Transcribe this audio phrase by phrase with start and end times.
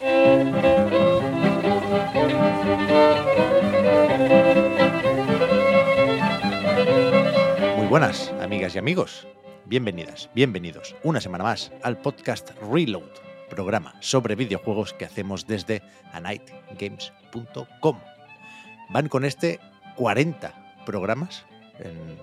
[0.00, 0.08] Muy
[7.86, 9.28] buenas, amigas y amigos.
[9.66, 13.10] Bienvenidas, bienvenidos una semana más al podcast Reload,
[13.50, 15.82] programa sobre videojuegos que hacemos desde
[16.14, 17.98] anightgames.com.
[18.88, 19.60] Van con este
[19.96, 21.44] 40 programas
[21.78, 22.16] en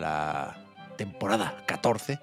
[0.00, 0.56] la
[0.96, 2.18] temporada 14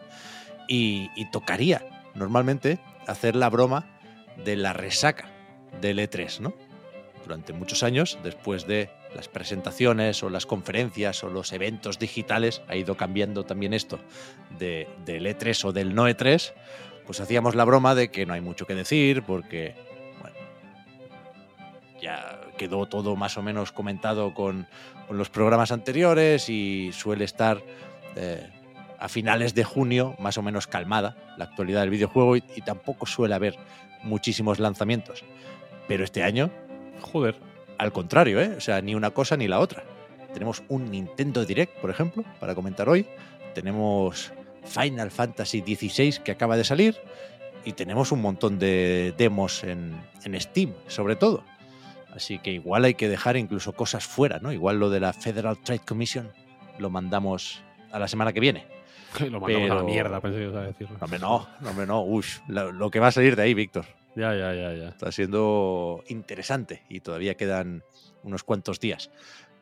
[0.67, 1.81] y, y tocaría
[2.13, 3.85] normalmente hacer la broma
[4.43, 5.29] de la resaca
[5.79, 6.53] del E3, ¿no?
[7.23, 12.75] Durante muchos años, después de las presentaciones o las conferencias o los eventos digitales, ha
[12.75, 13.99] ido cambiando también esto
[14.57, 16.53] de, del E3 o del no E3,
[17.05, 19.75] pues hacíamos la broma de que no hay mucho que decir porque,
[20.21, 20.35] bueno,
[22.01, 24.67] ya quedó todo más o menos comentado con,
[25.09, 27.61] los programas anteriores y suele estar
[28.15, 28.49] eh,
[28.97, 33.35] a finales de junio más o menos calmada la actualidad del videojuego y tampoco suele
[33.35, 33.57] haber
[34.03, 35.23] muchísimos lanzamientos.
[35.87, 36.51] Pero este año,
[37.01, 37.35] Joder.
[37.77, 38.53] al contrario, ¿eh?
[38.57, 39.83] O sea, ni una cosa ni la otra.
[40.33, 43.05] Tenemos un Nintendo Direct, por ejemplo, para comentar hoy.
[43.53, 44.31] Tenemos
[44.63, 46.97] Final Fantasy XVI que acaba de salir.
[47.63, 51.43] Y tenemos un montón de demos en, en Steam, sobre todo.
[52.15, 54.51] Así que igual hay que dejar incluso cosas fuera, ¿no?
[54.51, 56.31] Igual lo de la Federal Trade Commission
[56.79, 58.65] lo mandamos a la semana que viene.
[59.29, 60.97] Lo mandamos a la Pero- mierda, pensé que ibas a decirlo.
[60.99, 62.03] No, hombre, no, no, no.
[62.03, 63.85] Ush, lo, lo que va a salir de ahí, Víctor.
[64.15, 64.89] Ya, ya, ya, ya.
[64.89, 67.83] Está siendo interesante y todavía quedan
[68.23, 69.09] unos cuantos días.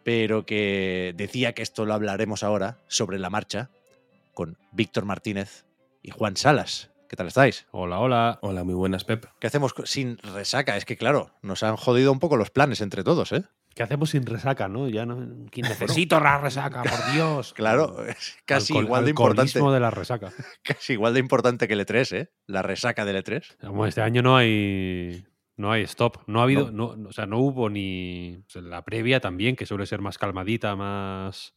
[0.04, 3.70] Pero que decía que esto lo hablaremos ahora sobre la marcha
[4.34, 5.66] con Víctor Martínez
[6.02, 6.90] y Juan Salas.
[7.10, 7.68] ¿Qué tal estáis?
[7.72, 8.40] Hola, hola.
[8.42, 9.26] Hola, muy buenas, Pep.
[9.40, 10.78] ¿Qué hacemos sin resaca?
[10.78, 13.44] Es que, claro, nos han jodido un poco los planes entre todos, ¿eh?
[13.80, 14.90] ¿Qué hacemos sin resaca, no?
[14.90, 15.48] Ya no.
[15.52, 17.54] ¿Quién necesito la resaca, por Dios?
[17.56, 19.58] Claro, es casi Alcohol- igual de importante.
[19.58, 20.34] de la resaca.
[20.64, 22.30] Casi igual de importante que el E3, ¿eh?
[22.46, 23.56] La resaca del E3.
[23.62, 25.26] Vamos, este año no hay.
[25.56, 26.18] No hay stop.
[26.28, 26.72] No ha habido.
[26.74, 26.88] No.
[27.08, 28.36] o sea, no hubo ni.
[28.46, 31.56] o sea, la previa también, que suele ser más calmadita, más.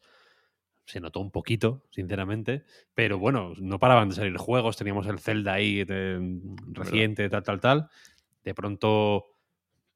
[0.86, 2.62] Se notó un poquito, sinceramente.
[2.94, 4.76] Pero bueno, no paraban de salir juegos.
[4.76, 6.38] Teníamos el Zelda ahí de-
[6.70, 7.88] reciente, tal, tal, tal.
[8.44, 9.26] De pronto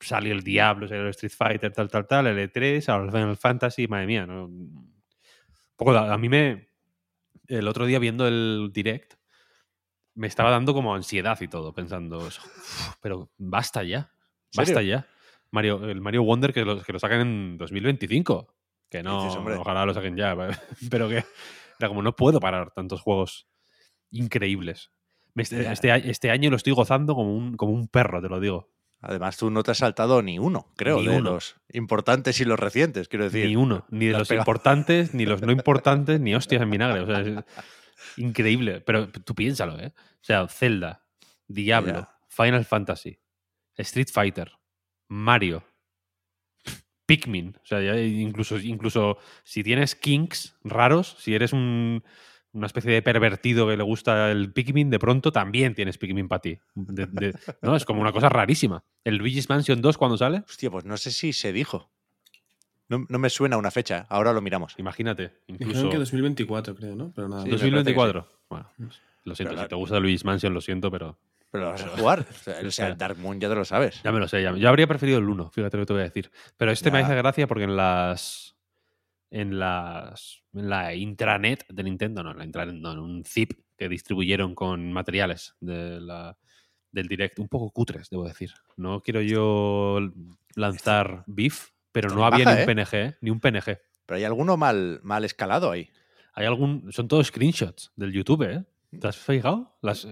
[0.00, 2.26] salió el Diablo, salió el Street Fighter, tal, tal, tal.
[2.26, 4.26] El E3, ahora el Final Fantasy, madre mía.
[4.26, 4.46] ¿no?
[4.46, 5.02] Un
[5.76, 6.68] poco, a mí me.
[7.48, 9.14] El otro día viendo el direct,
[10.14, 12.38] me estaba dando como ansiedad y todo, pensando, "Uf,
[13.00, 14.10] pero basta ya,
[14.56, 15.06] basta ya.
[15.52, 18.52] Mario, el Mario Wonder que lo, que lo saquen en 2025.
[18.90, 20.34] Que no, dices, ojalá lo saquen ya,
[20.90, 21.24] pero que
[21.78, 23.46] era como no puedo parar tantos juegos
[24.10, 24.90] increíbles.
[25.36, 25.72] Este, Ya.
[25.72, 28.70] este, este año lo estoy gozando como un, como un perro, te lo digo.
[29.09, 31.31] Además, tú no te has saltado ni uno, creo, Ni de uno.
[31.34, 33.47] los importantes y los recientes, quiero decir.
[33.47, 34.43] Ni uno, ni de los pegado.
[34.43, 37.00] importantes, ni los no importantes, ni hostias en vinagre.
[37.00, 37.44] O sea, es
[38.17, 38.81] increíble.
[38.81, 39.93] Pero tú piénsalo, ¿eh?
[39.97, 41.05] O sea, Zelda,
[41.47, 42.09] Diablo.
[42.28, 43.19] Final Fantasy,
[43.77, 44.53] Street Fighter,
[45.09, 45.65] Mario,
[47.06, 47.56] Pikmin.
[47.62, 52.03] O sea, ya incluso, incluso si tienes kinks raros, si eres un-
[52.56, 56.41] una especie de pervertido que le gusta el Pikmin, de pronto también tienes Pikmin para
[56.41, 56.59] ti.
[56.75, 57.77] De- de- ¿no?
[57.77, 58.83] Es como una cosa rarísima.
[59.05, 61.91] El Luigi's Mansion 2 cuando sale, Hostia, pues no sé si se dijo.
[62.89, 64.75] No, no me suena una fecha, ahora lo miramos.
[64.78, 65.33] imagínate.
[65.49, 67.12] Incluso que 2024, creo, ¿no?
[67.15, 67.43] Pero nada.
[67.43, 67.62] Sí, más.
[67.62, 68.28] me parece que 2024.
[68.49, 68.71] Bueno,
[69.25, 71.19] lo siento, Pero la- si te gusta Luigi's Mansion, lo siento, pero
[71.50, 72.27] Pero lo vas a jugar.
[72.31, 74.03] O sea, el, Dark Moon ya te lo sabes.
[74.03, 74.43] ya me lo sé.
[74.43, 76.31] ya- yo habría preferido el 1, fíjate lo que te voy a decir.
[76.56, 78.56] Pero este me hace gracia porque en las.
[79.31, 80.42] En las.
[80.53, 84.54] En la intranet de Nintendo, no, en la intranet, no, en un zip que distribuyeron
[84.54, 86.38] con materiales de la,
[86.92, 88.52] del direct, un poco cutres, debo decir.
[88.76, 90.00] No quiero yo
[90.55, 92.75] lanzar beef, pero no había baja, ni un ¿eh?
[92.75, 93.78] PNG, ni un PNG.
[94.06, 95.90] Pero hay alguno mal, mal escalado ahí.
[96.32, 96.93] Hay algún.
[96.93, 98.64] Son todos screenshots del YouTube, ¿eh?
[98.99, 99.76] ¿Te has fijado?
[99.82, 100.06] Las,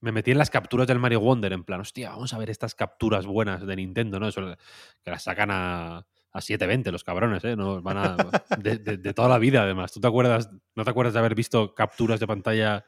[0.00, 2.74] me metí en las capturas del Mario Wonder, en plan, hostia, vamos a ver estas
[2.74, 4.28] capturas buenas de Nintendo, ¿no?
[4.28, 4.56] Eso,
[5.02, 7.56] que las sacan a, a 720 los cabrones, ¿eh?
[7.56, 8.16] No, van a,
[8.58, 9.92] de, de- de toda la vida, además.
[9.92, 12.84] ¿Tú te acuerdas, no te acuerdas de haber visto capturas de pantalla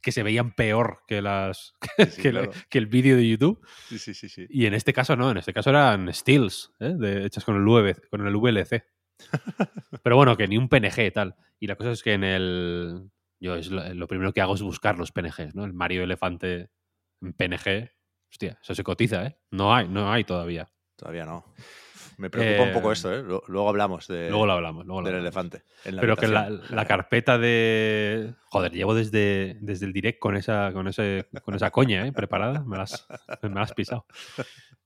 [0.00, 1.74] que se veían peor que las
[2.10, 2.50] sí, que, el- claro.
[2.70, 3.66] que el vídeo de YouTube?
[3.88, 4.46] Sí, sí, sí, sí.
[4.48, 6.94] Y en este caso no, en este caso eran stills, ¿eh?
[6.96, 8.84] de- hechas con el, VLC, con el VLC.
[10.02, 11.36] Pero bueno, que ni un PNG y tal.
[11.60, 13.10] Y la cosa es que en el.
[13.40, 15.64] Yo es lo, lo primero que hago es buscar los PNGs, ¿no?
[15.64, 16.70] El Mario Elefante
[17.20, 17.90] en PNG,
[18.30, 19.36] hostia, eso se cotiza, ¿eh?
[19.50, 20.68] No hay, no hay todavía.
[20.96, 21.44] Todavía no.
[22.22, 23.24] Me preocupa un poco Eh, esto, ¿eh?
[23.48, 24.86] Luego hablamos de, Luego lo hablamos.
[24.86, 25.44] Luego lo del hablamos.
[25.44, 25.64] elefante.
[25.84, 28.34] en la Pero que la, carpeta de.
[28.44, 32.12] Joder, llevo desde, desde el direct con esa, con ese, con esa coña, ¿eh?
[32.12, 32.60] Preparada.
[32.60, 33.08] Me la, has,
[33.42, 34.06] me has pisado.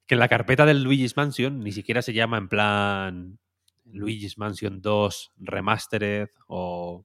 [0.07, 3.39] Que la carpeta del Luigi's Mansion ni siquiera se llama en plan
[3.85, 7.05] Luigi's Mansion 2 Remastered o,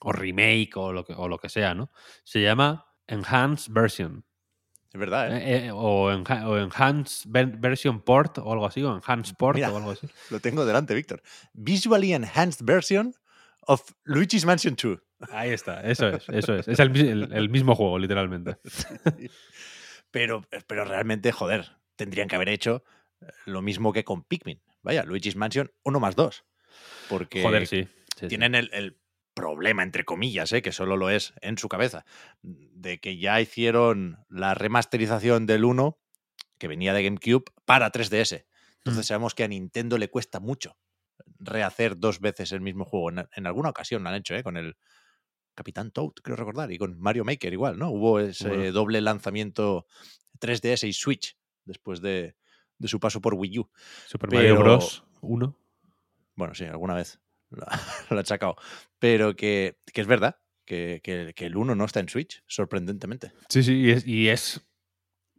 [0.00, 1.92] o Remake o lo, que, o lo que sea, ¿no?
[2.24, 4.24] Se llama Enhanced Version.
[4.96, 5.42] Es verdad, ¿eh?
[5.44, 9.56] eh, eh, o, enha- o Enhanced Ver- Version Port o algo así, o Enhanced Port
[9.56, 9.70] Mira.
[9.70, 10.08] o algo así.
[10.30, 11.20] Lo tengo delante, Víctor.
[11.52, 13.14] Visually Enhanced Version
[13.66, 14.98] of Luigi's Mansion 2.
[15.32, 16.66] Ahí está, eso es, eso es.
[16.68, 18.56] Es el, el- el mismo juego, literalmente.
[20.10, 22.82] Pero, pero realmente, joder, tendrían que haber hecho
[23.20, 24.62] eh, lo mismo que con Pikmin.
[24.82, 26.44] Vaya, Luigi's Mansion 1 más 2.
[27.10, 27.84] Porque Joder, sí.
[27.84, 28.28] sí, sí.
[28.28, 28.96] tienen el, el
[29.36, 30.62] problema, entre comillas, ¿eh?
[30.62, 32.04] que solo lo es en su cabeza,
[32.42, 35.98] de que ya hicieron la remasterización del 1,
[36.58, 38.46] que venía de GameCube, para 3DS.
[38.78, 39.08] Entonces Mm.
[39.08, 40.78] sabemos que a Nintendo le cuesta mucho
[41.38, 43.10] rehacer dos veces el mismo juego.
[43.10, 44.42] En, en alguna ocasión lo han hecho, ¿eh?
[44.42, 44.76] con el
[45.54, 47.90] Capitán Toad, creo recordar, y con Mario Maker igual, ¿no?
[47.90, 48.72] Hubo ese Bueno.
[48.72, 49.86] doble lanzamiento
[50.40, 52.36] 3DS y Switch después de,
[52.78, 53.70] de su paso por Wii U.
[54.06, 55.04] Super Mario Bros.
[55.20, 55.58] 1.
[56.36, 57.20] Bueno, sí, alguna vez
[58.10, 58.56] lo, ha achacado.
[58.98, 63.32] Pero que, que es verdad que, que- que el 1 no está en Switch, sorprendentemente.
[63.48, 64.66] Sí, sí, y es, y es-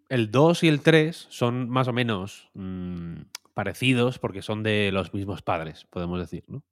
[0.09, 3.21] El 2 y el 3 son más o menos mm,
[3.53, 6.63] parecidos porque son de los mismos padres, podemos decir, ¿no?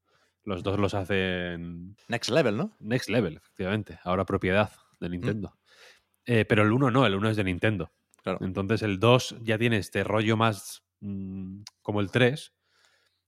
[0.43, 2.75] Los dos los hacen Next Level, ¿no?
[2.79, 3.99] Next Level, efectivamente.
[4.03, 5.57] Ahora propiedad de Nintendo.
[6.25, 7.91] Eh, pero el 1 no, el 1 es de Nintendo.
[8.23, 8.37] Claro.
[8.41, 12.53] Entonces el 2 ya tiene este rollo más mm, como el 3,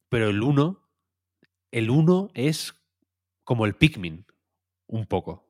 [0.09, 0.86] pero el 1,
[1.71, 2.73] el 1 es
[3.43, 4.25] como el Pikmin,
[4.87, 5.47] un poco.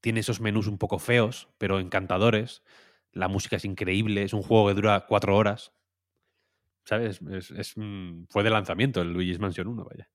[0.00, 2.62] Tiene esos menús un poco feos, pero encantadores.
[3.12, 5.72] La música es increíble, es un juego que dura cuatro horas.
[6.84, 7.20] ¿Sabes?
[7.56, 10.10] Es, mm, fue de lanzamiento el Luigi's Mansion 1, vaya,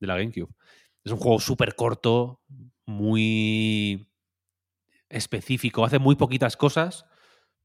[0.00, 0.52] de la GameCube.
[1.04, 2.40] Es un juego súper corto,
[2.86, 4.10] muy
[5.08, 7.06] específico, hace muy poquitas cosas,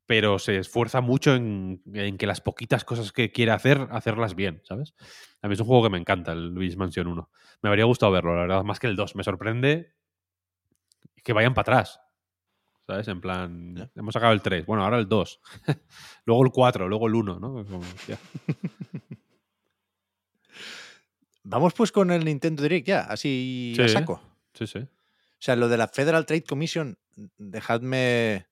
[0.05, 4.61] pero se esfuerza mucho en, en que las poquitas cosas que quiere hacer, hacerlas bien,
[4.63, 4.93] ¿sabes?
[5.41, 7.29] A mí es un juego que me encanta, el Luigi's Mansion 1.
[7.61, 9.15] Me habría gustado verlo, la verdad, más que el 2.
[9.15, 9.93] Me sorprende
[11.23, 11.99] que vayan para atrás.
[12.85, 13.07] ¿Sabes?
[13.07, 15.39] En plan, hemos sacado el 3, bueno, ahora el 2.
[16.25, 17.65] luego el 4, luego el 1, ¿no?
[17.65, 17.81] Como.
[21.43, 23.93] Vamos pues con el Nintendo Direct ya, así a Sí.
[23.93, 24.21] saco.
[24.53, 24.79] Sí, sí.
[24.79, 24.87] O
[25.45, 26.97] sea, lo de la Federal Trade Commission,
[27.37, 28.47] dejadme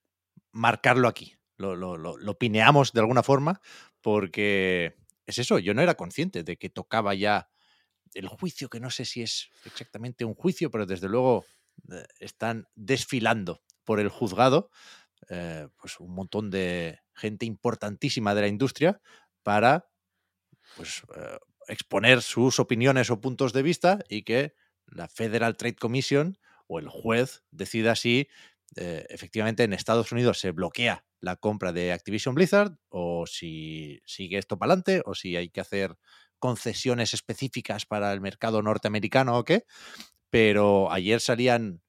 [0.51, 1.35] marcarlo aquí.
[1.61, 3.61] Lo, lo- lo- pineamos de alguna forma,
[4.01, 7.49] porque es eso, yo no era consciente de que tocaba ya
[8.13, 11.45] el juicio, que no sé si es exactamente un juicio, pero desde luego
[11.91, 14.69] eh, están desfilando por el juzgado
[15.29, 19.01] eh, pues un montón de gente importantísima de la industria
[19.43, 19.89] para
[20.73, 21.37] pues, eh,
[21.67, 24.53] exponer sus opiniones o puntos de vista y que
[24.87, 26.37] la Federal Trade Commission
[26.67, 28.27] o el juez decida si
[28.75, 34.57] efectivamente en Estados Unidos se bloquea la compra de Activision Blizzard o si sigue esto
[34.59, 35.95] para adelante o si hay que hacer
[36.39, 39.65] concesiones específicas para el mercado norteamericano o qué.
[40.29, 41.81] Pero ayer salían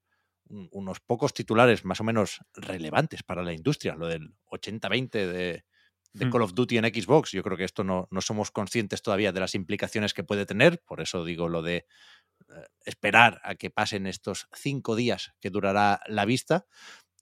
[0.49, 5.65] un- unos pocos titulares más o menos relevantes para la industria, lo del 80-20 de,
[6.13, 6.31] de Hmm.
[6.31, 7.31] Call of Duty en Xbox.
[7.31, 10.81] Yo creo que esto no, no somos conscientes todavía de las implicaciones que puede tener,
[10.85, 16.01] por eso digo lo de eh, esperar a que pasen estos cinco días que durará
[16.07, 16.65] la vista.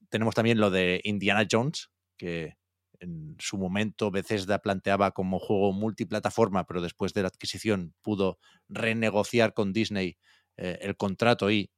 [0.10, 1.91] Tenemos también lo de Indiana Jones,
[2.22, 2.56] que
[3.00, 8.38] en su momento Bethesda planteaba como juego multiplataforma, pero después de la adquisición pudo
[8.70, 10.20] renegociar con Disney
[10.56, 11.72] eh, el contrato y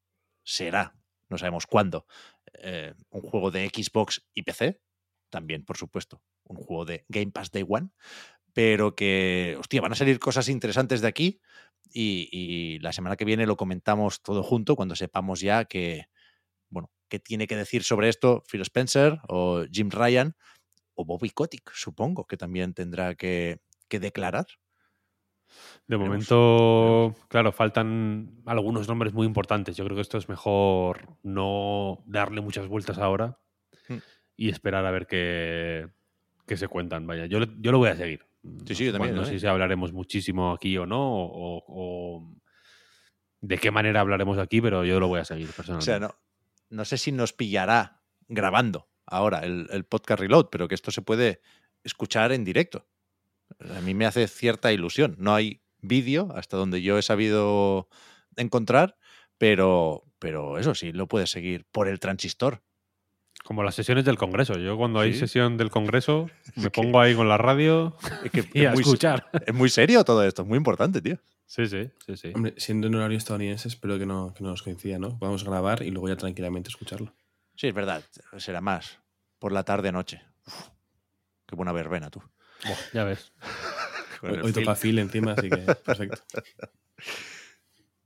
[0.44, 0.98] será,
[1.30, 2.08] no sabemos cuándo,
[2.56, 4.82] eh, un juego de Xbox y PC.
[5.30, 7.92] También, por supuesto, un juego de Game Pass Day One.
[8.52, 11.40] Pero que, hostia, van a salir cosas interesantes de aquí
[11.90, 16.08] y, la semana que viene lo comentamos todo junto cuando sepamos ya que,
[17.14, 20.36] qué tiene que decir sobre esto Phil Spencer o Jim Ryan
[20.96, 24.48] o Bobby Kotick, supongo que también tendrá que, que declarar.
[25.86, 29.78] De Veremos, momento, claro, faltan algunos nombres muy importantes.
[29.78, 33.38] Yo creo que esto es mejor no darle muchas vueltas ahora
[33.90, 33.98] Mm.
[34.38, 35.90] y esperar a ver qué,
[36.48, 37.06] qué se cuentan.
[37.06, 38.26] Vaya, yo, yo lo voy a seguir.
[38.66, 39.26] Sí, sí, yo también, No ¿eh?
[39.26, 42.34] sé si hablaremos muchísimo aquí o no, o, o
[43.42, 45.86] de qué manera hablaremos aquí, pero yo lo voy a seguir O personalmente.
[45.86, 46.16] sea, no,
[46.74, 51.02] no sé si nos pillará grabando ahora el, el podcast Reload, pero que esto se
[51.02, 51.42] puede
[51.84, 52.88] escuchar en directo.
[53.76, 55.16] A mí me hace cierta ilusión.
[55.20, 57.88] No hay vídeo hasta donde yo he sabido
[58.36, 58.98] encontrar,
[59.38, 62.62] pero, pero eso sí, lo puedes seguir por el transistor.
[63.44, 64.58] Como las sesiones del Congreso.
[64.58, 68.46] Yo cuando hay sesión del Congreso me que- pongo ahí con la radio Es que
[68.54, 69.30] y a muy, escuchar.
[69.46, 71.18] es muy serio todo esto, es muy importante, tío.
[71.56, 72.32] Sí, sí, sí, sí.
[72.34, 75.20] Hombre, siendo en horario estadounidense, espero que no, que no nos coincida, ¿no?
[75.20, 77.14] Podamos grabar y luego ya tranquilamente escucharlo.
[77.56, 78.04] Sí, es verdad,
[78.40, 78.98] será más
[79.38, 80.20] por la tarde-noche.
[81.46, 82.24] Qué buena verbena, tú.
[82.66, 83.32] Buah, ya ves.
[84.24, 86.24] Hoy, hoy fil- toca Phil encima, así que perfecto.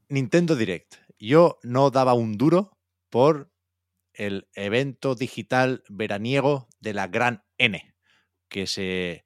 [0.10, 0.96] Nintendo Direct.
[1.20, 2.78] Yo no daba un duro
[3.10, 3.52] por
[4.14, 7.96] el evento digital veraniego de la Gran N,
[8.50, 9.26] que se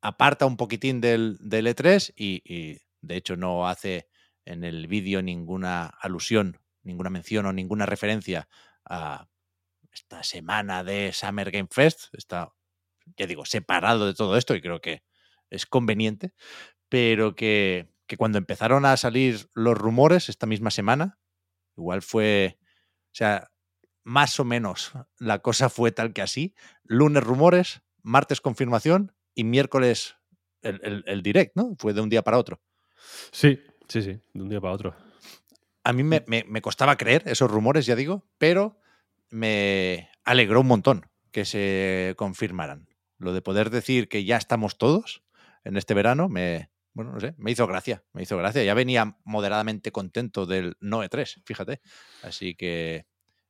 [0.00, 4.08] aparta un poquitín del, del E3 y, y, de hecho no hace
[4.44, 8.48] en el vídeo ninguna alusión, ninguna mención o ninguna referencia
[8.84, 9.28] a
[9.92, 12.06] esta semana de Summer Game Fest.
[12.14, 12.52] Está,
[13.16, 15.02] ya digo, separado de todo esto y creo que
[15.50, 16.32] es conveniente,
[16.88, 21.18] pero que, cuando empezaron a salir los rumores esta misma semana,
[21.76, 23.50] igual fue, o sea,
[24.04, 30.16] más o menos la cosa fue tal que así, lunes rumores, martes confirmación y miércoles
[30.62, 31.74] el, el- el direct, ¿no?
[31.78, 32.60] Fue de un día para otro.
[33.32, 34.94] Sí, sí, sí, de un día para otro.
[35.84, 38.80] A mí me, me- me costaba creer esos rumores, ya digo, pero
[39.30, 42.88] me alegró un montón que se confirmaran.
[43.18, 45.24] Lo de poder decir que ya estamos todos
[45.64, 48.64] en este verano, me, bueno, no sé, me hizo gracia, me hizo gracia.
[48.64, 51.80] Ya venía moderadamente contento del no E3, fíjate.
[52.22, 53.06] Así que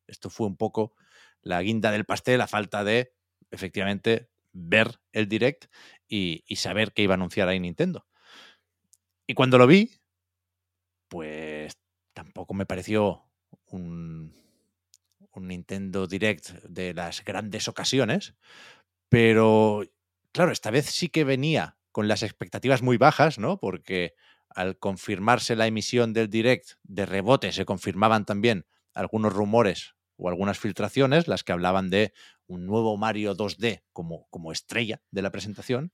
[0.07, 0.95] esto fue un poco
[1.43, 3.15] la guinda del pastel, la falta de,
[3.51, 5.67] efectivamente, ver el direct
[6.09, 8.07] y, y saber que iba a anunciar ahí Nintendo.
[9.31, 9.91] Y cuando lo vi,
[11.09, 11.77] pues
[12.15, 13.29] tampoco me pareció
[13.67, 14.35] un,
[15.33, 18.35] un Nintendo Direct de las grandes ocasiones,
[19.11, 19.83] pero
[20.33, 23.61] claro, esta vez sí que venía con las expectativas muy bajas, ¿no?
[23.61, 24.15] Porque
[24.49, 30.59] al confirmarse la emisión del Direct de rebote se confirmaban también algunos rumores o algunas
[30.59, 32.15] filtraciones, las que hablaban de
[32.47, 35.93] un nuevo Mario 2D como, como estrella de la presentación.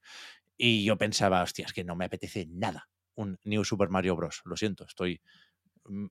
[0.56, 4.42] Y yo pensaba, hostia, es que no me apetece nada un New Super Mario Bros.
[4.44, 5.20] Lo siento, estoy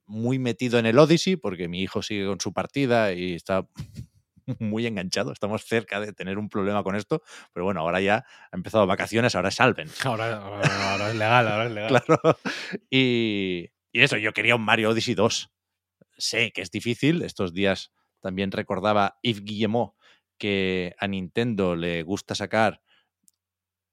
[0.05, 3.67] muy metido en el Odyssey porque mi hijo sigue con su partida y está
[4.59, 5.31] muy enganchado.
[5.31, 9.35] Estamos cerca de tener un problema con esto, pero bueno, ahora ya ha empezado vacaciones,
[9.35, 9.89] ahora salven.
[10.03, 12.03] Ahora, ahora- ahora es legal, ahora es legal.
[12.05, 12.37] Claro.
[12.89, 15.49] Y, y eso, yo quería un Mario Odyssey 2.
[16.17, 17.21] Sé que es difícil.
[17.23, 17.91] Estos días
[18.21, 19.95] también recordaba Yves Guillemot
[20.37, 22.81] que a Nintendo le gusta sacar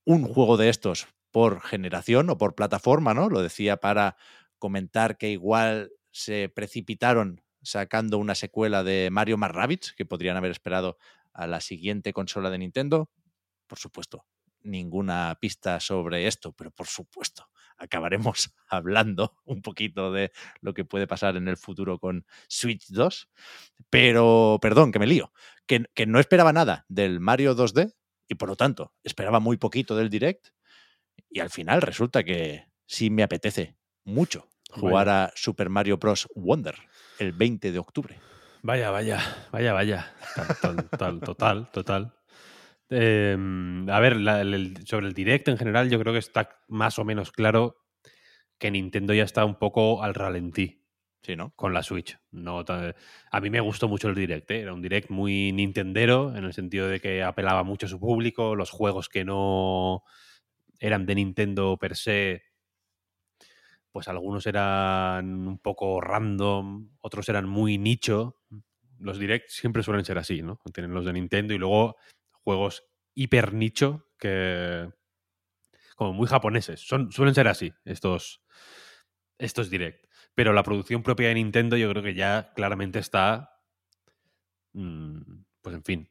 [0.04, 3.28] un juego de estos por generación o por plataforma, ¿no?
[3.28, 4.16] Lo decía para
[4.58, 10.50] comentar que igual se precipitaron sacando una secuela de Mario más Rabbids, que podrían haber
[10.50, 10.98] esperado
[11.32, 13.10] a la siguiente consola de Nintendo.
[13.66, 14.26] Por supuesto,
[14.62, 21.06] ninguna pista sobre esto, pero por supuesto, acabaremos hablando un poquito de lo que puede
[21.06, 23.28] pasar en el futuro con Switch 2.
[23.90, 25.32] Pero, perdón, que me lío,
[25.66, 27.94] que, que no esperaba nada del Mario 2D
[28.28, 30.48] y por lo tanto esperaba muy poquito del Direct
[31.30, 36.28] y al final resulta que sí me apetece mucho jugar a Super Mario Bros.
[36.34, 36.74] Wonder
[37.18, 38.18] el 20 de octubre.
[38.62, 39.20] Vaya, vaya,
[39.52, 40.12] vaya, vaya.
[40.60, 42.14] Tal- Total, total, total.
[42.90, 43.36] Eh,
[43.88, 46.98] a ver, la- el- el- sobre el direct en general, yo creo que está más
[46.98, 47.76] o menos claro
[48.58, 50.84] que Nintendo ya está un poco al ralentí
[51.22, 51.52] Sí, ¿no?
[51.54, 52.18] con la Switch.
[52.30, 52.64] No
[53.30, 54.60] a mí me gustó mucho el direct, ¿eh?
[54.62, 58.56] era un direct muy nintendero, en el sentido de que apelaba mucho a su público,
[58.56, 60.02] los juegos que no
[60.80, 62.42] eran de Nintendo per se,
[63.92, 68.40] pues algunos eran un poco random, otros eran muy nicho.
[68.98, 70.60] Los directs siempre suelen ser así, ¿no?
[70.72, 71.96] Tienen los de Nintendo y luego
[72.42, 72.84] juegos
[73.14, 74.88] hiper nicho que
[75.96, 76.80] como muy japoneses.
[76.80, 78.42] Son, suelen ser así estos,
[79.38, 80.06] estos direct.
[80.34, 83.60] Pero la producción propia de Nintendo yo creo que ya claramente está,
[84.72, 86.10] mm, pues en fin,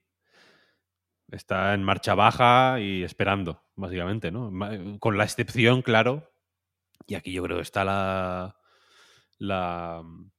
[1.31, 4.49] está en marcha baja y esperando, básicamente, ¿no?
[4.51, 6.31] Ma- Con la excepción, claro,
[7.07, 8.55] y aquí yo creo que está la,
[9.37, 10.31] la mm,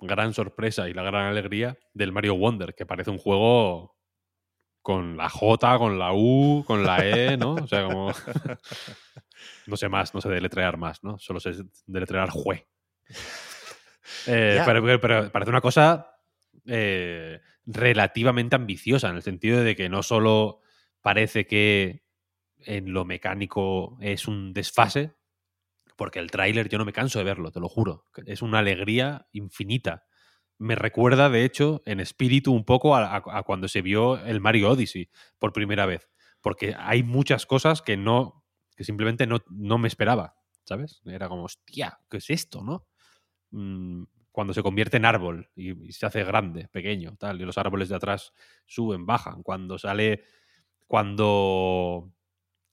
[0.00, 3.96] gran sorpresa y la gran alegría del Mario Wonder, que parece un juego
[4.82, 7.54] con la J, con la U, con la E, ¿no?
[7.54, 8.10] O sea, como...
[9.66, 11.18] no sé más, no sé deletrear más, ¿no?
[11.18, 11.52] Solo sé
[11.86, 12.66] deletrear jue.
[14.26, 16.14] Eh, pero- pero parece una cosa
[16.66, 20.60] eh, relativamente ambiciosa, en el sentido de que no solo
[21.00, 22.04] parece que
[22.58, 25.14] en lo mecánico es un desfase,
[25.96, 28.06] porque el tráiler yo no me canso de verlo, te lo juro.
[28.26, 30.06] Es una alegría infinita.
[30.58, 35.10] Me recuerda, de hecho, en espíritu un poco a, cuando se vio el Mario Odyssey
[35.38, 36.08] por primera vez.
[36.40, 38.44] Porque hay muchas cosas que no,
[38.76, 41.02] que simplemente no, no me esperaba, ¿sabes?
[41.04, 42.86] Era como, hostia, ¿qué es esto, no?
[43.50, 47.58] Mm, cuando se convierte en árbol y, y se hace grande, pequeño, tal, y los
[47.58, 48.32] árboles de atrás
[48.66, 49.42] suben, bajan.
[49.42, 50.22] Cuando sale.
[51.00, 52.12] Cuando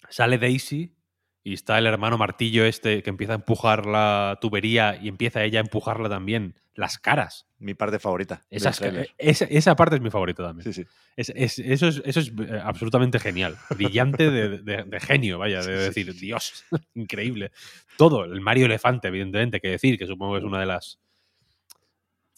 [0.09, 0.95] sale Daisy
[1.43, 5.59] y está el hermano martillo este que empieza a empujar la tubería y empieza ella
[5.59, 6.55] a empujarla también.
[6.73, 7.47] Las caras.
[7.59, 8.41] Mi parte favorita.
[8.49, 9.09] Esas, tráiler.
[9.17, 10.63] esa, esa parte es mi favorita también.
[10.71, 10.87] Sí, sí.
[11.15, 13.55] Es- es- eso, es, eso es eh, absolutamente genial.
[13.69, 17.51] Brillante de, de- de genio, vaya, de sí, decir, Dios, increíble.
[17.97, 20.99] Todo, el Mario Elefante, evidentemente, que decir, que supongo que es una de las.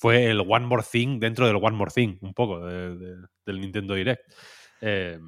[0.01, 3.59] Fue el One More Thing dentro del One More Thing, un poco, de- de- del
[3.59, 4.21] Nintendo Direct.
[4.81, 5.19] Eh,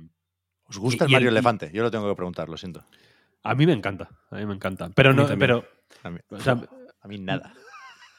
[0.66, 1.70] ¿Os gusta y- el Mario el- Elefante?
[1.74, 2.84] Yo lo tengo que preguntar, lo siento.
[3.44, 4.90] a mí me encanta, a mí me encanta.
[4.96, 5.66] Pero no, pero.
[6.04, 6.62] A mí, o sea,
[7.01, 7.54] a mí nada.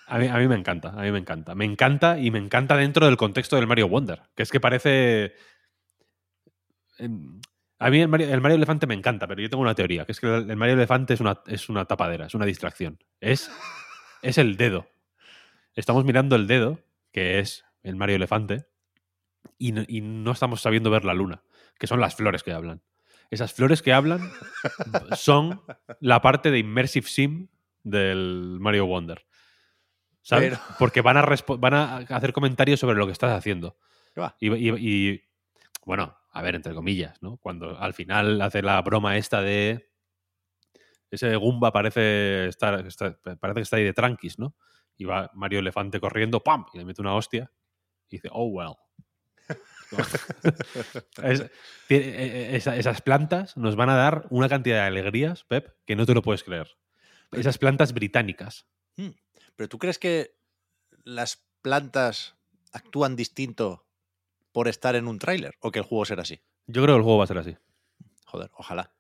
[0.09, 1.55] A mí, a mí me encanta, a mí me encanta.
[1.55, 5.33] Me encanta y me encanta dentro del contexto del Mario Wonder, que es que parece...
[6.99, 7.41] em,
[7.79, 10.13] A mí el Mario, el Mario Elefante me encanta, pero yo tengo una teoría, que
[10.13, 12.99] es que el el Mario Elefante es una, es una tapadera, es una distracción.
[13.21, 13.51] Es,
[14.23, 14.87] es el dedo.
[15.75, 16.81] Estamos mirando el dedo,
[17.13, 18.67] que es el Mario Elefante,
[19.59, 21.43] y no, y no estamos sabiendo ver la luna,
[21.79, 22.83] que son las flores que hablan.
[23.31, 24.21] Esas flores que hablan
[25.17, 25.63] son
[26.01, 27.49] la parte de Immersive Sim
[27.83, 29.25] del Mario Wonder.
[30.21, 30.51] ¿Sabes?
[30.51, 31.23] Pero- Porque van a,
[31.59, 33.77] van a hacer comentarios sobre lo que estás haciendo.
[34.39, 34.71] Y, y-
[35.11, 35.23] y,
[35.85, 37.39] bueno, a ver, entre comillas, ¿no?
[37.39, 39.91] Cuando al final hace la broma esta de.
[41.11, 44.55] Ese Goomba parece estar, está- parece que está ahí de tranquis, ¿no?
[45.03, 46.65] Y va Mario Elefante corriendo, ¡pam!
[46.73, 47.51] Y le mete una hostia.
[48.09, 48.75] Y dice, oh, well.
[51.23, 51.51] Es-
[51.89, 55.97] tiene- eh, esa- esas plantas nos van a dar una cantidad de alegrías, Pep, que
[55.97, 56.69] no te lo puedes creer.
[57.33, 58.67] Esas plantas británicas.
[58.97, 59.11] Hmm.
[59.57, 60.37] ¿Pero tú crees que
[61.05, 62.37] las plantas
[62.73, 63.87] actúan distinto
[64.53, 65.55] por estar en un tráiler?
[65.61, 66.41] ¿O que el juego será así?
[66.67, 67.57] Yo creo que el juego va a ser así.
[68.27, 68.95] Joder, ojalá.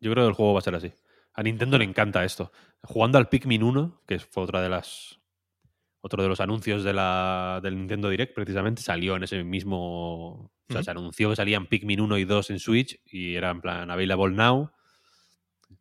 [0.00, 0.92] Yo creo que el juego va a ser así.
[1.32, 2.52] A Nintendo le encanta esto.
[2.82, 5.20] Jugando al Pikmin 1, que fue otra de las.
[6.06, 10.52] Otro de los anuncios de la, del Nintendo Direct, precisamente, salió en ese mismo.
[10.68, 13.62] O sea, se anunció que salían Pikmin 1 y 2 en Switch y era en
[13.62, 14.70] plan available now.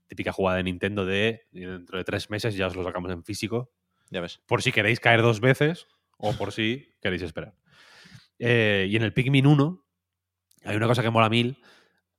[0.07, 3.73] Típica jugada de Nintendo de dentro de tres meses ya os lo sacamos en físico
[4.11, 4.39] Ya ves.
[4.45, 7.57] por si queréis caer dos veces o por si queréis esperar.
[8.39, 9.85] Eh, y en el Pikmin 1
[10.63, 11.57] hay una cosa que mola mil.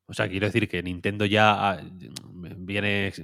[0.04, 1.82] O sea, quiero decir que Nintendo ya ah,
[2.58, 3.14] viene.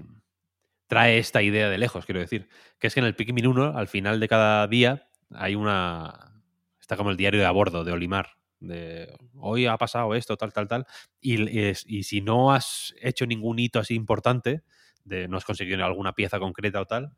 [0.90, 2.48] Trae esta idea de lejos, quiero decir.
[2.81, 6.35] Que es que en el Pikmin 1, al final de cada día, hay una.
[6.81, 8.31] Está como el diario de a bordo de Olimar.
[8.59, 10.87] De hoy ha pasado esto, tal, tal, tal.
[11.20, 14.64] Y, y si no has hecho ningún hito así importante,
[15.05, 17.12] de no has conseguido alguna pieza concreta o tal,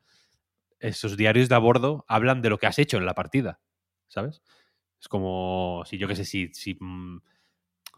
[0.78, 3.60] esos diarios de a bordo hablan de lo que has hecho en la partida,
[4.06, 4.42] ¿sabes?
[5.00, 7.22] Es como si yo qué sé, si, si mm,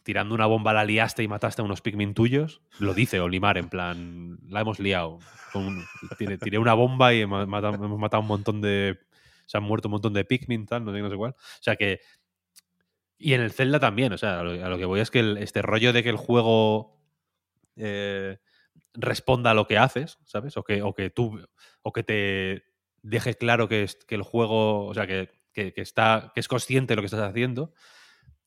[0.04, 3.68] tirando una bomba la liaste y mataste a unos Pikmin tuyos, lo dice Olimar, en
[3.68, 5.18] plan, la hemos liado.
[5.52, 5.84] Con
[6.18, 8.98] tiré, tiré una bomba y hemos matado, un montón de...
[9.46, 11.32] Se han muerto un montón de Pikmin, tal, no sé, no sé cuál.
[11.32, 12.00] O sea que...
[13.18, 15.62] Y en el Zelda también, o sea, a lo, que voy es que el- este
[15.62, 17.00] rollo de que el juego
[17.76, 18.38] eh,
[18.92, 20.56] responda a lo que haces, ¿sabes?
[20.56, 21.40] O que, o que tú,
[21.82, 22.64] o que te
[23.02, 26.48] deje claro que, es- que el juego, o sea, que, que- que está, que es
[26.48, 27.72] consciente lo que estás haciendo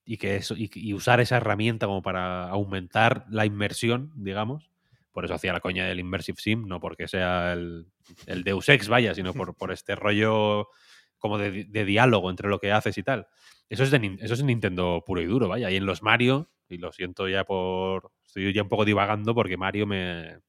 [0.07, 4.71] y que eso, y, usar esa herramienta como para aumentar la inmersión, digamos.
[5.11, 7.87] Por eso hacía la coña del Immersive Sim, no porque sea el,
[8.25, 10.69] el Deus Ex, vaya, sino por, por este rollo
[11.17, 13.27] como de, de diálogo entre lo que haces y tal.
[13.67, 15.69] Eso es, de, eso es Nintendo puro y duro, vaya.
[15.69, 18.11] Y en los Mario, y lo siento ya por.
[18.25, 20.39] Estoy ya un poco divagando porque Mario me.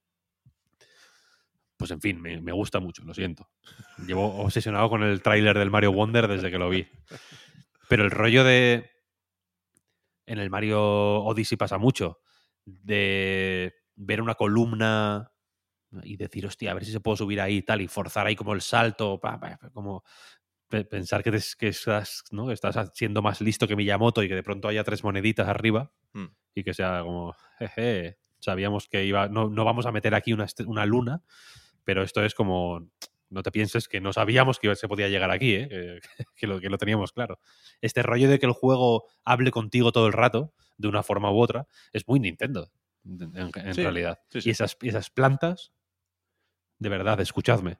[1.75, 3.49] Pues en fin, me, me gusta mucho, lo siento.
[4.05, 6.87] Llevo obsesionado con el tráiler del Mario Wonder desde que lo vi.
[7.89, 8.98] Pero el rollo de.
[10.29, 10.79] En el Mario
[11.23, 12.19] Odyssey pasa mucho.
[12.65, 15.31] De ver una columna
[16.03, 18.35] y decir, hostia, a ver si se puede subir ahí y tal, y forzar ahí
[18.35, 20.03] como el salto, pa, pa, pa, como
[20.67, 22.45] pe- pensar que, te- que estás, ¿no?
[22.47, 25.91] que estás siendo más listo que Miyamoto y que de pronto haya tres moneditas arriba
[26.13, 26.25] Mm.
[26.55, 30.45] y que sea como, jeje, sabíamos que iba, no, no vamos a meter aquí una,
[30.67, 31.23] una luna,
[31.83, 32.87] pero esto es como,
[33.29, 35.67] no te pienses que no sabíamos que se podía llegar aquí, ¿eh?
[35.69, 35.99] que,
[36.35, 37.39] que lo, que lo teníamos claro.
[37.81, 41.39] Este rollo de que el juego hable contigo todo el rato, de una forma u
[41.39, 42.71] otra, es muy Nintendo,
[43.05, 44.19] en, en Sí, realidad.
[44.29, 44.49] sí, sí.
[44.49, 45.71] Y esas, y esas plantas,
[46.79, 47.79] de verdad, escuchadme.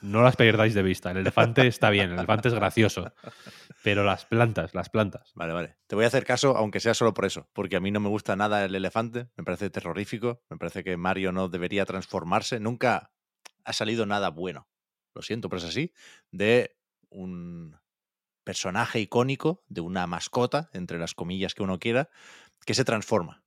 [0.00, 1.10] No las perdáis de vista.
[1.10, 3.12] El elefante está bien, el elefante es gracioso.
[3.82, 5.32] Pero las plantas, las plantas.
[5.34, 5.76] Vale, vale.
[5.88, 8.08] Te voy a hacer caso, aunque sea solo por eso, porque a mí no me
[8.08, 13.10] gusta nada el elefante, me parece terrorífico, me parece que Mario no debería transformarse, nunca
[13.68, 14.66] ha salido nada bueno,
[15.14, 15.92] lo siento, pero es así,
[16.30, 16.76] de
[17.10, 17.76] un
[18.44, 22.08] personaje icónico, de una mascota, entre las comillas que uno quiera,
[22.64, 23.42] que se transforma.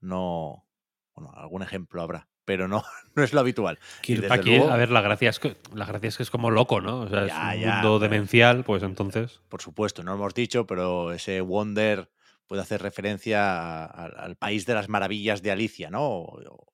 [0.00, 0.66] No,
[1.14, 2.82] bueno, algún ejemplo habrá, pero no,
[3.14, 3.78] no es lo habitual.
[4.00, 6.80] Aquí, luego, a ver, la gracia, es que, la gracia es que es como loco,
[6.80, 7.02] ¿no?
[7.02, 9.40] O sea, Ya, es un ya, mundo pero- demencial, pues entonces.
[9.48, 12.10] por supuesto, no lo hemos dicho, pero ese Wonder
[12.48, 16.02] puede hacer referencia a- a- al país de las maravillas de Alicia, ¿no?
[16.04, 16.66] O-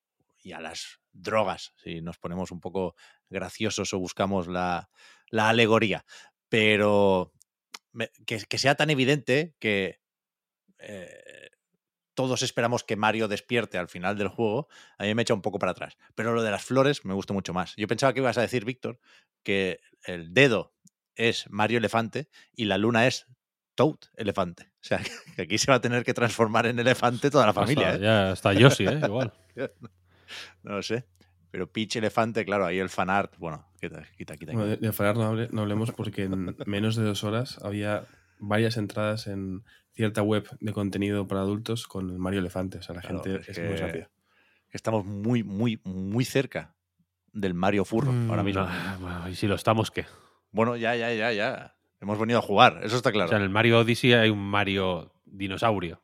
[0.42, 2.94] y a las drogas, si nos ponemos un poco
[3.28, 4.88] graciosos o buscamos la,
[5.30, 6.04] la alegoría.
[6.48, 7.32] Pero
[7.92, 10.00] me- que, que sea tan evidente que
[10.78, 11.50] eh,
[12.14, 15.58] todos esperamos que Mario despierte al final del juego, a mí me echa un poco
[15.58, 15.96] para atrás.
[16.14, 17.74] Pero lo de las flores me gustó mucho más.
[17.76, 18.98] Yo pensaba que ibas a decir, Víctor,
[19.44, 20.74] que el dedo
[21.14, 23.26] es Mario Elefante y la luna es
[23.76, 24.64] Toad Elefante.
[24.74, 25.00] O sea,
[25.36, 27.90] que aquí se va a tener que transformar en elefante toda la familia.
[27.90, 28.02] hasta, ¿eh?
[28.04, 29.00] Ya está Yoshi, ¿eh?
[29.04, 29.32] Igual.
[30.62, 31.04] No lo sé.
[31.50, 34.52] Pero Peach Elefante, claro, ahí el fanart, bueno, quita, quita, quita.
[34.52, 38.04] Bueno, de, de Farar no, hable- no hablemos porque en menos de dos horas había
[38.38, 39.64] varias entradas en
[39.94, 42.78] cierta web de contenido para adultos con el Mario Elefante.
[42.78, 44.10] O sea, la Claro, gente es es, que- muy rápida.
[44.70, 46.74] Estamos muy, muy, muy cerca
[47.32, 48.64] del Mario Furro ahora Mm, mismo.
[48.64, 50.04] no, bueno, y si lo estamos, ¿qué?
[50.50, 51.74] Bueno, ya, ya, ya, ya.
[52.00, 53.26] Hemos venido a jugar, eso está claro.
[53.26, 56.02] O sea, en el Mario Odyssey hay un Mario dinosaurio.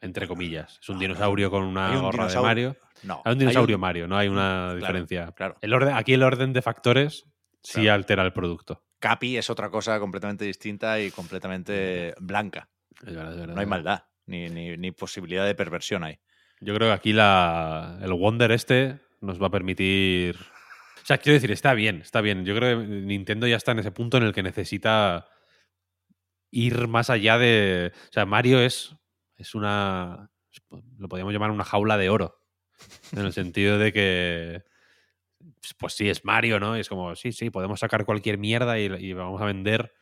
[0.00, 0.78] Entre comillas.
[0.80, 1.08] Es un No, no.
[1.08, 2.76] dinosaurio con una un gorra dinosaurio- de Mario.
[3.02, 5.32] no, Hay un dinosaurio un- Mario, no hay una Claro, diferencia.
[5.32, 5.56] Claro.
[5.60, 7.24] El orden, aquí el orden de factores
[7.62, 8.82] sí altera el producto.
[8.98, 12.68] Capi es otra cosa completamente distinta y completamente blanca.
[13.06, 16.18] Es verdad, es verdad, No hay maldad, ni, ni, ni posibilidad de perversión ahí.
[16.60, 20.36] Yo creo que aquí la, el Wonder este nos va a permitir.
[20.36, 22.44] O sea, quiero decir, está bien, está bien.
[22.46, 25.28] Yo creo que Nintendo ya está en ese punto en el que necesita
[26.50, 27.92] ir más allá de.
[28.08, 28.96] O sea, Mario es,
[29.36, 30.30] es una.
[30.98, 32.40] Lo podríamos llamar una jaula de oro.
[33.12, 34.62] En el sentido de que.
[35.78, 36.76] Pues sí, es Mario, ¿no?
[36.76, 39.92] Y es como, sí, sí, podemos sacar cualquier mierda y, y vamos a vender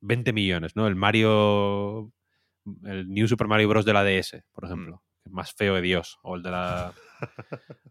[0.00, 0.86] 20 millones, ¿no?
[0.86, 2.12] El Mario.
[2.84, 3.84] El New Super Mario Bros.
[3.84, 5.02] de la DS, por ejemplo.
[5.22, 6.18] que es Más feo de Dios.
[6.22, 6.92] O el de la.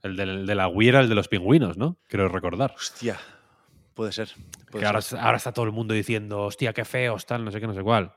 [0.03, 1.97] El de, de la Wii era el de los pingüinos, ¿no?
[2.07, 2.73] Quiero recordar.
[2.75, 3.17] Hostia,
[3.93, 4.29] puede ser.
[4.69, 5.19] puede Que ahora, ser.
[5.19, 7.81] ahora está todo el mundo diciendo, hostia, qué feos, tal, no sé qué, no sé
[7.81, 8.13] cuál.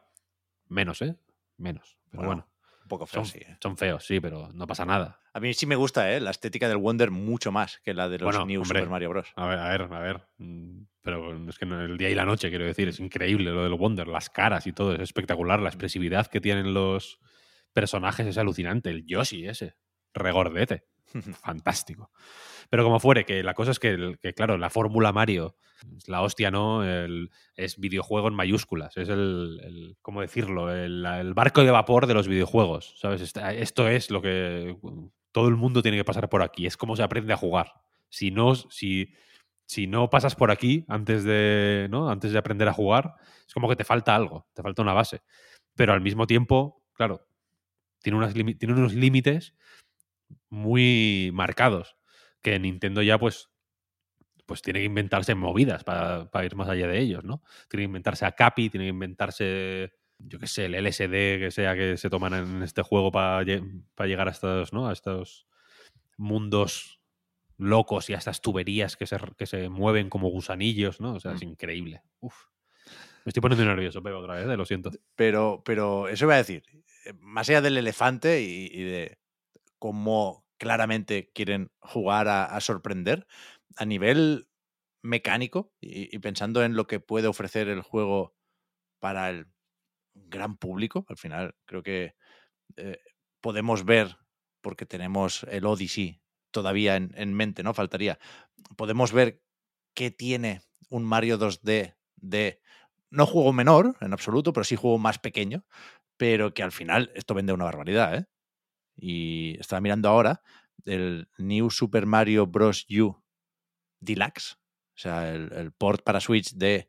[0.68, 1.16] Menos, ¿eh?
[1.56, 1.96] Menos.
[2.10, 2.53] Pero Bueno, bueno.
[2.84, 3.38] Un poco feo, Son, sí.
[3.38, 3.56] ¿eh?
[3.62, 5.18] son feos, sí, pero no pasa nada.
[5.32, 6.20] A mí sí me gusta ¿eh?
[6.20, 8.78] la estética del Wonder mucho más que la de los Bueno, New hombre.
[8.80, 9.28] Super Mario Bros.
[9.36, 10.20] A ver, a ver, a ver.
[10.38, 13.74] Mm, Pero es que el día y la noche, quiero decir, es increíble lo del
[13.74, 15.60] Wonder, las caras y todo, es espectacular.
[15.60, 17.18] La expresividad que tienen los
[17.72, 18.90] personajes es alucinante.
[18.90, 19.74] El Yoshi ese,
[20.12, 20.84] regordete,
[21.42, 22.10] fantástico.
[22.70, 25.56] Pero como fuere, que la cosa es que, que, claro, la fórmula Mario,
[26.06, 26.82] la hostia, ¿no?
[27.56, 28.96] Es videojuego en mayúsculas.
[28.96, 30.72] Es el, ¿cómo decirlo?
[30.72, 33.34] El, barco de vapor de los videojuegos, ¿sabes?
[33.36, 34.76] Esto es lo que
[35.32, 36.66] todo el mundo tiene que pasar por aquí.
[36.66, 37.72] Es como se aprende a jugar.
[38.08, 39.12] Si no, si,
[39.66, 42.08] si no pasas por aquí antes de, ¿no?
[42.08, 43.14] antes de aprender a jugar,
[43.46, 45.22] es como que te falta algo, te falta una base.
[45.74, 47.26] Pero al mismo tiempo, claro,
[48.00, 49.54] tiene, unas tiene unos límites
[50.50, 51.96] muy marcados
[52.42, 53.50] que Nintendo ya pues
[54.46, 57.42] pues tiene que inventarse movidas para, para ir más allá de ellos, ¿no?
[57.68, 61.74] Tiene que inventarse a Capi, tiene que inventarse, yo qué sé, el LSD que sea
[61.74, 63.42] que se toman en este juego para,
[63.94, 64.88] para llegar a estos, ¿no?
[64.88, 65.46] A estos
[66.18, 67.00] mundos
[67.56, 71.14] locos y a estas tuberías que se, que se mueven como gusanillos, ¿no?
[71.14, 71.48] O sea, es Mm.
[71.48, 72.02] increíble.
[72.20, 72.34] Uf.
[73.24, 74.56] Me estoy poniendo nervioso, Pepe, otra vez, ¿eh?
[74.56, 74.90] lo siento.
[75.16, 76.62] Pero, pero eso iba a decir,
[77.06, 79.18] eh, más allá del elefante y, y de
[79.84, 83.26] cómo claramente quieren jugar a, sorprender,
[83.76, 84.48] a nivel
[85.02, 88.34] mecánico y, y pensando en lo que puede ofrecer el juego
[88.98, 89.46] para el
[90.14, 92.14] gran público, al final creo que
[92.78, 92.98] eh,
[93.42, 94.16] podemos ver,
[94.62, 97.74] porque tenemos el Odyssey todavía en, en mente, ¿no?
[97.74, 98.18] Faltaría.
[98.78, 99.42] Podemos ver
[99.92, 102.62] qué tiene un Mario 2D de
[103.10, 105.66] no juego menor en absoluto, pero sí juego más pequeño,
[106.16, 108.26] pero que al final esto vende una barbaridad, ¿eh?
[108.96, 110.42] Y estaba mirando ahora
[110.84, 112.86] el New Super Mario Bros.
[112.90, 113.16] U
[114.00, 114.52] Deluxe,
[114.94, 116.88] o sea, el, el port para Switch de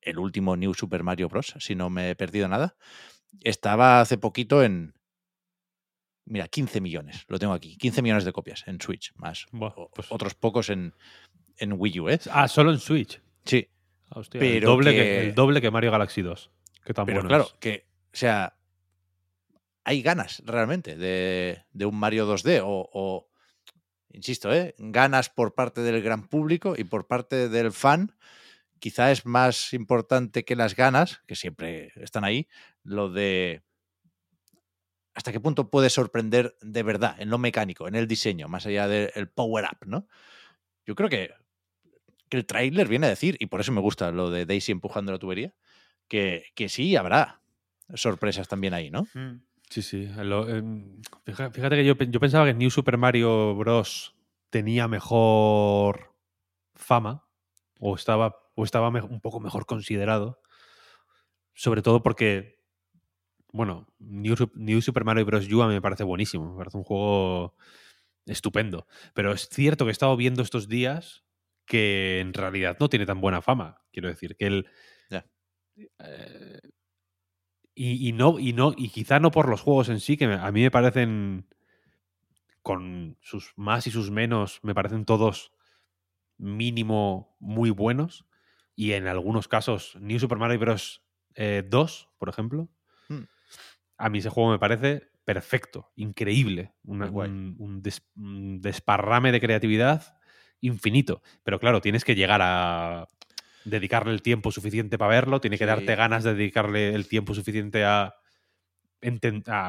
[0.00, 2.76] el último New Super Mario Bros., si no me he perdido nada,
[3.42, 4.94] estaba hace poquito en,
[6.24, 10.34] mira, 15 millones, lo tengo aquí, 15 millones de copias en Switch, más pues- otros
[10.34, 10.94] pocos en,
[11.58, 12.20] en Wii U, ¿eh?
[12.30, 13.20] Ah, solo en Switch.
[13.44, 13.68] Sí,
[14.10, 14.96] hostia, el, Pero doble que...
[14.96, 16.50] que- el doble que Mario Galaxy 2.
[16.84, 17.52] Qué tan Pero bueno claro, es.
[17.60, 18.55] que, o sea,
[19.86, 23.30] hay ganas realmente de, un Mario 2D o,
[24.10, 24.74] insisto, ¿eh?
[24.78, 28.16] ganas por parte del gran público y por parte del fan.
[28.80, 32.48] Quizá es más importante que las ganas, que siempre están ahí,
[32.82, 33.62] lo de
[35.14, 38.88] hasta qué punto puede sorprender de verdad en lo mecánico, en el diseño, más allá
[38.88, 40.08] del power up, ¿no?
[40.84, 41.30] Yo creo que,
[42.30, 45.18] el tráiler viene a decir, y por eso me gusta lo de Daisy empujando la
[45.20, 45.54] tubería,
[46.08, 47.40] que, que sí habrá
[47.94, 49.06] sorpresas también ahí, ¿no?
[49.70, 50.06] Sí, sí.
[50.18, 50.46] lo-
[51.24, 54.14] fija- fíjate que yo, pe- yo pensaba que New Super Mario Bros.
[54.50, 56.14] tenía mejor
[56.74, 57.24] fama
[57.80, 60.40] o estaba, o estaba un poco mejor considerado.
[61.54, 62.60] Sobre todo porque,
[63.52, 64.36] bueno, New,
[64.82, 65.50] Super Mario Bros.
[65.52, 66.52] U me parece buenísimo.
[66.52, 67.54] Me parece un juego
[68.26, 68.86] estupendo.
[69.14, 71.24] Pero es cierto que he estado viendo estos días
[71.66, 73.82] que en realidad no tiene tan buena fama.
[73.92, 74.66] Quiero decir, que él.
[75.98, 76.58] Eh,
[77.78, 80.62] y, no, y no, y quizá no por los juegos en sí, que a mí
[80.62, 81.46] me parecen.
[82.62, 85.52] Con sus más y sus menos, me parecen todos
[86.38, 88.24] mínimo muy buenos.
[88.74, 91.02] Y en algunos casos, New Super Mario Bros.
[91.36, 92.68] 2, eh, por ejemplo.
[93.08, 93.24] Hmm.
[93.98, 96.72] A mí ese juego me parece perfecto, increíble.
[96.82, 97.82] un,
[98.62, 100.18] desparrame de creatividad
[100.60, 101.22] infinito.
[101.44, 103.06] Pero claro, tienes que llegar a
[103.66, 107.84] dedicarle el tiempo suficiente para verlo, tiene que darte ganas de dedicarle el tiempo suficiente
[107.84, 108.14] a,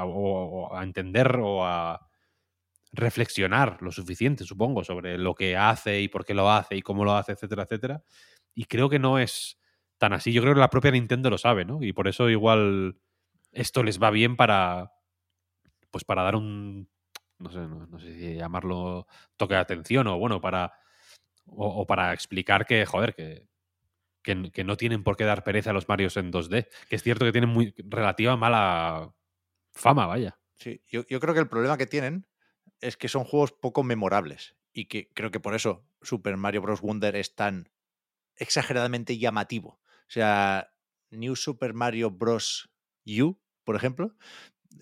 [0.05, 2.07] o, a entender o a
[2.93, 7.03] reflexionar lo suficiente, supongo, sobre lo que hace y por qué lo hace y cómo
[7.03, 8.03] lo hace, etcétera, etcétera.
[8.53, 9.59] Y creo que no es
[9.97, 10.31] tan así.
[10.31, 11.81] Yo creo que la propia Nintendo lo sabe, ¿no?
[11.81, 12.99] Y por eso igual
[13.51, 14.93] esto les va bien para,
[15.91, 16.89] pues para dar un,
[17.39, 20.73] no sé, no, sé si llamarlo toque de atención o bueno, para,
[21.45, 23.47] o, para explicar que, joder, que,
[24.51, 26.67] que, no tienen por qué dar pereza a los Marios en 2D.
[26.89, 29.13] Que es cierto que tienen muy relativa mala
[29.71, 30.37] fama, vaya.
[30.55, 32.27] Sí, yo, yo creo que el problema que tienen
[32.81, 36.81] es que son juegos poco memorables y que creo que por eso Super Mario Bros.
[36.81, 37.69] Wonder es tan
[38.35, 39.79] exageradamente llamativo.
[39.79, 40.73] O sea,
[41.09, 42.69] New Super Mario Bros.
[43.05, 44.15] U, por ejemplo,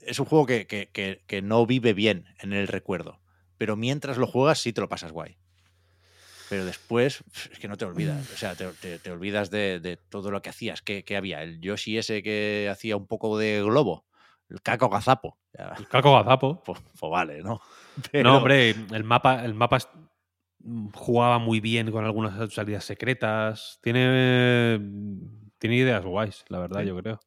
[0.01, 3.21] es un juego que, no vive bien en el recuerdo.
[3.57, 5.37] Pero mientras lo juegas, sí te lo pasas guay.
[6.49, 8.31] Pero después, es que no te olvidas.
[8.31, 10.81] O sea, te, olvidas de, todo lo que hacías.
[10.81, 11.41] ¿Qué, había?
[11.41, 14.05] El Yoshi ese que hacía un poco de globo.
[14.49, 15.37] El caco gazapo.
[15.53, 16.61] El caco gazapo.
[16.65, 17.61] Pues, pues vale, ¿no?
[18.13, 19.79] No, hombre, el mapa, el mapa
[20.93, 23.79] jugaba muy bien con algunas salidas secretas.
[23.81, 24.79] Tiene,
[25.57, 27.19] tiene ideas guays, la verdad, yo creo.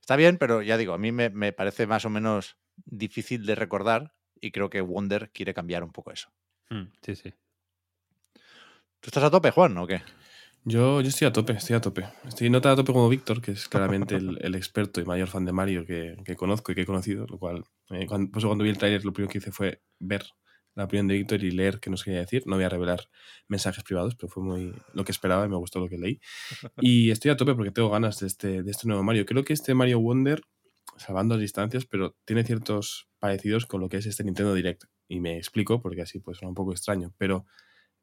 [0.00, 4.14] Está bien, pero ya digo, a mí me, parece más o menos difícil de recordar
[4.40, 6.30] y creo que Wonder quiere cambiar un poco eso.
[6.70, 7.32] Mm, sí, sí.
[9.06, 10.02] ¿Tú estás a tope, Juan, o qué?
[10.64, 12.08] Yo, yo estoy a tope, estoy a tope.
[12.26, 15.44] Estoy no tan a tope como Víctor, que es claramente el, experto y mayor fan
[15.44, 18.70] de Mario que, conozco y que he conocido, lo cual, eh, cuando, pues cuando vi
[18.70, 20.24] el trailer lo primero que hice fue ver
[20.74, 22.42] la opinión de Víctor y leer qué nos quería decir.
[22.46, 23.08] No voy a revelar
[23.46, 26.20] mensajes privados, pero fue muy lo que esperaba y me gustó lo que leí.
[26.80, 29.24] Y estoy a tope porque tengo ganas de este, de este nuevo Mario.
[29.24, 30.40] Creo que este Mario Wonder,
[30.96, 34.82] salvando las distancias, pero tiene ciertos parecidos con lo que es este Nintendo Direct.
[35.06, 37.14] Y me explico porque así pues suena un poco extraño.
[37.18, 37.46] Pero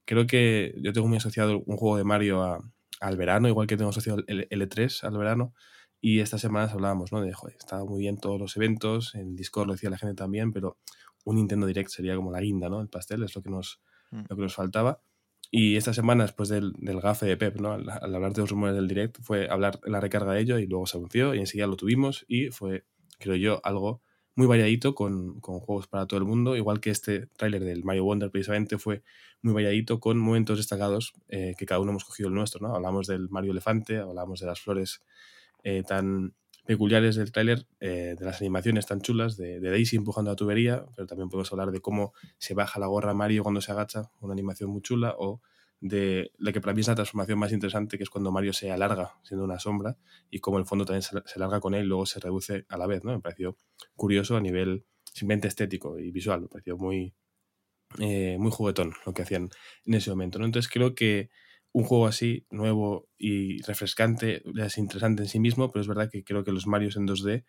[0.05, 2.63] creo que yo tengo muy asociado un juego de Mario
[2.99, 5.53] al verano, igual que tengo asociado el L3 al verano.
[6.01, 7.21] Y estas semanas hablábamos, ¿no?
[7.21, 10.51] De, joder, estaba muy bien todos los eventos, en Discord lo decía la gente también,
[10.51, 10.77] pero
[11.23, 12.81] un Nintendo Direct sería como la guinda, ¿no?
[12.81, 14.23] El pastel es lo que nos, mm.
[14.27, 15.01] lo que nos faltaba.
[15.49, 17.73] Y esta semana, después del, del gafe de Pep, ¿no?
[17.73, 20.87] Al, hablar de los rumores del Direct, fue hablar la recarga de ello y luego
[20.87, 22.85] se anunció y enseguida lo tuvimos y fue,
[23.19, 24.01] creo yo, algo
[24.35, 28.05] muy variadito con, con juegos para todo el mundo, igual que este tráiler del Mario
[28.05, 29.03] Wonder precisamente fue
[29.43, 32.73] muy variadito con momentos destacados eh, que cada uno hemos cogido el nuestro, ¿no?
[32.75, 35.01] Hablamos del Mario Elefante, hablamos de las flores
[35.63, 36.33] eh, tan
[36.65, 41.07] peculiares del tráiler, eh, de las animaciones tan chulas de, Daisy empujando la tubería, pero
[41.07, 44.69] también podemos hablar de cómo se baja la gorra Mario cuando se agacha, una animación
[44.69, 45.41] muy chula, o
[45.83, 48.71] de la que para mí es la transformación más interesante, que es cuando Mario se
[48.71, 49.97] alarga siendo una sombra
[50.29, 52.87] y cómo el fondo también se, alarga con él y luego se reduce a la
[52.87, 53.03] vez.
[53.03, 53.11] ¿no?
[53.11, 53.57] Me pareció
[53.93, 57.13] curioso a nivel simplemente estético y visual, me pareció muy,
[57.99, 59.49] eh, muy juguetón lo que hacían
[59.83, 60.39] en ese momento.
[60.39, 60.45] ¿no?
[60.45, 61.29] Entonces creo que
[61.73, 66.23] un juego así, nuevo y refrescante, es interesante en sí mismo, pero es verdad que
[66.23, 67.43] creo que los Marios en 2D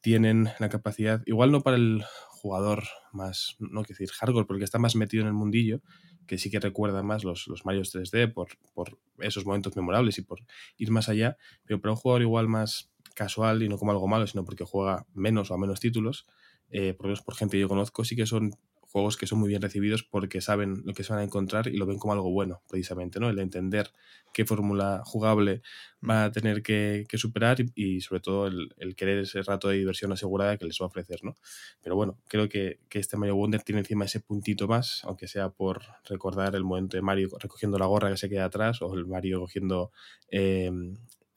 [0.00, 4.78] tienen la capacidad, igual no para el jugador más, no quiero decir hardcore, porque está
[4.78, 5.80] más metido en el mundillo,
[6.26, 10.22] que sí que recuerda más los, los Marios 3D por, por esos momentos memorables y
[10.22, 10.40] por
[10.78, 14.26] ir más allá, pero para un jugador igual más casual y no como algo malo,
[14.26, 16.26] sino porque juega menos o a menos títulos,
[16.70, 18.52] eh, por por gente que yo conozco, sí que son
[18.92, 21.78] juegos que son muy bien recibidos porque saben lo que se van a encontrar y
[21.78, 23.30] lo ven como algo bueno, precisamente, ¿no?
[23.30, 23.90] El entender
[24.34, 25.62] qué fórmula jugable
[26.08, 30.58] va a tener que, superar y, sobre todo el, querer ese rato de diversión asegurada
[30.58, 31.34] que les va a ofrecer, ¿no?
[31.82, 35.82] Pero bueno, creo que, este Mario Wonder tiene encima ese puntito más, aunque sea por
[36.04, 39.40] recordar el momento de Mario recogiendo la gorra que se queda atrás o el Mario
[39.40, 39.90] cogiendo
[40.30, 40.70] eh,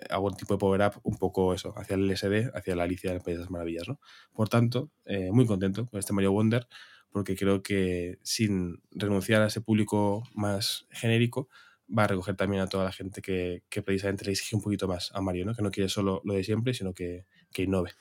[0.10, 3.38] algún tipo de power-up un poco eso, hacia el LSD, hacia la Alicia del País
[3.38, 4.00] de las Maravillas, ¿no?
[4.34, 6.68] Por tanto, eh, muy contento con este Mario Wonder
[7.16, 11.48] porque creo que sin renunciar a ese público más genérico,
[11.88, 15.14] va a recoger también a toda la gente que, precisamente le exige un poquito más
[15.14, 15.56] a Mario, ¿no?
[15.56, 17.94] que no quiere solo lo de siempre, sino que, que innove.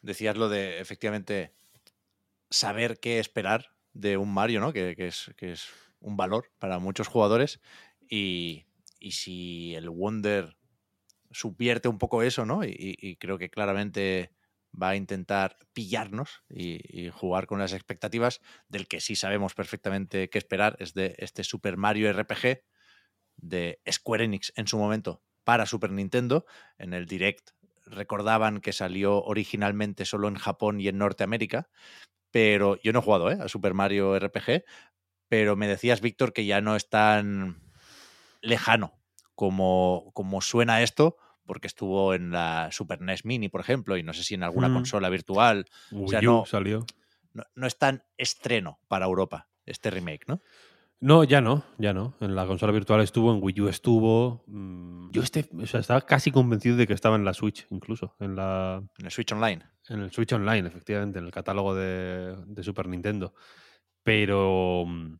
[0.00, 1.52] Decías lo de efectivamente
[2.50, 4.72] saber qué esperar de un Mario, ¿no?
[4.72, 7.60] Que, que es, que es un valor para muchos jugadores.
[8.08, 8.66] Y,
[9.00, 10.56] y si el Wonder
[11.32, 12.62] supierte un poco eso, ¿no?
[12.62, 14.30] Y, y creo que claramente
[14.72, 20.38] va a intentar pillarnos y, jugar con las expectativas del que sí sabemos perfectamente qué
[20.38, 22.62] esperar, es de este Super Mario RPG
[23.36, 26.44] de Square Enix en su momento para Super Nintendo.
[26.78, 27.50] En el Direct
[27.86, 31.68] recordaban que salió originalmente solo en Japón y en Norteamérica,
[32.30, 33.38] pero yo no he jugado ¿eh?
[33.40, 34.64] a Super Mario RPG,
[35.28, 37.60] pero me decías, Víctor, que ya no es tan
[38.40, 38.98] lejano
[39.34, 41.16] como, como suena esto,
[41.50, 44.68] porque estuvo en la Super NES Mini, por ejemplo, y no sé si en alguna
[44.68, 44.72] mm.
[44.72, 45.66] consola virtual.
[45.92, 46.86] O sea, no, salió.
[47.32, 50.42] No, no, es tan estreno para Europa este remake, ¿no?
[51.00, 52.14] No, ya no, ya no.
[52.20, 54.44] En la consola virtual estuvo, en Wii U estuvo.
[54.46, 58.14] Mmm, yo este, o sea, estaba casi convencido de que estaba en la Switch, incluso.
[58.20, 58.80] En la.
[58.98, 59.64] En el Switch Online.
[59.88, 63.34] En el Switch Online, efectivamente, en el catálogo de, de Super Nintendo.
[64.04, 64.84] Pero.
[64.86, 65.16] mm,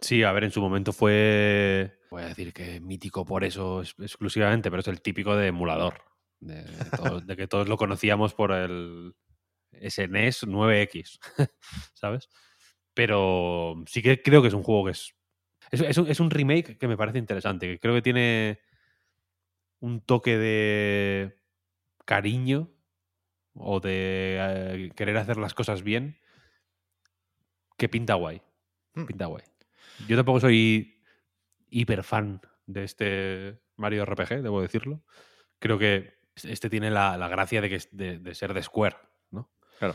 [0.00, 1.95] Sí, a ver, en su momento fue.
[2.10, 6.02] Voy a decir que mítico por eso exclusivamente, pero es el típico de emulador.
[6.38, 9.14] De, de, todo, de que todos lo conocíamos por el
[9.72, 11.18] SNES 9X,
[11.94, 12.28] ¿sabes?
[12.94, 15.14] Pero sí que creo que es un juego que es.
[15.70, 18.60] Es, es, un, es un remake que me parece interesante, que creo que tiene
[19.80, 21.40] un toque de
[22.04, 22.70] cariño
[23.54, 26.18] o de eh, querer hacer las cosas bien
[27.76, 28.40] que pinta guay.
[29.06, 29.44] Pinta guay.
[30.08, 30.95] Yo tampoco soy
[31.68, 35.02] hiper fan de este Mario RPG, debo decirlo.
[35.58, 38.96] Creo que este tiene la, la gracia de, que, de, de, ser de Square,
[39.30, 39.50] ¿no?
[39.78, 39.94] Claro.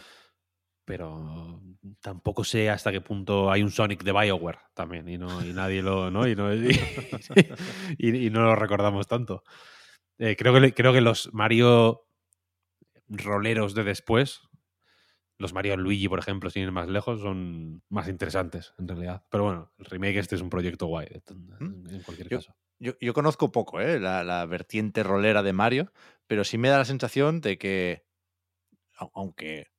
[0.86, 1.62] Pero
[2.01, 5.81] tampoco sé hasta qué punto hay un Sonic de Bioware también y, no, y nadie
[5.81, 6.10] lo.
[6.10, 6.27] ¿no?
[6.27, 6.69] Y, no, y,
[7.97, 9.43] y, no lo recordamos tanto.
[10.17, 12.07] Eh, creo, que, creo que los Mario
[13.07, 14.41] roleros de después
[15.41, 19.23] los Mario Luigi, por ejemplo, sin ir más lejos, son más interesantes en realidad.
[19.30, 22.56] Pero bueno, el remake este es un proyecto guay, en, en cualquier yo, caso.
[22.80, 23.99] Yo, yo, conozco poco ¿eh?
[23.99, 25.91] la, la, vertiente rolera de Mario,
[26.27, 28.06] pero sí me da la sensación de que,
[29.13, 29.71] aunque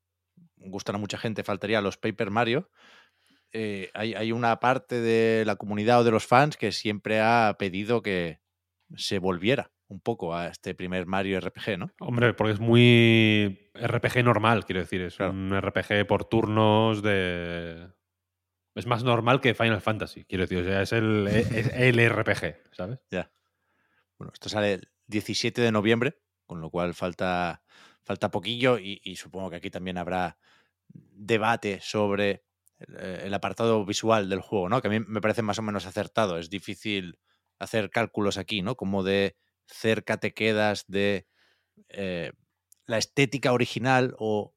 [0.57, 2.70] gustan a mucha gente, faltaría los Paper Mario,
[3.53, 7.55] eh, hay, hay una parte de la comunidad o de los fans que siempre ha
[7.59, 8.40] pedido que
[8.96, 11.90] se volviera un poco a este primer Mario RPG, ¿no?
[12.00, 15.33] Hombre, porque es muy RPG normal, quiero decir, es claro.
[15.33, 17.88] un RPG por turnos de...
[18.74, 22.72] Es más normal que Final Fantasy, quiero decir, o sea, es el, es el RPG,
[22.72, 23.00] ¿sabes?
[23.11, 23.31] Ya.
[24.18, 27.62] Bueno, esto sale el 17 de noviembre, con lo cual falta,
[28.02, 30.38] falta poquillo y, y supongo que aquí también habrá
[30.88, 32.44] debate sobre
[32.78, 34.81] el, el, apartado visual del juego, ¿no?
[34.81, 36.38] Que a mí me parece más o menos acertado.
[36.38, 37.18] Es difícil
[37.59, 38.74] hacer cálculos aquí, ¿no?
[38.74, 41.27] Como de cerca te quedas de
[41.88, 42.33] eh,
[42.87, 44.55] la estética original o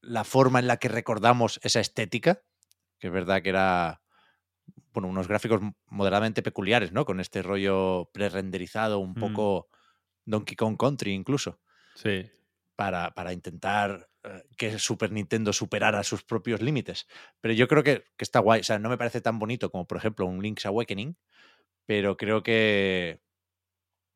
[0.00, 2.42] la forma en la que recordamos esa estética,
[2.98, 4.02] que es verdad que era
[4.92, 7.04] bueno, unos gráficos moderadamente peculiares, ¿no?
[7.04, 9.20] Con este rollo pre-renderizado, un mm.
[9.20, 9.68] poco
[10.24, 11.60] Donkey Kong Country incluso.
[11.94, 12.30] Sí.
[12.76, 17.06] Para, para intentar uh, que Super Nintendo superara sus propios límites.
[17.40, 18.60] Pero yo creo que, que, está guay.
[18.60, 21.16] O sea, no me parece tan bonito como, por ejemplo, un Link's Awakening,
[21.86, 23.20] pero creo que,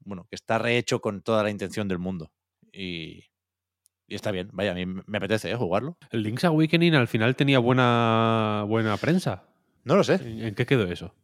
[0.00, 2.30] bueno, que está rehecho con toda la intención del mundo.
[2.72, 3.24] Y,
[4.06, 5.56] y está bien, vaya, a mí me apetece ¿eh?
[5.56, 5.96] jugarlo.
[6.10, 9.44] El Link's Awakening al final tenía buena, buena prensa.
[9.84, 10.14] No lo sé.
[10.14, 11.14] ¿En, ¿En, qué quedó eso?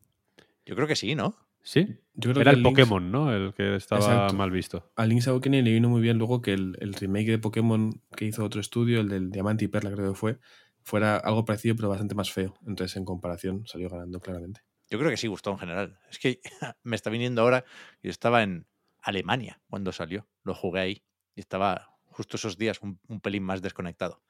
[0.65, 1.37] Yo creo que sí, ¿no?
[1.65, 3.33] Sí, yo creo Era que el, Pokémon, ¿no?
[3.33, 4.35] El que estaba Exacto.
[4.35, 4.91] mal visto.
[4.97, 8.25] Al Link's Awakening le vino muy bien luego que el, el, remake de Pokémon que
[8.25, 10.39] hizo otro estudio, el del Diamante y Perla creo que fue,
[10.83, 12.55] fuera algo parecido pero bastante más feo.
[12.67, 14.63] Entonces en comparación salió ganando claramente.
[14.92, 15.98] Yo creo que sí gustó en general.
[16.11, 16.40] Es que
[16.83, 17.64] me está viniendo ahora,
[18.02, 18.66] yo estaba en,
[19.02, 20.28] Alemania cuando salió.
[20.44, 24.22] Lo jugué ahí y estaba justo esos días un, un, pelín más desconectado.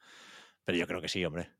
[0.63, 1.51] Pero yo creo que sí, hombre.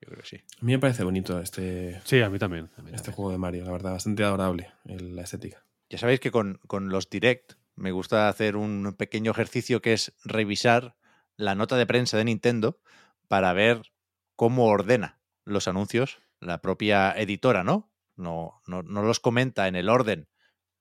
[0.00, 0.36] Yo creo que sí.
[0.60, 2.02] A mí me parece bonito este.
[2.04, 2.70] Sí, a mí también.
[2.76, 3.14] A mí este también.
[3.14, 5.64] juego de Mario, la verdad, bastante adorable la estética.
[5.88, 10.12] Ya sabéis que con, con los Direct me gusta hacer un pequeño ejercicio que es
[10.24, 10.96] revisar
[11.36, 12.80] la nota de prensa de Nintendo
[13.28, 13.92] para ver
[14.34, 17.91] cómo ordena los anuncios la propia editora, ¿no?
[18.16, 20.28] No, no, no los comenta en el orden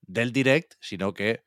[0.02, 1.46] del Direct, sino que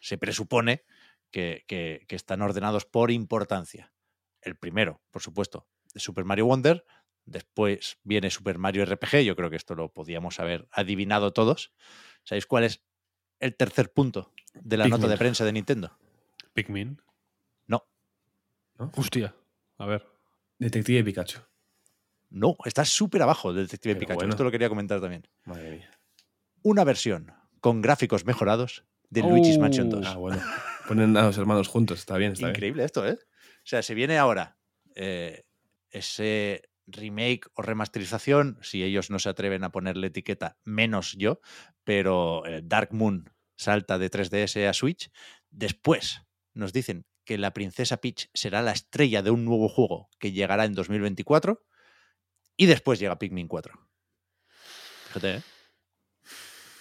[0.00, 0.84] se presupone
[1.30, 3.92] que, que, que, están ordenados por importancia.
[4.40, 6.84] El primero, por supuesto, de Super Mario Wonder,
[7.24, 11.72] después viene Super Mario RPG, yo creo que esto lo podíamos haber adivinado todos.
[12.24, 12.82] ¿Sabéis cuál es
[13.38, 15.00] el tercer punto de la Pikmin.
[15.00, 15.96] nota de prensa de Nintendo?
[16.52, 17.00] Pikmin.
[17.66, 17.86] No.
[18.78, 18.92] ¿No?
[18.96, 19.34] Hostia,
[19.78, 20.06] a ver.
[20.58, 21.40] Detective Pikachu.
[22.32, 24.18] No, está súper abajo del Detective Pero Pikachu.
[24.20, 24.30] Bueno.
[24.30, 25.28] Esto lo quería comentar también.
[25.44, 25.90] Madre mía.
[26.62, 29.28] Una versión con gráficos mejorados de oh.
[29.28, 30.06] Luigi's Mansion 2.
[30.06, 30.42] Ah, bueno.
[30.88, 32.32] Ponen a los hermanos juntos, está bien.
[32.32, 32.86] Está Increíble bien.
[32.86, 33.18] esto, ¿eh?
[33.20, 34.56] O sea, se viene ahora
[34.94, 35.44] eh,
[35.90, 41.40] ese remake o remasterización, si ellos no se atreven a ponerle etiqueta, menos yo,
[41.84, 45.10] pero eh, Dark Moon salta de 3DS a Switch.
[45.50, 46.22] Después
[46.54, 50.64] nos dicen que la princesa Peach será la estrella de un nuevo juego que llegará
[50.64, 51.62] en 2024
[52.56, 53.78] y después llega Pikmin 4.
[55.08, 55.42] Fíjate, ¿eh?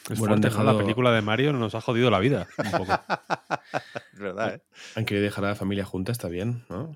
[0.09, 2.47] Es Bueno, La película de Mario nos ha jodido la vida.
[2.57, 2.91] Un poco.
[4.13, 4.61] Es verdad, ¿eh?
[4.95, 6.95] Han querido dejar a la familia junta, está bien, ¿no?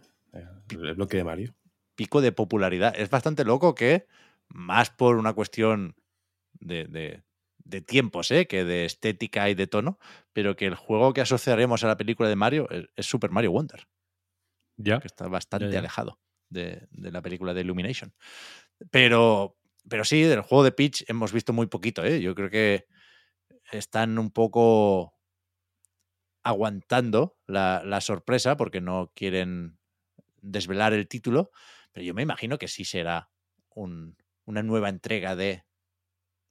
[0.70, 1.56] El bloque de Mario.
[1.96, 2.94] Pico de popularidad.
[2.98, 4.06] Es bastante loco que,
[4.50, 5.96] más por una cuestión
[6.54, 7.24] de, de-
[7.64, 8.46] de tiempos, ¿eh?
[8.48, 9.98] que de estética y de tono,
[10.34, 13.52] pero que el juego que asociaremos a la película de Mario es, es Super Mario
[13.54, 13.88] Wonder.
[14.78, 15.00] ya.
[15.00, 15.80] que está bastante Ya, ya.
[15.80, 16.20] alejado
[16.50, 18.14] de, de la película de Illumination.
[18.92, 19.58] Pero,
[19.90, 22.04] pero sí, del juego de Peach hemos visto muy poquito.
[22.04, 22.22] ¿eh?
[22.22, 22.86] Yo creo que
[23.72, 25.14] están un poco
[26.44, 29.80] aguantando la, sorpresa porque no quieren
[30.42, 31.52] desvelar el título,
[31.92, 33.30] pero yo me imagino que sí será
[33.70, 34.16] un-
[34.46, 35.64] una nueva entrega de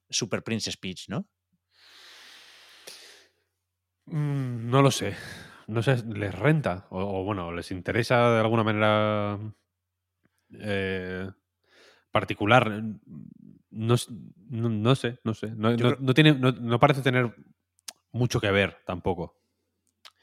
[0.09, 1.27] Super Princess Peach, ¿no?
[4.07, 5.15] Mm, No lo sé.
[5.67, 6.87] No sé, les renta.
[6.89, 9.39] O, o, bueno, les interesa de alguna manera
[10.59, 11.29] eh,
[12.19, 12.81] particular.
[13.71, 13.95] No,
[14.49, 15.49] no, no sé, no sé.
[15.53, 17.35] No, creo- no tiene, no, no parece tener
[18.13, 19.37] mucho que ver tampoco.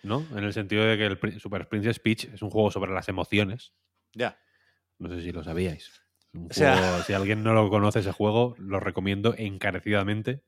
[0.03, 0.27] ¿No?
[0.35, 3.75] En el sentido de que el Super Princess Peach es un juego sobre las emociones.
[4.15, 4.39] Ya.
[4.99, 6.03] No sé si lo sabíais.
[6.33, 10.43] Un O sea- juego- si alguien no lo conoce ese juego, lo recomiendo encarecidamente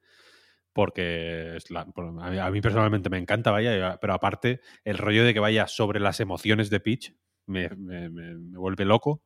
[0.73, 5.25] porque es la- a, mí, a mí personalmente me encanta, vaya, pero aparte el rollo
[5.25, 7.13] de que vaya sobre las emociones de Peach
[7.47, 9.23] me, me- me- me vuelve loco.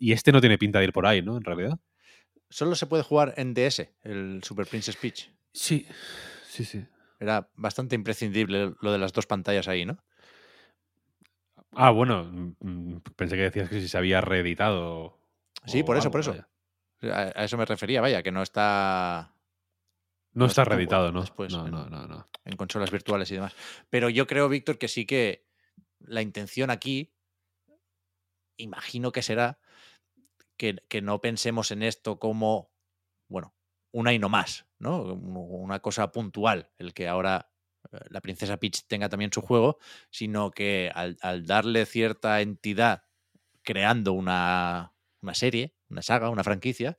[0.00, 1.36] Y este no tiene pinta de ir por ahí, ¿no?
[1.36, 1.78] En realidad.
[2.48, 5.30] Solo se puede jugar en DS, el Super Princess Peach.
[5.52, 5.86] Sí,
[6.48, 6.84] sí, sí.
[7.20, 10.02] Era bastante imprescindible lo de las dos pantallas ahí, ¿no?
[11.72, 15.20] Ah, bueno, mm, mm, pensé que decías que si se había reeditado.
[15.66, 16.30] Sí, por eso, algo, por eso.
[17.02, 17.34] vaya.
[17.36, 19.34] A, eso me refería, vaya, que no está
[20.32, 21.20] No No está reeditado, ¿no?
[21.20, 22.28] después no, no, no, no.
[22.46, 23.54] en consolas virtuales y demás.
[23.90, 25.46] Pero yo creo, Víctor, que sí que
[25.98, 27.12] la intención aquí,
[28.56, 29.58] imagino que será
[30.60, 32.70] que, no pensemos en esto como,
[33.28, 33.54] bueno,
[33.92, 35.02] una y no más, ¿no?
[35.02, 37.50] Un- Una cosa puntual, el que ahora
[37.92, 39.78] eh, la princesa Peach tenga también su juego,
[40.10, 43.04] sino que al, darle cierta entidad
[43.62, 46.98] creando una, una serie, una saga, una franquicia,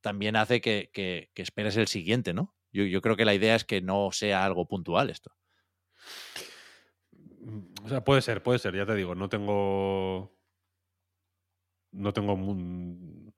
[0.00, 2.56] también hace que, que- que esperes el siguiente, ¿no?
[2.72, 5.36] Yo, yo creo que la idea es que no sea algo puntual esto.
[7.84, 10.39] O sea, puede ser, puede ser, ya te digo, no tengo.
[11.92, 12.36] No tengo.
[12.36, 13.30] mu-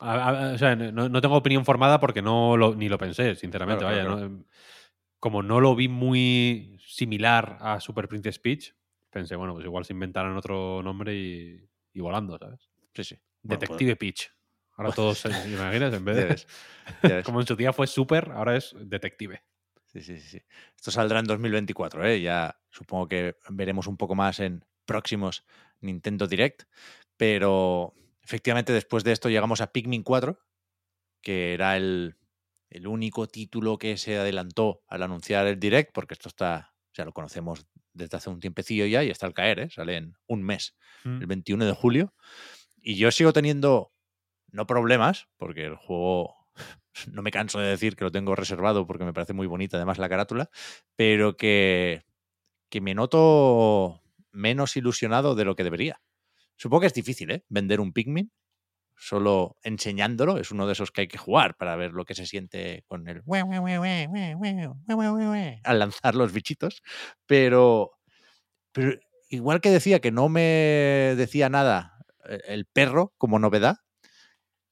[0.00, 3.34] a- a- o sea, no, no tengo opinión formada porque no lo, ni lo pensé,
[3.34, 3.84] sinceramente.
[3.84, 4.44] Claro, vaya, claro, ¿no?
[5.18, 8.74] Como no lo vi muy similar a Super Princess Peach,
[9.10, 12.68] pensé, bueno, pues igual se inventaran otro nombre y, y volando, ¿sabes?
[12.94, 13.16] Sí, sí.
[13.42, 14.30] Bueno, pues, Detective Peach.
[14.76, 15.92] Ahora todos, se- ¿te imaginas?
[15.92, 16.28] En vez ya de.
[16.28, 16.46] ves,
[17.02, 17.24] ya ves.
[17.26, 19.42] Como en su día fue Super, ahora es Detective.
[19.86, 20.40] Sí, sí, sí.
[20.76, 22.20] Esto saldrá en 2024, ¿eh?
[22.20, 25.44] Ya supongo que veremos un poco más en próximos
[25.80, 26.64] Nintendo Direct.
[27.16, 30.38] Pero efectivamente después de esto llegamos a Pikmin 4,
[31.22, 32.16] que era el,
[32.70, 37.04] el único título que se adelantó al anunciar el Direct, porque esto está, o sea,
[37.04, 39.70] lo conocemos desde hace un tiempecillo ya y está al caer, ¿eh?
[39.70, 41.20] Sale en un mes, Mm.
[41.20, 42.14] el 21 de julio.
[42.80, 43.92] Y yo sigo teniendo,
[44.50, 46.36] no problemas, porque el juego
[47.12, 49.98] no me canso de decir que lo tengo reservado porque me parece muy bonita además
[49.98, 50.50] la carátula,
[50.96, 52.04] pero que,
[52.70, 54.02] que me noto
[54.38, 56.00] menos ilusionado de lo que debería.
[56.56, 57.44] Supongo que es difícil, ¿eh?
[57.48, 58.30] Vender un Pikmin
[58.96, 60.38] solo enseñándolo.
[60.38, 63.08] Es uno de esos que hay que jugar para ver lo que se siente con
[63.08, 63.22] el
[65.64, 66.82] al lanzar los bichitos.
[67.26, 67.92] Pero,
[69.28, 73.76] igual que decía que no me decía nada eh, el perro como novedad,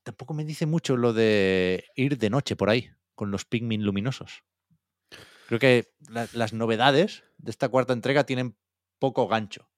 [0.03, 4.43] tampoco me dice mucho lo de ir de noche por ahí con los Pikmin luminosos.
[5.47, 8.57] Creo que la- las novedades de esta cuarta entrega tienen
[8.99, 9.68] poco gancho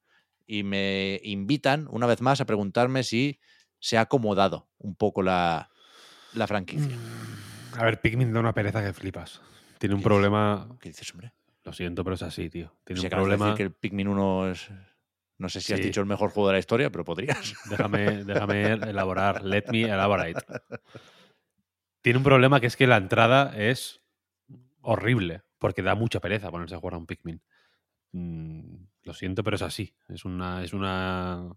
[0.46, 3.38] y me invitan una vez más a preguntarme si
[3.80, 5.70] se ha acomodado un poco la,
[6.34, 6.96] la franquicia.
[6.96, 9.40] Mm, A ver, Pikmin da una pereza que flipas.
[9.78, 10.68] Tiene un problema.
[10.80, 11.32] ¿Qué dices, hombre?
[11.64, 12.74] Lo siento, pero es así, tío.
[12.84, 13.56] Tiene un acabas de decir problema.
[13.56, 14.70] que el Pikmin 1 es...
[15.36, 17.54] No sé si has dicho el mejor juego de la historia, pero podrías.
[17.70, 19.44] Déjame, déjame elaborar.
[19.44, 20.40] Let me elaborate.
[22.02, 24.00] Tiene un problema que es que la entrada es
[24.80, 27.40] horrible, porque da mucha pereza ponerse a jugar a un Pikmin.
[29.08, 29.94] Lo siento, pero es así.
[30.10, 30.62] Es una.
[30.62, 31.50] Es una.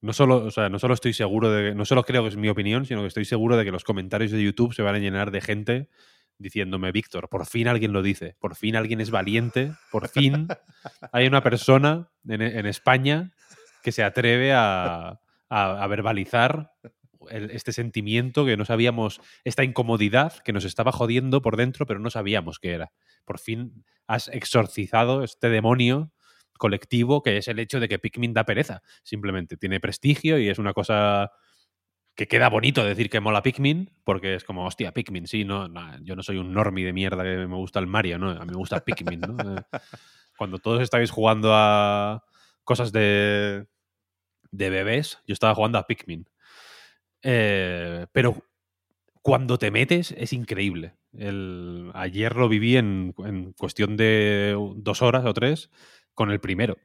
[0.00, 1.74] No solo, o sea, no solo estoy seguro de.
[1.74, 4.30] No solo creo que es mi opinión, sino que estoy seguro de que los comentarios
[4.30, 5.88] de YouTube se van a llenar de gente
[6.38, 10.46] diciéndome, Víctor, por fin alguien lo dice, por fin alguien es valiente, por fin
[11.12, 13.32] hay una persona en, en España
[13.82, 15.20] que se atreve a,
[15.88, 16.72] verbalizar
[17.30, 22.10] este sentimiento que no sabíamos, esta incomodidad que nos estaba jodiendo por dentro, pero no
[22.10, 22.92] sabíamos qué era.
[23.24, 26.12] Por fin has exorcizado este demonio
[26.58, 28.82] colectivo que es el hecho de que Pikmin da pereza.
[29.02, 31.30] Simplemente tiene prestigio y es una cosa
[32.14, 35.68] que queda bonito decir que mola Pikmin, porque es como, hostia, Pikmin, sí, no,
[36.02, 38.30] yo no soy un normie de mierda que me gusta el Mario, ¿no?
[38.30, 39.56] A mí me gusta Pikmin, ¿no?
[39.56, 39.62] Eh,
[40.36, 42.24] Cuando todos estáis jugando a
[42.62, 43.66] cosas de,
[44.50, 46.28] de bebés, yo estaba jugando a Pikmin.
[47.22, 48.44] Eh, pero
[49.22, 50.94] cuando te metes es increíble.
[51.12, 55.70] El, ayer lo viví en, en cuestión de dos horas o tres
[56.14, 56.76] con el primero.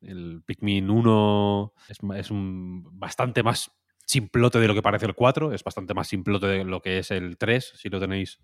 [0.00, 1.72] El Pikmin 1
[2.16, 3.70] es, un, bastante más
[4.04, 7.10] simplote de lo que parece el 4, es bastante más simplote de lo que es
[7.10, 8.40] el 3, si lo tenéis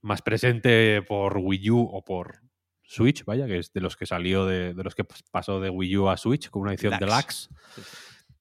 [0.00, 2.40] más presente por Wii U o por
[2.82, 5.96] Switch, vaya, que es de los que salió de, de los que pasó de Wii
[5.98, 7.48] U a Switch con una edición Deluxe.
[7.48, 7.92] deluxe.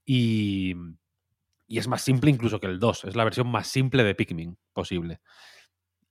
[0.05, 0.75] Y,
[1.67, 3.05] y es más simple incluso que el 2.
[3.05, 5.21] Es la versión más simple de Pikmin posible.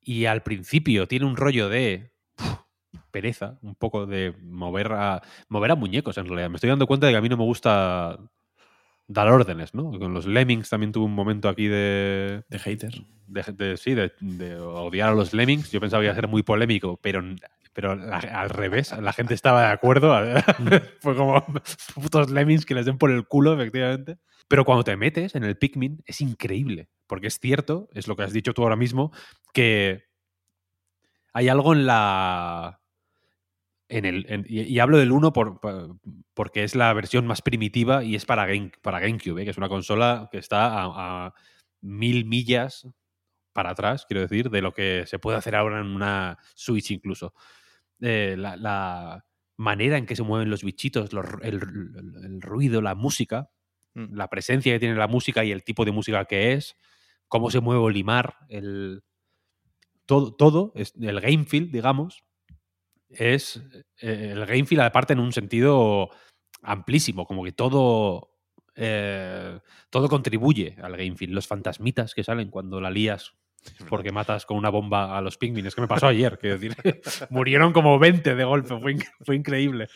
[0.01, 2.10] Y al principio tiene un rollo de
[3.11, 6.51] pereza, un poco de mover a, mover a muñecos en realidad.
[6.51, 8.19] Me estoy dando cuenta de que a mí no me gusta
[9.09, 9.91] dar órdenes, ¿no?
[9.99, 12.93] Con los Lemmings también tuve un momento aquí de, De hater.
[13.27, 15.71] de, de- sí, de, de odiar a los Lemmings.
[15.73, 17.23] Yo pensaba que iba a ser muy polémico, pero,
[17.73, 20.15] pero la- al revés, la gente estaba de acuerdo.
[21.01, 21.45] Fue como
[21.95, 24.19] putos Lemmings que les den por el culo, efectivamente.
[24.47, 28.23] Pero cuando te metes en el Pikmin es increíble, porque es cierto, es lo que
[28.25, 29.13] has dicho tú ahora mismo,
[29.53, 30.05] que
[31.33, 32.80] hay algo en la...
[33.91, 35.97] En el, en- y, y hablo del 1 por, por-
[36.35, 39.45] porque es la versión más primitiva y es para, Game, para GameCube, ¿eh?
[39.45, 41.35] que es una consola que está a, a
[41.83, 42.87] mil millas
[43.53, 47.35] para atrás, quiero decir, de lo que se puede hacer ahora en una Switch incluso.
[48.01, 49.25] Eh, la, la
[49.59, 53.51] manera en que se mueven los bichitos, los- el, el- el ruido, la música,
[53.93, 54.15] Mm.
[54.15, 56.77] la presencia que tiene la música y el tipo de música que es,
[57.27, 59.03] cómo se mueve Olimar, el,
[60.07, 62.25] todo, todo, es, el game feel, digamos,
[63.11, 63.63] es
[64.01, 66.11] eh, el game feel aparte en un sentido
[66.63, 68.31] amplísimo, como que todo
[68.77, 71.33] eh, todo contribuye al game feel.
[71.33, 73.35] Los fantasmitas que salen cuando la lías
[73.89, 75.69] porque matas con una bomba a los pingüinos.
[75.69, 76.77] Es que me pasó ayer, quiero decir.
[77.31, 79.89] Murieron como 20 de golpe, fue, fue increíble.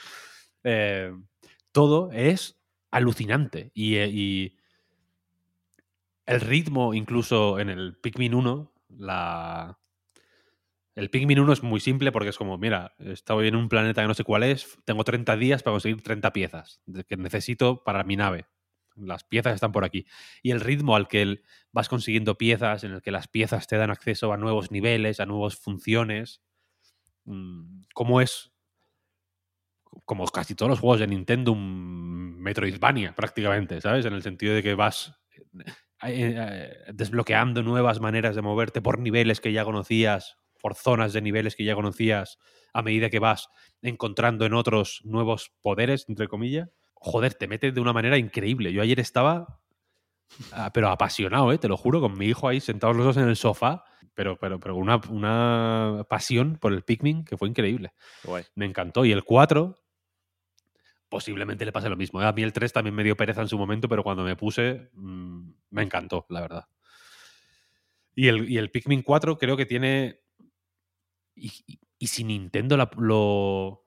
[0.65, 1.13] Eh,
[1.73, 2.61] todo es
[2.91, 3.71] alucinante.
[3.75, 4.57] Y, eh, y
[6.27, 9.79] el ritmo, incluso en el Pikmin 1, la.
[10.95, 14.09] El Pikmin 1 es muy simple porque es como, mira, estoy en un planeta que
[14.09, 18.17] no sé cuál es, tengo 30 días para conseguir 30 piezas que necesito para mi
[18.17, 18.47] nave.
[18.97, 20.07] Las piezas están por aquí.
[20.41, 21.43] Y el ritmo al que
[21.73, 25.27] vas consiguiendo piezas, en el que las piezas te dan acceso a nuevos niveles, a
[25.27, 26.43] nuevas funciones.
[27.25, 28.53] mm, ¿Cómo es?
[30.05, 34.05] Como casi todos los juegos de Nintendo, un Metroidvania prácticamente, ¿sabes?
[34.07, 35.15] En el sentido de que vas
[36.03, 41.21] eh, eh, desbloqueando nuevas maneras de moverte por niveles que ya conocías, por zonas de
[41.21, 42.39] niveles que ya conocías,
[42.73, 43.51] a medida que vas
[43.83, 46.71] encontrando en otros nuevos poderes, entre comillas.
[46.95, 48.73] Joder, te metes de una manera increíble.
[48.73, 49.61] Yo ayer estaba
[50.53, 51.59] Ah, pero apasionado, ¿eh?
[51.59, 53.85] te lo juro, con mi hijo ahí sentados los dos en el sofá,
[54.15, 57.93] pero, pero, pero una, una pasión por el Pikmin que fue increíble.
[58.25, 58.45] Guay.
[58.55, 59.05] Me encantó.
[59.05, 59.77] Y el 4,
[61.11, 62.23] posiblemente le pase lo mismo.
[62.23, 62.27] ¿eh?
[62.27, 64.89] A mí el 3 también me dio pereza en su momento, pero cuando me puse,
[64.95, 66.65] mm, me encantó, la verdad.
[68.15, 70.24] Y el, y el Pikmin 4 creo que tiene...
[71.35, 73.83] Y, si Nintendo lo...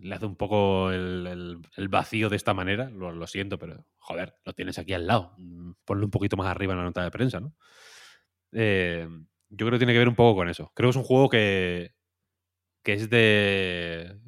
[0.00, 4.78] Le hace un poco el, vacío de esta manera, lo, siento, pero joder, lo tienes
[4.78, 5.34] aquí al lado.
[5.36, 7.54] Mm, Ponlo un poquito más arriba en la nota de prensa, ¿no?
[8.52, 9.06] Eh,
[9.50, 10.72] yo creo que tiene que ver un poco con eso.
[10.74, 11.94] Creo que es un juego que,
[12.82, 14.18] que es de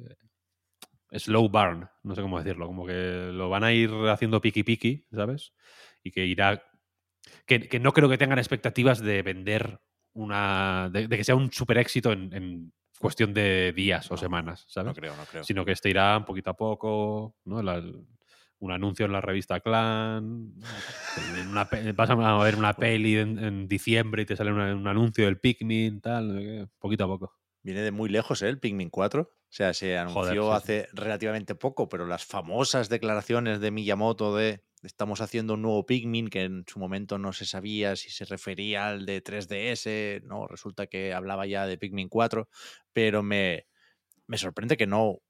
[1.11, 5.07] slow burn, no sé cómo decirlo, como que lo van a ir haciendo piqui piqui,
[5.13, 5.53] ¿sabes?
[6.03, 6.63] Y que irá...
[7.47, 9.81] Que no creo que tengan expectativas de vender
[10.15, 10.89] una...
[10.91, 14.87] de, de que sea un super éxito en, en cuestión de días o semanas, ¿sabes?
[14.87, 15.43] No creo, no creo.
[15.43, 17.61] sino que este irá poquito a poco, ¿no?
[17.61, 17.83] La-
[18.59, 20.53] un anuncio en la revista Clan,
[21.37, 24.87] en una vas a ver una peli en, en diciembre y te sale una- un
[24.87, 27.33] anuncio del Pikmin, tal, poquito a poco.
[27.61, 28.47] Viene de muy lejos, ¿eh?
[28.47, 29.29] El Pikmin 4.
[29.55, 30.57] O sea, se anunció sí.
[30.57, 36.27] hace relativamente poco, pero las famosas declaraciones de Miyamoto de estamos haciendo un nuevo Pikmin
[36.27, 40.87] que en su momento no se sabía si se refería al de 3DS, no, resulta
[40.87, 42.49] que hablaba ya de Pikmin 4,
[42.91, 43.65] pero me,
[44.27, 45.21] me sorprende que no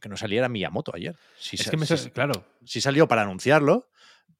[0.00, 1.14] que no saliera Miyamoto ayer.
[1.38, 1.86] Es sa- que me...
[2.12, 3.90] claro, sí salió para anunciarlo,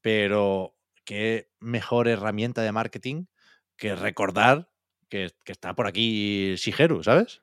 [0.00, 3.26] pero qué mejor herramienta de marketing
[3.76, 4.70] que recordar
[5.10, 7.42] que, que está por aquí Shigeru, ¿sabes?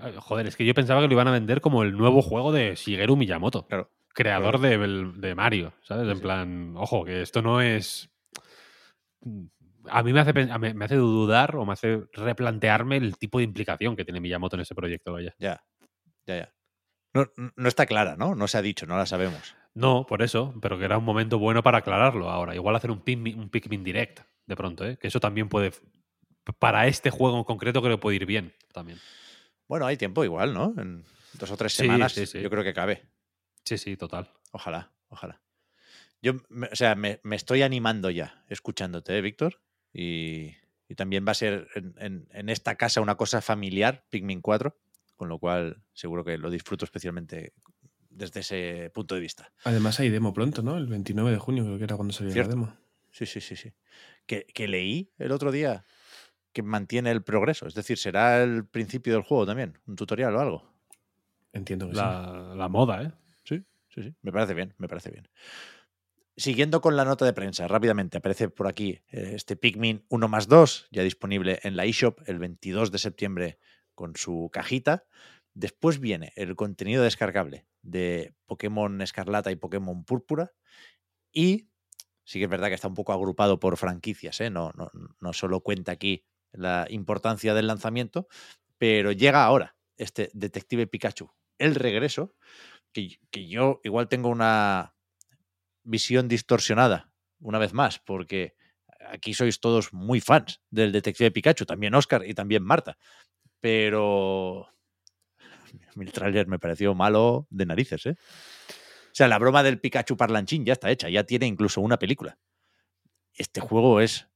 [0.00, 2.52] Ay, Joder, es que yo pensaba que lo iban a vender como el nuevo juego
[2.52, 3.90] de Shigeru Miyamoto, Claro.
[4.14, 4.78] creador de,
[5.16, 6.06] de Mario, ¿sabes?
[6.06, 8.10] Sí, En plan, ojo, que esto no es
[9.88, 13.96] a mí me hace, me hace dudar o me hace replantearme el tipo de implicación
[13.96, 15.12] que tiene Miyamoto en ese proyecto.
[15.12, 15.34] Vaya.
[15.38, 15.62] Ya,
[16.26, 16.54] ya, ya.
[17.14, 17.26] No,
[17.56, 18.34] no está clara, ¿no?
[18.34, 19.54] No se ha dicho, no la sabemos.
[19.74, 22.54] No, por eso, pero que era un momento bueno para aclararlo ahora.
[22.54, 24.98] Igual hacer un Pikmin, un Pikmin Direct de pronto, ¿eh?
[24.98, 25.72] que eso también puede.
[26.58, 28.98] Para este juego en concreto creo que puede ir bien también.
[29.72, 30.74] Bueno, hay tiempo igual, ¿no?
[30.76, 31.02] En
[31.32, 33.06] dos o tres semanas yo creo que cabe.
[33.64, 34.28] Sí, sí, total.
[34.50, 35.40] Ojalá, ojalá.
[36.20, 36.34] Yo,
[36.70, 39.62] o sea, me, estoy animando ya escuchándote, ¿eh, Víctor?
[39.90, 40.56] Y,
[40.94, 44.78] también va a ser en, en, esta casa una cosa familiar, Pikmin 4,
[45.16, 47.54] con lo cual seguro que lo disfruto especialmente
[48.10, 49.54] desde ese punto de vista.
[49.64, 50.76] Además hay demo pronto, ¿no?
[50.76, 52.76] El 29 de junio creo que era cuando salió la demo.
[53.10, 53.72] Sí, sí, sí, sí.
[54.26, 55.86] Que, leí el otro día
[56.52, 57.66] que mantiene el progreso.
[57.66, 60.72] Es decir, será el principio del juego también, un tutorial o algo.
[61.52, 62.58] Entiendo que la, sí.
[62.58, 63.12] La moda, ¿eh?
[63.44, 64.14] Sí, sí, sí.
[64.22, 65.28] Me parece bien, me parece bien.
[66.36, 70.48] Siguiendo con la nota de prensa, rápidamente aparece por aquí eh, este Pikmin 1 más
[70.48, 73.58] 2, ya disponible en la eShop el 22 de septiembre
[73.94, 75.04] con su cajita.
[75.52, 80.52] Después viene el contenido descargable de Pokémon Escarlata y Pokémon Púrpura.
[81.30, 81.68] Y
[82.24, 84.48] sí que es verdad que está un poco agrupado por franquicias, ¿eh?
[84.48, 84.90] no, no,
[85.20, 88.28] no solo cuenta aquí la importancia del lanzamiento,
[88.78, 92.34] pero llega ahora este Detective Pikachu, el regreso,
[92.92, 94.94] que, que yo igual tengo una
[95.82, 98.54] visión distorsionada, una vez más, porque
[99.08, 102.98] aquí sois todos muy fans del Detective Pikachu, también Oscar y también Marta,
[103.60, 104.68] pero
[106.00, 108.16] el tráiler me pareció malo de narices, ¿eh?
[109.12, 112.38] O sea, la broma del Pikachu parlanchín ya está hecha, ya tiene incluso una película.
[113.34, 114.28] Este juego es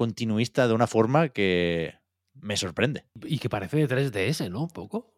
[0.00, 1.92] continuista de una forma que
[2.32, 3.04] me sorprende.
[3.22, 4.62] Y que parece de 3DS, ¿no?
[4.62, 5.12] Un poco.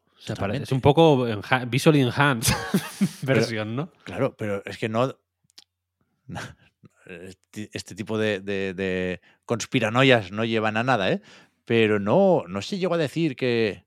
[0.55, 1.25] es un poco
[1.69, 2.53] visually enhanced
[3.23, 3.93] versión, ¿no?
[4.03, 5.17] Claro, pero es que no.
[7.05, 11.21] Este, este tipo de, de, conspiranoias no llevan a nada, ¿eh?
[11.65, 13.85] Pero no, no se llegó a decir que,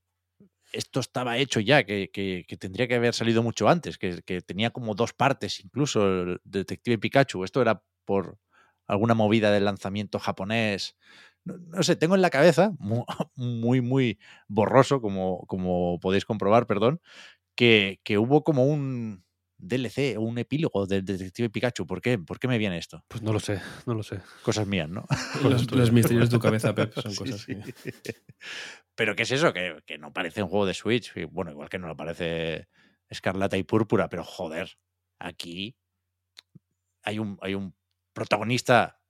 [0.73, 5.13] esto estaba hecho ya, que, tendría que haber salido mucho antes, que, tenía como dos
[5.13, 7.45] partes incluso el Detective Pikachu.
[7.45, 8.37] Esto era por
[8.87, 10.95] alguna movida del lanzamiento japonés.
[11.43, 12.73] No, sé, tengo en la cabeza,
[13.35, 17.01] muy, muy, borroso, como, como podéis comprobar, perdón,
[17.55, 19.25] que, que hubo como un,
[19.57, 21.87] DLC o un epílogo del Detective Pikachu.
[21.87, 22.17] ¿Por qué?
[22.19, 23.03] ¿Por qué me viene esto?
[23.07, 24.19] Pues no lo sé, no lo sé.
[24.43, 25.05] Cosas mías, ¿no?
[25.43, 27.45] Los, misterios de tu cabeza, Pep, son cosas
[28.95, 29.53] Pero ¿qué es eso?
[29.53, 31.13] Que, no parece un juego de Switch.
[31.31, 32.67] Bueno, igual que no lo parece
[33.09, 34.77] Escarlata y Púrpura, pero joder,
[35.19, 35.75] aquí
[37.03, 37.75] hay un, hay un
[38.15, 39.01] protagonista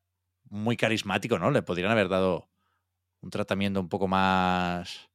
[0.49, 1.51] muy carismático, ¿no?
[1.51, 2.49] Le podrían haber dado
[3.21, 5.09] un tratamiento un poco más...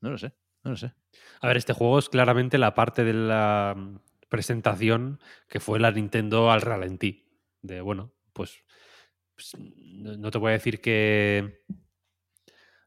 [0.00, 0.92] No lo sé, no lo sé.
[1.40, 3.74] A ver, este juego es claramente la parte de la
[4.28, 7.24] presentación que fue la Nintendo al ralentí.
[7.62, 8.64] De bueno, pues,
[9.34, 11.62] pues no te voy a decir que.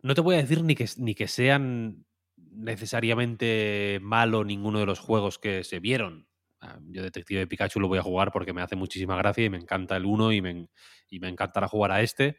[0.04, 2.06] No te voy a decir ni que, ni que sean
[2.36, 6.27] necesariamente malo ninguno de los juegos que se vieron.
[6.60, 9.50] Ah, yo Detective de Pikachu lo voy a jugar porque me hace muchísima gracia y
[9.50, 10.70] me encanta el uno y me,
[11.10, 12.38] y me encantará jugar a este.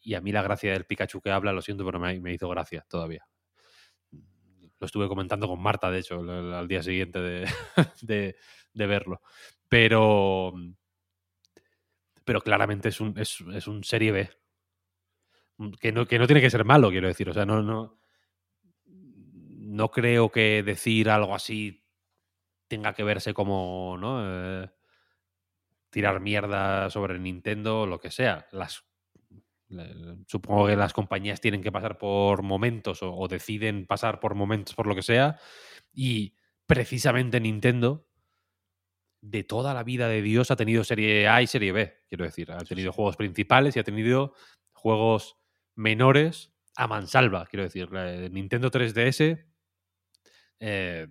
[0.00, 2.48] Y a mí la gracia del Pikachu que habla, lo siento, pero me, me hizo
[2.48, 3.26] gracia todavía.
[4.80, 7.18] Lo estuve comentando con Marta, de hecho, al día siguiente
[8.00, 8.34] de,
[8.72, 9.20] verlo.
[9.68, 10.54] Pero.
[12.24, 14.30] Pero claramente es un, es, un serie B.
[15.78, 17.28] Que no, que no tiene que ser malo, quiero decir.
[17.28, 17.98] O sea, no, no.
[18.86, 21.84] No creo que decir algo así
[22.70, 23.98] tenga que verse como.
[23.98, 24.22] ¿no?
[24.24, 24.70] Eh,
[25.90, 28.46] tirar mierda sobre Nintendo o lo que sea.
[28.52, 28.84] Las
[30.26, 34.88] Supongo que las compañías tienen que pasar por momentos o, deciden pasar por momentos por
[34.88, 35.38] lo que sea.
[35.92, 36.34] Y
[36.66, 38.08] precisamente Nintendo,
[39.20, 42.50] de toda la vida de Dios, ha tenido serie A y serie B, quiero decir.
[42.50, 44.34] Ha tenido juegos principales y ha tenido
[44.72, 45.36] juegos
[45.76, 47.92] menores a mansalva, quiero decir.
[48.32, 49.46] Nintendo 3DS
[50.62, 51.06] eh,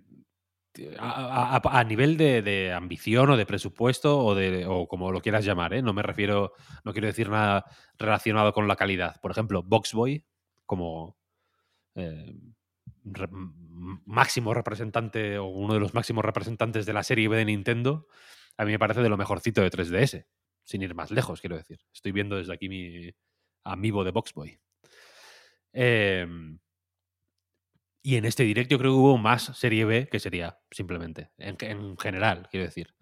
[0.98, 5.82] a, nivel de, ambición o de presupuesto o de o como lo quieras llamar, ¿eh?
[5.82, 6.52] no me refiero,
[6.84, 7.64] no quiero decir nada
[7.98, 9.20] relacionado con la calidad.
[9.20, 10.24] Por ejemplo, Boxboy
[10.66, 11.16] como
[11.94, 12.34] eh,
[14.04, 18.06] máximo representante o uno de los máximos representantes de la serie B de Nintendo,
[18.56, 20.26] a mí me parece de lo mejorcito de 3DS,
[20.64, 21.80] sin ir más lejos, quiero decir.
[21.92, 23.10] Estoy viendo desde aquí mi
[23.64, 24.60] amigo de Boxboy.
[25.72, 26.26] Eh,
[28.02, 31.30] y en este directo creo que hubo más serie B que sería, simplemente.
[31.38, 32.94] En, general, quiero decir.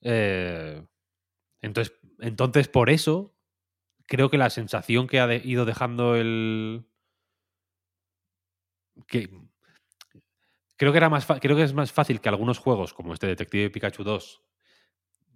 [0.00, 0.84] Eh,
[1.60, 3.36] entonces, entonces, por eso,
[4.06, 6.86] creo que la sensación que ha ido dejando el.
[9.06, 9.30] Que.
[10.76, 13.70] Creo que, era más creo que es más fácil que algunos juegos, como este Detective
[13.70, 14.42] Pikachu 2,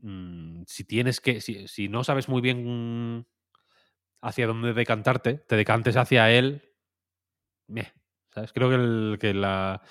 [0.02, 1.40] mm, si tienes que.
[1.40, 3.26] Si, si no sabes muy bien
[4.20, 6.74] hacia dónde decantarte, te decantes hacia él.
[7.68, 7.92] meh,
[8.34, 8.52] ¿Sabes?
[8.52, 9.82] Creo que, el- que la.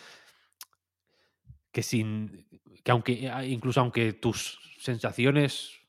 [1.71, 2.47] Que sin.
[2.83, 3.13] Que aunque.
[3.47, 5.79] Incluso aunque tus sensaciones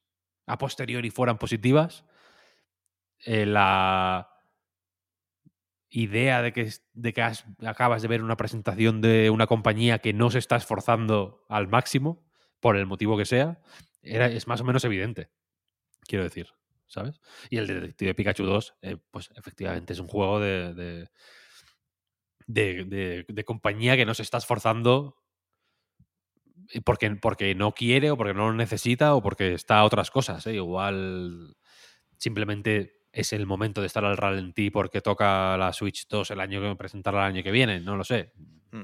[0.47, 2.05] a posteriori fueran positivas,
[3.25, 4.29] eh, la
[5.91, 10.13] idea de que, de que has- acabas de ver una presentación de una compañía que
[10.13, 12.25] no se está esforzando al máximo,
[12.61, 13.61] por el motivo que sea,
[14.03, 15.31] era, es más o menos evidente.
[16.03, 16.49] Quiero decir,
[16.87, 17.21] ¿sabes?
[17.49, 21.09] Y el Detective Pikachu 2, eh, pues efectivamente es un juego de,
[22.53, 25.17] de- de- de compañía que no se está esforzando
[26.85, 30.47] porque, porque no quiere o porque no lo necesita o porque está a otras cosas.
[30.47, 30.55] ¿eh?
[30.55, 31.57] Igual
[32.19, 36.61] simplemente es el momento de estar al ralentí porque toca la Switch 2 el año
[36.61, 38.33] que presentarla el año que viene, no lo sé.
[38.71, 38.83] Mm.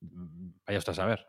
[0.00, 1.26] Mm, Vaya usted a saber.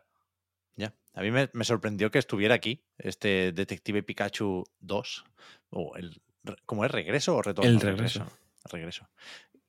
[0.76, 0.94] Ya.
[1.14, 5.24] A mí me, me sorprendió que estuviera aquí este Detective Pikachu 2.
[5.70, 6.22] O el,
[6.64, 6.90] ¿Cómo es?
[6.90, 7.70] ¿Regreso o retorno?
[7.70, 8.26] El regreso.
[8.70, 9.08] Regreso.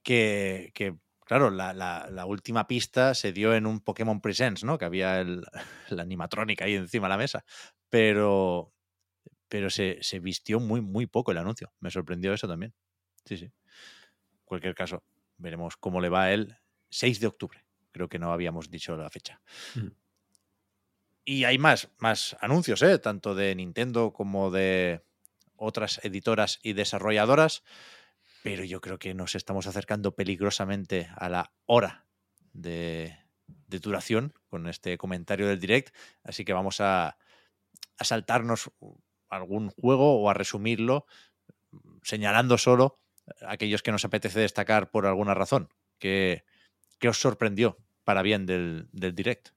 [0.04, 0.96] Que, que,
[1.32, 4.78] claro, la, la- la última pista se dio en un Pokémon Presents, ¿no?
[4.78, 5.46] Que había el,
[5.90, 7.46] la animatrónica ahí encima de la mesa.
[7.90, 8.74] Pero,
[9.48, 11.72] pero se, se vistió muy, muy poco el anuncio.
[11.80, 12.74] Me sorprendió eso también.
[13.24, 13.46] Sí, sí.
[13.46, 13.54] En
[14.44, 15.06] cualquier caso,
[15.38, 16.58] veremos cómo le va el
[16.90, 17.64] 6 de octubre.
[17.94, 19.40] Creo que no habíamos dicho la fecha.
[19.76, 19.88] Mm.
[21.24, 23.00] Y hay más, más anuncios, ¿eh?
[23.00, 25.02] tanto de Nintendo como de
[25.56, 27.64] otras editoras y desarrolladoras,
[28.44, 32.06] pero yo creo que nos estamos acercando peligrosamente a la hora
[32.54, 33.18] de,
[33.68, 37.18] de duración con este comentario del direct, así que vamos a,
[37.98, 38.72] a saltarnos
[39.30, 41.06] algún juego o a resumirlo
[42.04, 43.00] señalando solo
[43.48, 45.70] aquellos que nos apetece destacar por alguna razón.
[46.00, 46.44] ¿Qué,
[47.00, 49.50] qué os sorprendió para bien del, del direct?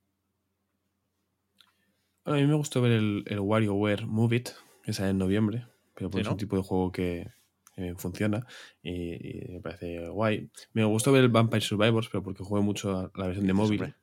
[2.25, 4.49] A mí me gustó ver el, el WarioWare Move It,
[4.83, 7.33] que sale en noviembre, pero Sí, es un tipo de juego que
[7.77, 8.47] eh, funciona
[8.83, 10.49] y, y me parece guay.
[10.73, 13.95] Me gustó ver el Vampire Survivors, pero porque jugué mucho a la versión de móvil.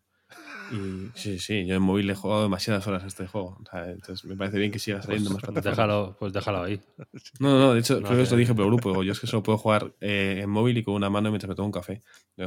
[0.73, 3.57] Y sí, sí, yo en móvil he jugado demasiadas horas a este juego.
[3.61, 5.75] O sea, entonces me parece bien que siga saliendo más plataformas.
[5.77, 6.79] Déjalo, pues déjalo ahí.
[7.41, 8.89] No, no, de hecho, No creo que hace- dije por grupo.
[8.91, 11.49] Digo, yo es que solo puedo jugar eh, en móvil y con una mano mientras
[11.49, 12.01] me tomo un café.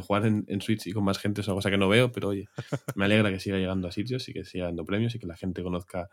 [0.07, 2.29] Jugar en, en Switch y con más gente es una cosa que no veo, pero
[2.29, 2.47] oye,
[2.95, 5.37] me alegra que siga llegando a sitios y que siga dando premios y que la
[5.37, 6.09] gente conozca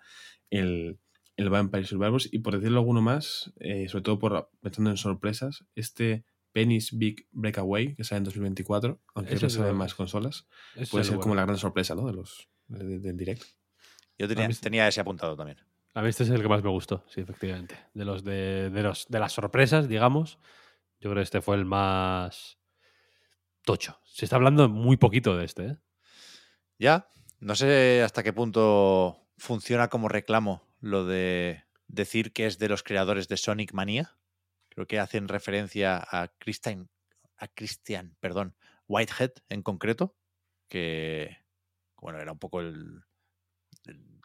[0.49, 0.97] el,
[1.37, 2.29] el Vampire Survivors.
[2.31, 7.27] Y por decirlo alguno más, eh, sobre todo por pensando en sorpresas, este Penny's Big
[7.31, 10.47] Breakaway, que sale en 2024, aunque es sale lo- más consolas,
[10.89, 12.05] puede ser como la gran sorpresa ¿no?
[12.07, 13.45] de los, de- del directo.
[14.17, 15.57] Yo tenía, mí- tenía ese apuntado también.
[15.93, 17.75] A mí este es el que más me gustó, sí, efectivamente.
[17.93, 20.37] De los de, de los de las sorpresas, digamos,
[20.99, 22.57] yo creo que este fue el más
[23.63, 23.99] tocho.
[24.05, 25.77] Se está hablando muy poquito de este, ¿eh?
[26.79, 27.07] Ya,
[27.39, 32.83] no sé hasta qué punto funciona como reclamo lo de decir que es de los
[32.83, 34.17] creadores de Sonic Mania.
[34.69, 36.89] Creo que hacen referencia a Christian,
[37.37, 38.55] a Christian, perdón,
[38.87, 40.15] Whitehead en concreto,
[40.67, 41.37] que
[41.97, 43.03] bueno, era un poco el,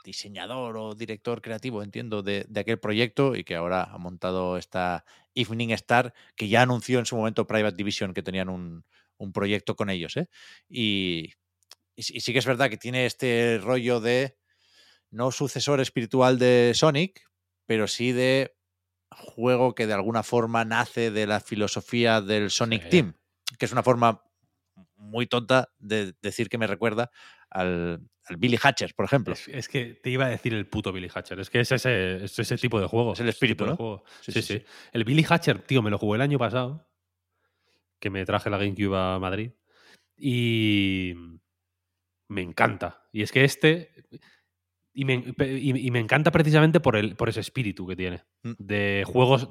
[0.05, 5.05] diseñador o director creativo, entiendo, de, de aquel proyecto y que ahora ha montado esta
[5.35, 8.85] Evening Star, que ya anunció en su momento Private Division que tenían un,
[9.19, 10.17] un proyecto con ellos.
[10.17, 10.29] ¿eh?
[10.69, 11.33] Y,
[11.97, 14.37] y y sí que es verdad que tiene este rollo de
[15.11, 17.23] no sucesor espiritual de Sonic,
[17.67, 18.57] pero sí de
[19.11, 22.89] juego que de alguna forma nace de la filosofía del Sonic Sí.
[22.91, 23.15] Team,
[23.59, 24.23] que es una forma
[24.97, 27.11] muy tonta de decir que me recuerda
[27.51, 29.35] al, al Billy Hatcher, por ejemplo.
[29.35, 31.39] Es, es que te iba a decir el puto Billy Hatcher.
[31.41, 33.13] Es que es ese, es ese tipo de juego.
[33.13, 33.77] Es el espíritu, de ¿no?
[33.77, 34.05] juego.
[34.21, 34.65] Sí, Sí sí, sí, sí.
[34.93, 36.89] El Billy Hatcher, tío, me lo jugué el año pasado.
[38.01, 39.53] Que me traje la GameCube a Madrid.
[40.17, 41.15] Y
[42.29, 43.07] me encanta.
[43.13, 43.93] Y es que este.
[44.99, 48.23] Y me, y- y me encanta precisamente por, el, por ese espíritu que tiene.
[48.43, 48.53] Mm.
[48.59, 49.51] De juegos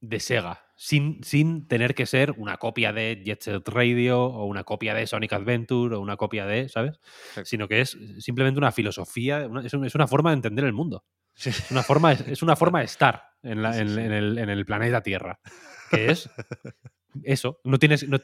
[0.00, 0.62] de Sega.
[0.76, 5.06] Sin, sin tener que ser una copia de Jet Set Radio o una copia de
[5.06, 6.98] Sonic Adventure o una copia de, ¿sabes?
[7.44, 10.72] Sino que es simplemente una filosofía, una- es, un- es una forma de entender el
[10.72, 11.04] mundo.
[11.34, 11.50] Sí.
[11.50, 14.64] Es una forma, es una forma de estar en, la- Sí, en- el, en el
[14.64, 15.38] planeta Tierra.
[15.90, 16.30] Que es
[17.24, 17.60] eso.
[17.64, 18.18] No tienes, no-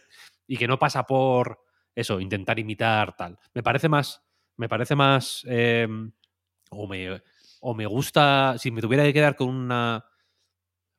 [0.46, 1.58] y que no pasa por
[1.94, 3.38] eso, intentar imitar tal.
[3.54, 4.22] Me parece más.
[4.56, 5.44] Me parece más.
[5.48, 5.86] eh,
[6.72, 7.22] o, me,
[7.60, 8.56] o me gusta.
[8.58, 10.04] Si me tuviera que quedar con una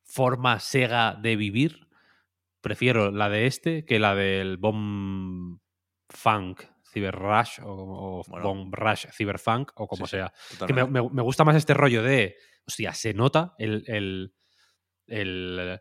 [0.04, 1.88] forma Sega de vivir,
[2.60, 5.58] prefiero la de este que la del Bomb
[6.08, 6.62] Funk
[6.92, 8.46] Cyber Rush o, o Bueno.
[8.48, 10.66] Bomb Rush Cyberfunk o como Sí, sí, sea.
[10.66, 14.34] Que me- me gusta más este rollo de, hostia, se nota el, el,
[15.08, 15.80] el-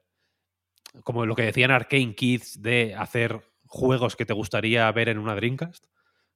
[1.03, 5.35] como lo que decían Arcane Kids de hacer juegos que te gustaría ver en una
[5.35, 5.85] Dreamcast,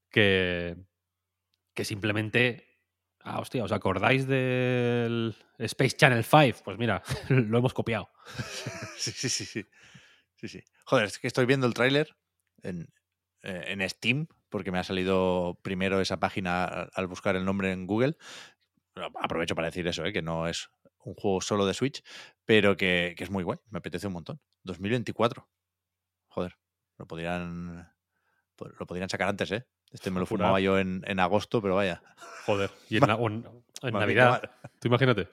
[0.10, 0.76] que,
[1.74, 2.67] que simplemente
[3.30, 6.62] Ah, hostia, ¿os acordáis del Space Channel 5?
[6.64, 8.10] Pues mira, lo hemos copiado.
[8.98, 9.66] sí, sí, sí, sí.
[10.36, 10.64] Sí, sí.
[10.86, 12.16] Joder, es que estoy viendo el tráiler
[12.64, 12.88] en,
[13.42, 17.86] eh, en Steam, porque me ha salido primero esa página al- buscar el nombre en
[17.86, 18.18] Google.
[19.22, 20.14] Aprovecho para decir eso, ¿eh?
[20.14, 20.70] que no es
[21.04, 22.04] un juego solo de Switch,
[22.46, 23.60] pero que, que es muy guay.
[23.70, 24.40] Me apetece un montón.
[24.64, 25.50] 2024.
[26.30, 26.58] Joder,
[26.98, 27.92] lo podrían,
[28.56, 29.68] po- lo podrían sacar antes, ¿eh?
[29.92, 32.02] Este me lo fumaba yo en, en agosto, pero vaya.
[32.46, 32.70] Joder.
[32.90, 34.30] Y en, na- o en- en Maldito Navidad.
[34.32, 34.52] mal.
[34.80, 35.26] Tú imagínate.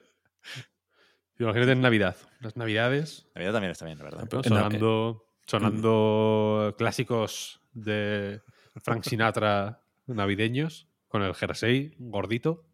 [1.37, 2.15] Tú imagínate en Navidad.
[2.39, 4.27] Las Navidades Navidad también está bien, la verdad.
[4.43, 8.41] Sonando, sonando clásicos de
[8.81, 12.65] Frank Sinatra navideños con el jersey gordito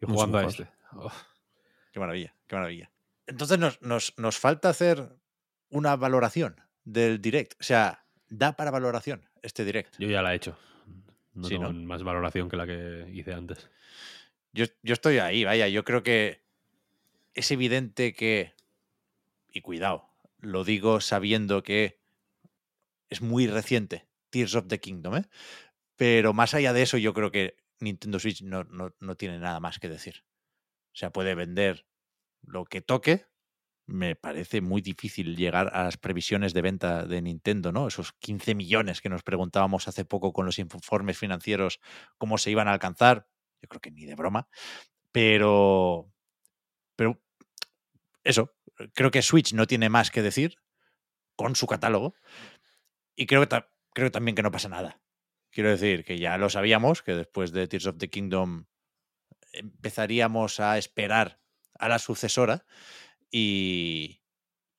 [0.00, 0.68] y jugando a este.
[0.92, 1.10] Oh,
[1.92, 2.90] Qué maravilla, qué maravilla.
[3.26, 5.16] Entonces nos, nos- nos falta hacer
[5.70, 7.54] una valoración del direct.
[7.60, 9.94] O sea, da para valoración este direct.
[9.98, 10.56] yo ya la he hecho.
[11.34, 11.86] No Sí, tengo ¿no?
[11.86, 13.68] más valoración que la que hice antes.
[14.52, 16.42] Yo, yo estoy ahí, vaya, yo creo que
[17.34, 18.52] es evidente que,
[19.50, 20.08] y cuidado,
[20.38, 21.98] lo digo sabiendo que
[23.10, 25.24] es muy reciente Tears of the Kingdom, ¿eh?
[25.96, 29.60] pero más allá de eso yo creo que Nintendo Switch no, no- no tiene nada
[29.60, 30.24] más que decir.
[30.92, 31.86] O sea, puede vender
[32.42, 33.26] lo que toque.
[33.86, 37.86] Me parece muy difícil llegar a las previsiones de venta de Nintendo, ¿no?
[37.86, 41.80] Esos 15 millones que nos preguntábamos hace poco con los informes financieros,
[42.16, 43.28] cómo se iban a alcanzar.
[43.60, 44.48] Yo creo que ni de broma.
[45.12, 46.10] Pero.
[46.96, 47.20] Pero.
[48.22, 48.54] Eso.
[48.94, 50.56] Creo que Switch no tiene más que decir
[51.36, 52.14] con su catálogo.
[53.16, 55.00] Y creo que, creo también que no pasa nada.
[55.50, 58.66] Quiero decir que ya lo sabíamos, que después de Tears of the Kingdom
[59.52, 61.40] empezaríamos a esperar
[61.78, 62.66] a la sucesora.
[63.34, 64.22] Y,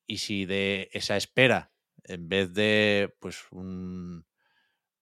[0.08, 1.74] y si de esa espera,
[2.06, 4.26] en vez de pues un-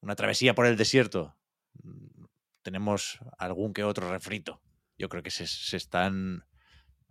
[0.02, 1.36] una travesía por el desierto,
[1.84, 2.26] mm,
[2.64, 4.62] tenemos algún que otro refrito.
[4.98, 6.46] Yo creo que se, se están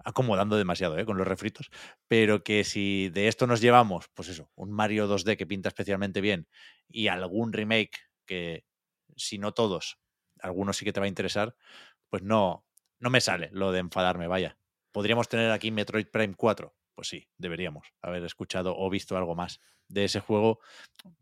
[0.04, 1.06] acomodando demasiado ¿eh?
[1.06, 1.70] con los refritos,
[2.08, 6.20] pero que si de esto nos llevamos, pues eso, un Mario 2D que pinta especialmente
[6.20, 6.48] bien
[6.88, 8.64] y algún remake que,
[9.16, 9.98] si no todos,
[10.40, 11.56] algunos sí que te va a interesar,
[12.10, 12.66] pues no,
[13.00, 14.58] no me sale lo de enfadarme, vaya.
[14.92, 16.74] ¿Podríamos tener aquí Metroid Prime 4?
[16.94, 20.60] Pues sí, deberíamos haber escuchado o visto algo más de ese juego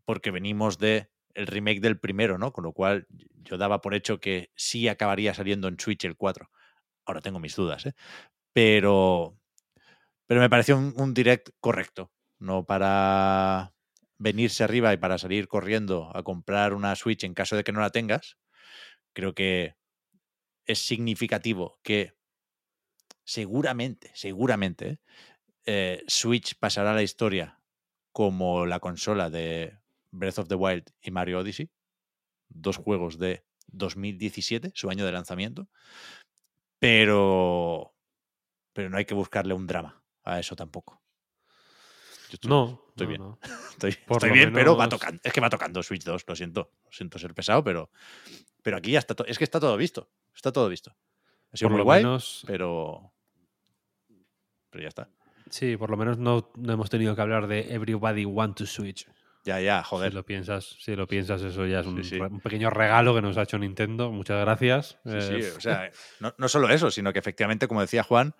[0.05, 2.51] porque venimos de el remake del primero, ¿no?
[2.51, 6.49] Con lo cual yo daba por hecho que sí acabaría saliendo en Switch el 4.
[7.05, 7.93] Ahora tengo mis dudas, ¿eh?
[8.53, 9.37] Pero,
[10.27, 13.73] pero me pareció un, un direct correcto, no para
[14.17, 17.79] venirse arriba y para salir corriendo a comprar una Switch en caso de que no
[17.79, 18.37] la tengas.
[19.13, 19.75] Creo que
[20.65, 22.13] es significativo que
[23.23, 24.99] seguramente, seguramente,
[25.65, 26.03] ¿eh?
[26.07, 27.59] Switch pasará a la historia
[28.11, 29.77] como la consola de
[30.11, 31.69] Breath of the Wild y Mario Odyssey,
[32.49, 35.69] dos juegos de 2017, su año de lanzamiento,
[36.79, 37.95] pero,
[38.73, 41.01] pero no hay que buscarle un drama a eso tampoco.
[42.29, 43.21] Yo estoy- No, estoy no, bien.
[43.21, 43.39] no.
[43.71, 45.19] Estoy, bien, pero va tocando.
[45.23, 46.71] Es que va tocando Switch 2, lo siento.
[46.85, 47.89] Lo siento ser pesado, pero,
[48.61, 50.11] pero aquí ya está Es que está todo visto.
[50.35, 50.95] Está todo visto.
[51.53, 53.11] Ha sido Por muy lo guay, menos, pero.
[54.69, 55.09] Pero ya está.
[55.49, 59.07] sí, por lo menos no, no hemos tenido que hablar de Everybody Want to Switch.
[59.43, 60.11] Ya, ya, joder.
[60.11, 62.19] Si lo piensas, si lo piensas, eso ya es un, Sí, sí.
[62.19, 64.11] re- un pequeño regalo que nos ha hecho Nintendo.
[64.11, 64.99] Muchas gracias.
[65.03, 68.35] Sí, sí, Eh, o sea, no, no solo eso, sino que efectivamente, como decía Juan,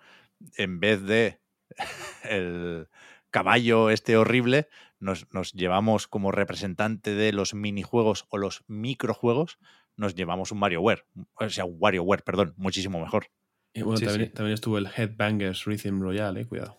[0.56, 1.40] en vez de
[2.24, 2.88] el
[3.30, 4.68] caballo este horrible,
[5.00, 9.58] nos, nos llevamos como representante de los minijuegos o los microjuegos,
[9.96, 11.04] nos llevamos un WarioWare.
[11.34, 13.26] O sea, un WarioWare, perdón, muchísimo mejor.
[13.74, 14.34] Y bueno, Sí, también, sí.
[14.34, 16.78] también estuvo el Headbangers Rhythm Royale, eh, cuidado.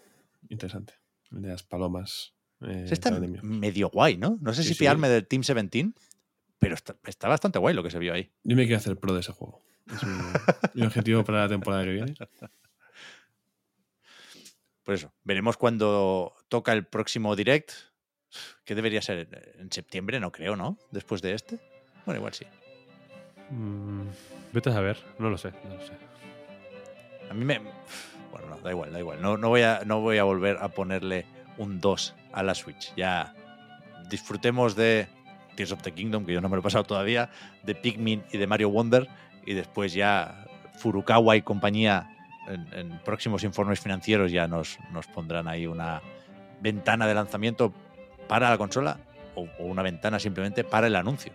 [0.49, 0.93] Interesante.
[1.31, 2.33] De las palomas.
[2.61, 4.37] eh, está medio guay, ¿no?
[4.41, 4.79] No sé Sí, si sí.
[4.79, 5.91] fiarme del Team 17,
[6.59, 8.31] pero está, está bastante guay lo que se vio ahí.
[8.43, 9.61] Yo me quiero hacer pro de ese juego.
[9.91, 10.13] Es mi,
[10.75, 12.13] mi objetivo para la temporada que viene.
[14.83, 17.71] Por eso, veremos cuando toca el próximo direct.
[18.65, 19.55] ¿Qué debería ser?
[19.59, 20.19] ¿En septiembre?
[20.19, 20.77] No creo, ¿no?
[20.91, 21.59] Después de este.
[22.05, 22.45] Bueno, igual sí.
[23.49, 24.07] Mm,
[24.51, 25.51] vete a saber, no lo sé.
[27.29, 27.59] A mí me.
[28.31, 29.21] Bueno, no, da igual, da igual.
[29.21, 31.25] No, no, voy a, no voy a volver a ponerle
[31.57, 32.93] un 2 a la Switch.
[32.95, 33.33] Ya
[34.09, 35.07] disfrutemos de
[35.55, 37.29] Tears of the Kingdom, que yo no me lo he pasado todavía,
[37.63, 39.07] de Pikmin y de Mario Wonder,
[39.45, 40.45] y después ya
[40.77, 42.09] Furukawa y compañía
[42.47, 46.01] en, próximos informes financieros ya nos, nos pondrán ahí una
[46.61, 47.73] ventana de lanzamiento
[48.27, 48.99] para la consola
[49.35, 51.33] o una ventana simplemente para el anuncio.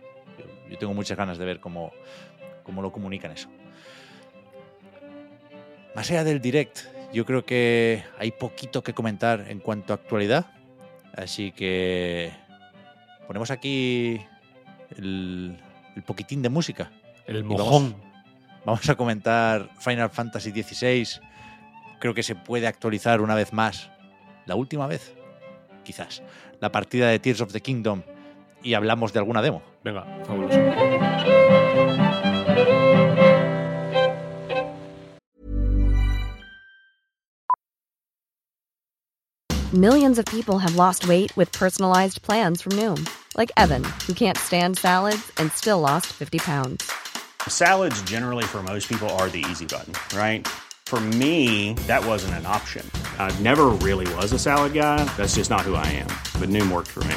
[0.71, 1.93] Yo, tengo muchas ganas de ver cómo,
[2.65, 3.49] cómo lo comunican eso.
[5.95, 6.79] Más allá del direct,
[7.13, 10.47] yo creo que hay poquito que comentar en cuanto a actualidad.
[11.17, 12.31] Así que
[13.27, 14.21] ponemos aquí
[14.97, 15.57] el,
[15.97, 16.91] el poquitín de música.
[17.27, 18.09] El Y vamos- mojón.
[18.65, 21.21] Vamos a comentar Final Fantasy XVI.
[22.01, 23.91] Creo que se puede actualizar una vez más.
[24.47, 25.15] La última vez,
[25.85, 26.23] quizás.
[26.61, 28.03] La partida de Tears of the Kingdom.
[28.63, 29.63] Y hablamos de alguna demo.
[29.85, 30.05] Venga.
[30.25, 30.59] Fabuloso.
[39.75, 43.07] Millions of people have lost weight with personalized plans from Noom,
[43.37, 46.91] like Evan, who can't stand salads and still lost 50 pounds.
[47.47, 50.49] Salads, generally, for most people, are the easy button, right?
[50.87, 52.91] For me, that wasn't an option.
[53.19, 55.05] I never really was a salad guy.
[55.19, 56.09] That's just not who I am.
[56.41, 57.17] But Noom worked for me.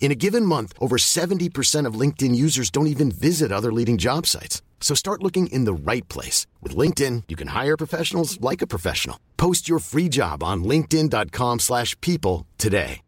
[0.00, 4.24] In a given month, over 70% of LinkedIn users don't even visit other leading job
[4.24, 4.62] sites.
[4.80, 6.46] So start looking in the right place.
[6.62, 9.18] With LinkedIn, you can hire professionals like a professional.
[9.36, 13.02] Post your free job on linkedin.com/people slash people today.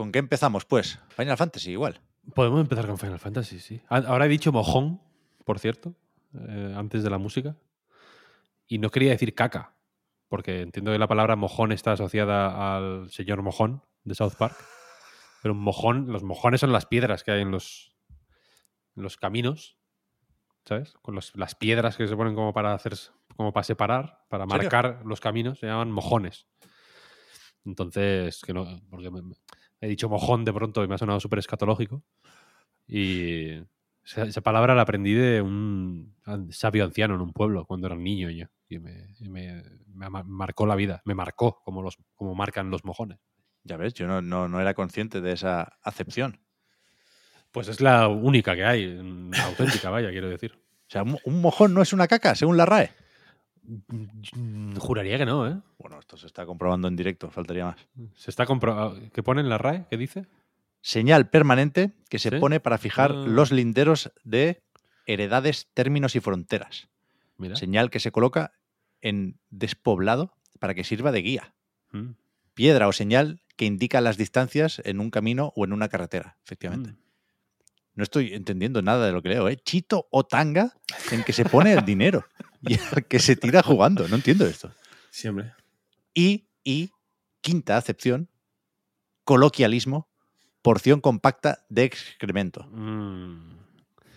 [0.00, 0.98] ¿Con qué empezamos, pues?
[1.10, 2.00] Final Fantasy, igual.
[2.34, 3.82] Podemos empezar con Final Fantasy, sí.
[3.90, 4.98] Ahora he dicho mojón,
[5.44, 5.94] por cierto,
[6.32, 7.54] eh, antes de la música.
[8.66, 9.74] Y no quería decir caca,
[10.30, 14.56] porque entiendo que la palabra mojón está asociada al señor mojón de South Park.
[15.42, 17.94] Pero un mojón, los mojones son las piedras que hay en los,
[18.96, 19.76] en los caminos,
[20.64, 20.94] ¿sabes?
[21.02, 22.94] Con los- las piedras que se ponen como para hacer,
[23.36, 26.46] como para separar, para marcar los caminos, se llaman mojones.
[27.64, 29.34] Entonces, que no, porque me- me-
[29.80, 32.02] he dicho mojón de pronto y me ha sonado súper escatológico.
[32.86, 33.52] Y
[34.04, 36.14] esa, esa palabra la aprendí de un
[36.50, 38.46] sabio anciano en un pueblo cuando era un niño yo.
[38.70, 39.62] Y me, y me-
[39.92, 43.18] me ma- marcó la vida, me marcó como, los, como marcan los mojones.
[43.64, 46.40] Ya ves, yo no, no, no era consciente de esa acepción.
[47.50, 50.52] Pues es la única que hay, mm, auténtica, vaya, quiero decir.
[50.90, 52.90] O sea, un, mojón no es una caca, según la RAE.
[53.62, 55.56] Mm, Juraría que no, ¿eh?
[55.78, 57.76] Bueno, esto se está comprobando en directo, faltaría más.
[58.16, 59.00] Se está comprobando.
[59.12, 59.86] ¿Qué pone en la RAE?
[59.88, 60.26] ¿Qué dice?
[60.80, 62.36] Señal permanente que se ¿Sí?
[62.38, 63.24] pone para fijar Ah.
[63.26, 64.64] los linderos de
[65.06, 66.88] heredades, términos y fronteras.
[67.36, 67.54] Mira.
[67.54, 68.52] Señal que se coloca
[69.02, 71.54] en despoblado para que sirva de guía.
[71.92, 72.12] Mm,
[72.54, 76.92] Piedra o señal que indica las distancias en un camino o en una carretera, efectivamente.
[76.92, 76.96] mm.
[77.94, 79.56] No estoy entendiendo nada de lo que leo, ¿eh?
[79.56, 80.74] Chito o tanga
[81.10, 82.24] en que se pone el dinero
[82.62, 84.06] y al que se tira jugando.
[84.08, 84.72] No entiendo esto.
[85.10, 85.52] Siempre.
[86.14, 86.92] Y, y
[87.40, 88.28] quinta acepción,
[89.24, 90.08] coloquialismo,
[90.62, 92.64] porción compacta de excremento.
[92.70, 93.59] Mm.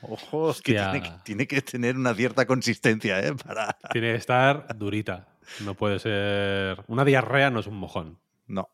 [0.10, 3.34] Ojo, es que tiene, que tiene que tener una cierta consistencia, ¿eh?
[3.36, 3.78] Para...
[3.91, 5.28] Tiene que estar durita.
[5.62, 6.84] No puede ser.
[6.88, 8.20] Una diarrea no es un mojón.
[8.47, 8.70] No,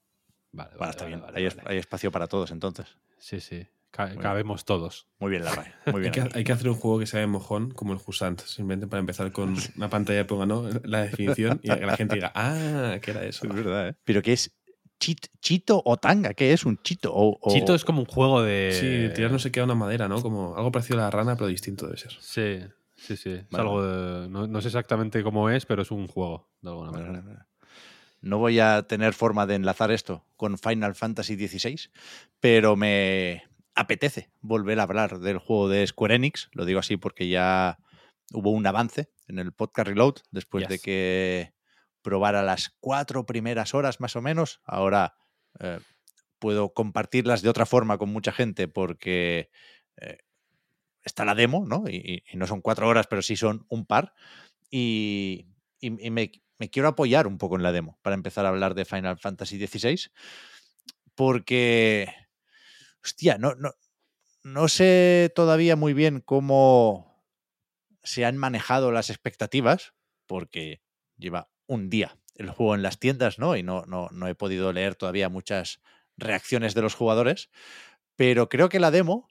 [0.52, 1.26] Vale, bueno, vale, está vale, bien.
[1.26, 1.70] vale, hay, es- vale.
[1.72, 2.98] hay espacio para todos, entonces.
[3.18, 3.68] Sí, sí.
[3.92, 5.08] Ca- cabemos todos.
[5.20, 5.74] Muy bien, la RAE.
[5.92, 8.40] Muy Hay que, hay que hacer un juego que sea de mojón como el Jusant,
[8.42, 10.70] simplemente para empezar con una pantalla que ponga ¿no?
[10.84, 13.48] la definición y que la gente diga, ah, ¿qué era eso?
[13.48, 13.96] Es verdad, ¿eh?
[14.04, 14.52] Pero ¿qué es
[15.00, 16.34] chit- chito o tanga?
[16.34, 17.14] ¿Qué es un chito?
[17.14, 18.72] O, o- Chito es como un juego de.
[18.74, 20.22] Sí, tirar no se queda una madera, ¿no?
[20.22, 22.12] Como algo parecido a la rana, pero distinto debe ser.
[22.20, 22.60] Sí,
[22.96, 23.32] sí, sí.
[23.32, 26.92] Es algo de- no, no sé exactamente cómo es, pero es un juego, de alguna
[26.92, 27.12] manera.
[27.12, 27.40] vale, vale.
[28.22, 31.90] No voy a tener forma de enlazar esto con Final Fantasy XVI,
[32.42, 33.44] pero me
[33.76, 36.50] apetece volver a hablar del juego de Square Enix.
[36.52, 37.80] Lo digo así porque ya
[38.34, 40.82] hubo un avance en el podcast Reload después de Yes.
[42.00, 44.62] Que probara las cuatro primeras horas más o menos.
[44.64, 45.16] Ahora
[45.60, 45.80] eh,
[46.40, 49.50] puedo compartirlas de otra forma con mucha gente porque
[49.98, 50.20] eh,
[51.04, 51.84] está la demo, ¿no?
[51.88, 54.14] Y, no son cuatro horas, pero sí son un par.
[54.70, 55.48] Y,
[55.82, 59.66] me quiero apoyar un poco en la demo para empezar a hablar de Final Fantasy
[59.66, 60.12] XVI.
[61.16, 62.14] Porque,
[63.04, 63.72] hostia, no, no,
[64.44, 67.26] no sé todavía muy bien cómo
[68.04, 69.94] se han manejado las expectativas,
[70.26, 70.82] porque
[71.18, 73.56] lleva un día el juego en las tiendas, ¿no?
[73.56, 75.82] Y no, no, no he podido leer todavía muchas
[76.18, 77.50] reacciones de los jugadores,
[78.16, 79.28] pero creo que la demo,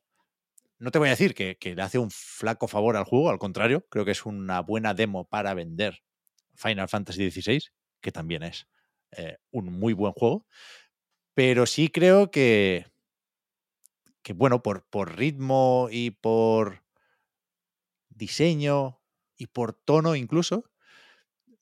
[0.78, 3.38] no te voy a decir que, que le hace un flaco favor al juego, al
[3.38, 6.02] contrario, creo que es una buena demo para vender
[6.54, 7.60] Final Fantasy XVI,
[8.00, 8.68] que también es
[9.12, 10.46] eh, un muy buen juego,
[11.34, 12.86] pero sí creo que,
[14.22, 16.82] que bueno, por, por ritmo y por
[18.10, 19.00] diseño
[19.36, 20.64] y por tono incluso,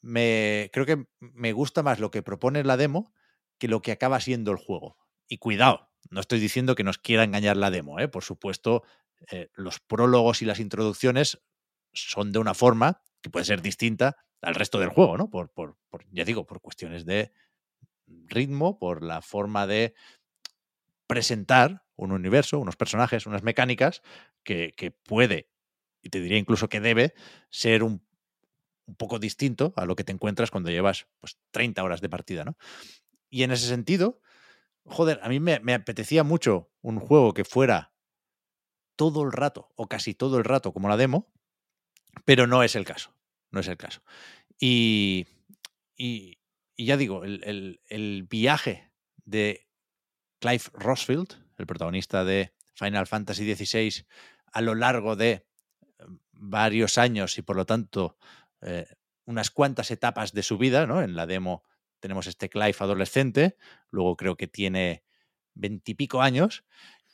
[0.07, 3.12] me, creo que me gusta más lo que propone la demo
[3.59, 4.96] que lo que acaba siendo el juego.
[5.28, 8.07] Y cuidado, no estoy diciendo que nos quiera engañar la demo, ¿eh?
[8.07, 8.84] por supuesto,
[9.32, 11.42] eh, los prólogos y las introducciones
[11.92, 15.28] son de una forma que puede ser distinta al resto del juego, ¿no?
[15.28, 15.50] Por,
[16.12, 17.32] ya digo, por cuestiones de
[18.07, 19.94] ritmo, por la forma de
[21.09, 24.02] presentar un universo, unos personajes, unas mecánicas
[24.44, 25.48] que, que puede,
[26.02, 27.14] y te diría incluso que debe,
[27.50, 28.05] ser un,
[28.87, 32.45] un, poco distinto a lo que te encuentras cuando llevas pues, 30 horas de partida,
[32.45, 32.57] ¿no?
[33.28, 34.20] Y en ese sentido,
[34.84, 37.93] joder, a mí me, apetecía mucho un juego que fuera
[38.95, 41.32] todo el rato, o casi todo el rato, como la demo,
[42.24, 43.14] pero no es el caso.
[43.51, 44.03] No es el caso.
[44.59, 45.26] Y,
[45.97, 46.39] y,
[46.78, 48.91] ya digo, el, el, el, viaje
[49.24, 49.68] de
[50.39, 54.07] Clive Rosfield, el protagonista de Final Fantasy XVI,
[54.53, 55.47] a lo largo de
[56.32, 58.16] varios años y por lo tanto
[58.62, 58.86] eh,
[59.24, 61.02] unas cuantas etapas de su vida, ¿no?
[61.02, 61.64] En la demo
[62.00, 63.57] tenemos este Clive adolescente,
[63.90, 65.02] luego creo que tiene
[65.54, 66.64] veintipico años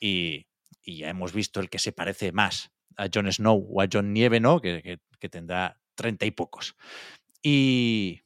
[0.00, 0.46] y,
[0.82, 4.12] y, ya hemos visto el que se parece más a Jon Snow o a John
[4.12, 4.60] Nieve, ¿no?
[4.60, 6.74] Que, tendrá treinta y pocos.
[7.42, 8.22] Y,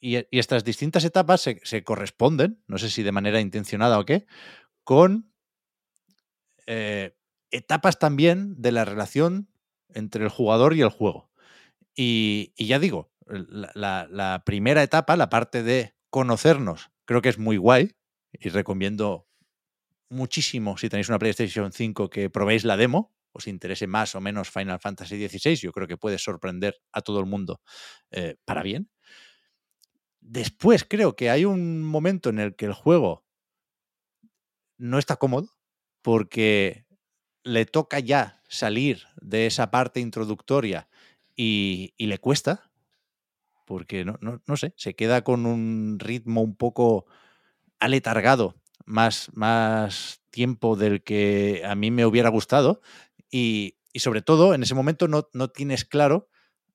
[0.00, 4.04] y, y, estas distintas etapas se, se, corresponden, no sé si de manera intencionada o
[4.04, 4.26] qué,
[4.84, 5.30] con
[6.66, 7.16] eh,
[7.50, 9.48] etapas también de la relación
[9.92, 11.29] entre el jugador y el juego.
[12.02, 17.94] Y, ya digo, la, primera etapa, la parte de conocernos, creo que es muy guay
[18.32, 19.28] y recomiendo
[20.08, 24.48] muchísimo si tenéis una PlayStation 5 que probéis la demo, os interese más o menos
[24.48, 27.60] Final Fantasy XVI, yo creo que puede sorprender a todo el mundo
[28.12, 28.90] eh, para bien.
[30.20, 33.26] Después creo que hay un momento en el que el juego
[34.78, 35.50] no está cómodo
[36.00, 36.86] porque
[37.44, 40.88] le toca ya salir de esa parte introductoria
[41.42, 42.70] y, le cuesta,
[43.64, 47.06] porque no, no, no, sé, se queda con un ritmo un poco
[47.78, 52.82] aletargado, más, más tiempo del que a mí me hubiera gustado
[53.30, 56.28] y, y sobre todo en ese momento no, no tienes claro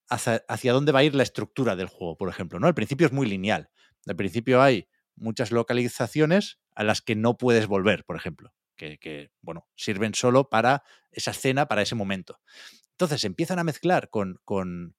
[0.10, 2.60] hacia, hacia, dónde va a ir la estructura del juego, por ejemplo.
[2.60, 2.66] ¿no?
[2.66, 3.70] Al principio es muy lineal.
[4.08, 9.32] Al principio hay muchas localizaciones a las que no puedes volver, por ejemplo, que, que
[9.42, 12.40] bueno, sirven solo para esa escena, para ese momento.
[12.96, 14.96] Entonces empiezan a mezclar con, con,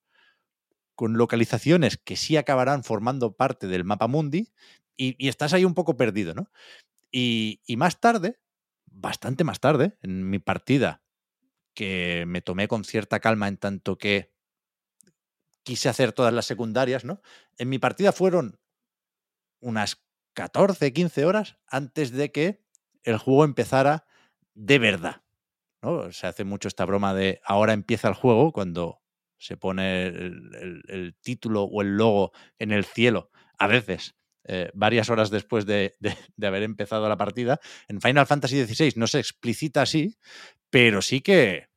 [0.99, 4.53] localizaciones que sí acabarán formando parte del mapa mundi
[4.95, 6.51] y, y estás ahí un poco perdido, ¿no?
[7.11, 8.39] Y, y, más tarde,
[8.85, 11.01] bastante más tarde, en mi partida,
[11.73, 14.33] que me tomé con cierta calma en tanto que
[15.63, 17.21] quise hacer todas las secundarias, ¿no?
[17.57, 18.59] En mi partida fueron
[19.59, 22.63] unas 14, 15 horas antes de que
[23.03, 24.05] el juego empezara
[24.53, 25.26] de verdad.
[25.81, 26.11] ¿No?
[26.11, 29.01] Se hace mucho esta broma de ahora empieza el juego cuando
[29.37, 34.15] se pone el, el, el título o el logo en el cielo, a veces.
[34.49, 37.59] Eh, varias horas después de, de, de, haber empezado la partida.
[37.89, 40.17] En Final Fantasy XVI no se explicita así,
[40.69, 41.67] pero sí que,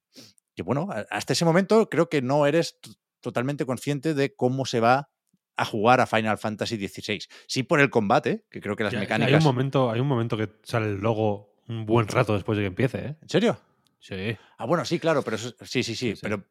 [0.55, 2.78] que, bueno, hasta ese momento creo que no eres
[3.20, 5.11] totalmente consciente de cómo se va
[5.57, 7.20] a jugar a Final Fantasy XVI.
[7.48, 9.32] Sí por el combate, que creo que las ya, mecánicas...
[9.32, 12.62] Hay un, momento, hay un momento que sale el logo un buen rato después de
[12.62, 13.16] que empiece, ¿eh?
[13.20, 13.59] ¿En serio?
[14.01, 14.36] Sí.
[14.59, 16.44] Ah, bueno, sí, claro, pero eso, sí, sí, sí, sí, pero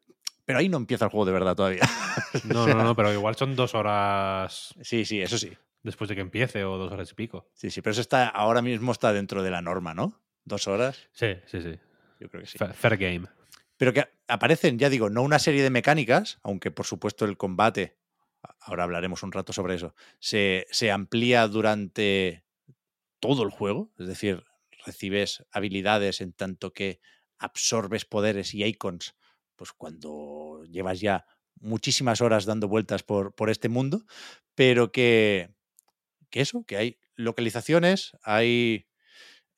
[0.50, 1.82] pero ahí no empieza el juego de verdad todavía.
[2.44, 4.74] No, o sea, no, no, pero igual son dos horas.
[4.82, 5.52] Sí, sí, eso sí.
[5.82, 7.48] Después de que empiece o dos horas y pico.
[7.54, 10.20] Sí, sí, pero eso está ahora mismo está dentro de la norma, ¿no?
[10.44, 11.08] Dos horas.
[11.12, 11.78] Sí, sí, sí.
[12.18, 12.58] Yo creo que sí.
[12.58, 13.28] Fair, fair game.
[13.76, 17.96] Pero que aparecen, ya digo, no una serie de mecánicas, aunque por supuesto el combate,
[18.60, 22.44] ahora hablaremos un rato sobre eso, se, se amplía durante
[23.20, 24.44] todo el juego, es decir,
[24.84, 27.00] recibes habilidades en tanto que
[27.40, 29.16] absorbes poderes y icons,
[29.56, 31.26] pues cuando llevas ya
[31.60, 34.04] muchísimas horas dando vueltas por, por este mundo,
[34.54, 35.50] pero que,
[36.30, 38.86] que, eso, que hay localizaciones, hay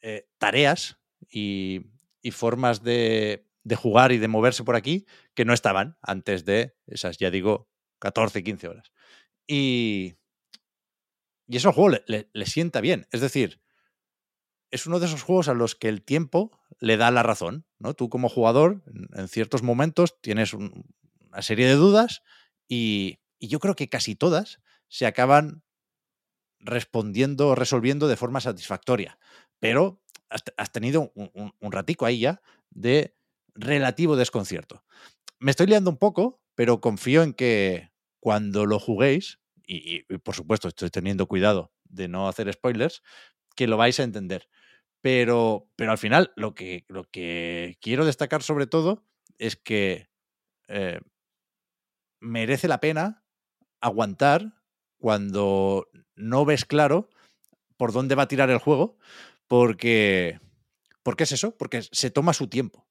[0.01, 0.97] eh, tareas
[1.29, 1.83] y,
[2.23, 6.75] y formas de, de, jugar y de moverse por aquí que no estaban antes de
[6.87, 7.69] esas, ya digo,
[8.01, 8.93] 14, 15 horas.
[9.47, 10.17] Y,
[11.47, 13.07] y eso al juego le, sienta bien.
[13.11, 13.61] Es decir,
[14.71, 17.95] es uno de esos juegos a los que el tiempo le da la razón, ¿no?
[17.95, 18.83] Tú como jugador,
[19.15, 20.85] en ciertos momentos tienes un,
[21.29, 22.23] una serie de dudas
[22.69, 25.65] y, yo creo que casi todas se acaban
[26.61, 29.19] respondiendo o resolviendo de forma satisfactoria.
[29.59, 32.41] Pero has, tenido un, un, ratico ahí ya
[32.71, 33.17] de
[33.57, 34.85] relativo desconcierto.
[35.41, 37.91] Me estoy liando un poco, pero confío en que
[38.21, 43.03] cuando lo juguéis, y por supuesto estoy teniendo cuidado de no hacer spoilers,
[43.57, 44.49] que lo vais a entender.
[45.03, 49.05] Pero, pero al final lo que, lo que quiero destacar sobre todo
[49.39, 50.09] es que
[50.69, 51.01] eh,
[52.21, 53.25] merece la pena
[53.81, 54.55] aguantar
[54.99, 57.11] cuando no ves claro
[57.77, 58.97] por dónde va a tirar el juego,
[59.49, 60.39] porque,
[61.03, 62.87] porque es eso, porque se toma su tiempo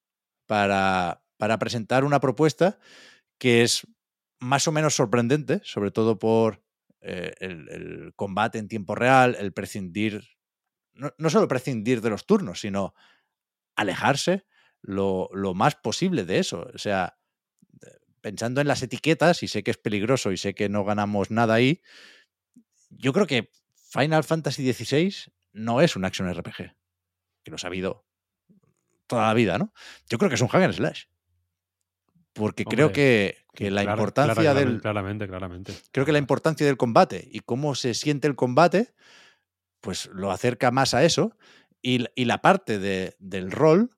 [0.48, 2.78] para, para presentar una propuesta
[3.40, 3.88] que es
[4.42, 6.62] más o menos sorprendente, sobre todo por
[7.00, 10.28] eh, el, el combate en tiempo real, el prescindir,
[10.94, 12.94] no, no solo prescindir de los turnos, sino
[13.76, 14.46] alejarse
[14.82, 16.70] lo, lo más posible de eso.
[16.74, 17.18] O sea,
[18.22, 21.56] pensando en las etiquetas, y sé que es peligroso y sé que no ganamos nada
[21.56, 21.82] ahí,
[22.90, 23.52] yo creo que
[23.90, 26.76] Final Fantasy XVI no es un action RPG,
[27.44, 28.06] que lo ha sabido
[29.08, 29.74] toda la vida, ¿no?
[30.10, 31.06] Yo creo que es un hack and slash.
[32.34, 35.74] Porque creo que, que la importancia del, Claramente, claramente.
[35.92, 38.94] creo que la importancia del combate y cómo se siente el combate,
[39.82, 41.38] pues lo acerca más a eso.
[41.82, 43.90] Y, y la parte de- del rol,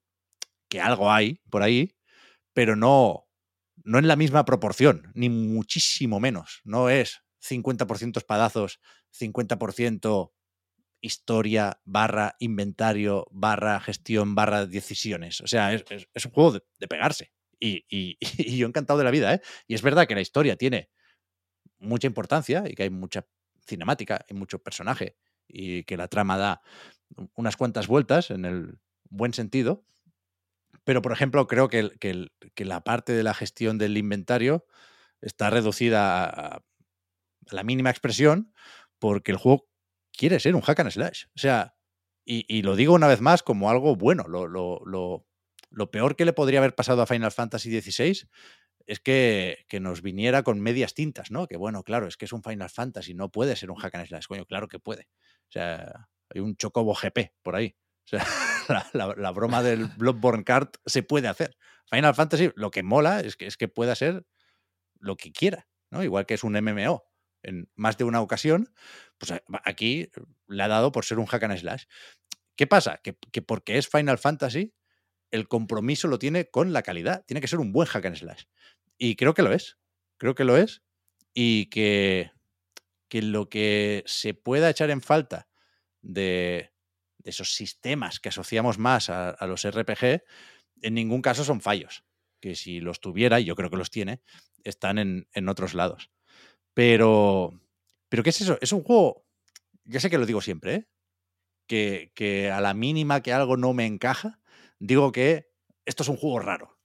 [0.70, 1.96] que algo hay por ahí,
[2.54, 3.28] pero no,
[3.84, 6.62] no en la misma proporción, ni muchísimo menos.
[6.66, 8.80] No es 50% espadazos,
[9.12, 10.34] 50%
[11.02, 15.42] historia, barra inventario, barra gestión, barra decisiones.
[15.42, 15.84] O sea, es,
[16.14, 17.34] es- un juego de, de pegarse.
[17.60, 19.42] Y, y- y yo encantado de la vida, ¿eh?
[19.68, 20.90] Y es verdad que la historia tiene
[21.80, 23.26] mucha importancia y que hay mucha
[23.66, 25.16] cinemática y mucho personaje
[25.48, 26.62] y que la trama da
[27.36, 28.80] unas cuantas vueltas en el
[29.10, 29.86] buen sentido.
[30.84, 34.66] Pero, por ejemplo, creo que, que la parte de la gestión del inventario
[35.22, 36.64] está reducida a,
[37.52, 38.54] la mínima expresión
[39.00, 39.68] porque el juego
[40.18, 41.26] quiere ser un hack and slash.
[41.36, 41.76] O sea,
[42.26, 44.26] y, lo digo una vez más como algo bueno.
[44.28, 45.26] Lo, lo- lo-
[45.70, 48.30] lo peor que le podría haber pasado a Final Fantasy XVI
[48.86, 51.48] es que, que nos viniera con medias tintas, ¿no?
[51.48, 54.08] Que bueno, claro, es que es un Final Fantasy, no puede ser un hack and
[54.08, 54.28] slash.
[54.28, 55.08] Coño, claro que puede.
[55.50, 57.76] O sea, hay un Chocobo GP por ahí.
[58.06, 58.26] O sea,
[58.94, 61.56] la, la- broma del Bloodborne Kart se puede hacer.
[61.90, 64.26] Final Fantasy, lo que mola es que, es que pueda ser
[65.00, 66.04] lo que quiera, ¿no?
[66.04, 67.04] Igual que es un MMO
[67.44, 68.74] en más de una ocasión,
[69.18, 70.10] pues a- aquí
[70.48, 71.84] le ha dado por ser un hack and slash.
[72.56, 73.00] ¿Qué pasa?
[73.04, 74.74] Que, que porque es Final Fantasy,
[75.32, 77.26] el compromiso lo tiene con la calidad.
[77.26, 78.44] Tiene que ser un buen hack and slash.
[78.98, 79.78] Y creo que lo es.
[80.18, 80.84] Creo que lo es.
[81.34, 82.32] Y que,
[83.14, 85.48] que lo que se pueda echar en falta
[86.02, 86.74] de,
[87.24, 90.24] esos sistemas que asociamos más a, a los RPG,
[90.82, 92.06] en ningún caso son fallos.
[92.42, 94.24] Que si los tuviera, y yo creo que los tiene,
[94.64, 96.10] están en, en otros lados.
[96.74, 97.62] Pero,
[98.10, 98.58] pero ¿qué es eso?
[98.62, 99.28] Es un juego,
[99.84, 100.88] ya sé que lo digo siempre, ¿eh?
[101.68, 104.42] que, que a la mínima que algo no me encaja,
[104.80, 105.52] digo que
[105.86, 106.80] esto es un juego raro.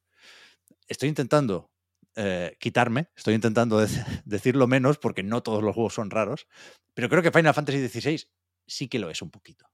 [0.89, 1.71] Estoy intentando
[2.19, 6.47] eh, quitarme, estoy intentando dec- decirlo menos porque no todos los juegos son raros,
[6.95, 8.29] pero creo que Final Fantasy XVI
[8.67, 9.67] sí que lo es un poquito.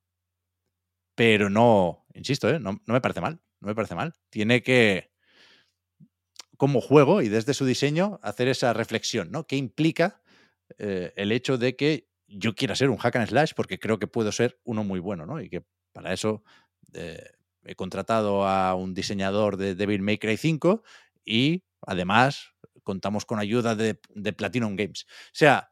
[1.16, 2.58] Pero no, insisto, ¿eh?
[2.60, 4.12] no, no me parece mal, no me parece mal.
[4.30, 5.12] Tiene que,
[6.56, 9.46] como juego y desde su diseño, hacer esa reflexión, ¿no?
[9.46, 10.22] ¿Qué implica
[10.78, 14.06] eh, el hecho de que yo quiera ser un hack and slash porque creo que
[14.06, 15.40] puedo ser uno muy bueno, ¿no?
[15.40, 16.42] Y que para eso
[17.64, 20.82] he contratado a un diseñador de Devil May Cry 5
[21.24, 22.52] y además
[22.82, 23.94] contamos con ayuda de,
[24.32, 25.06] Platinum Games.
[25.09, 25.70] O sea,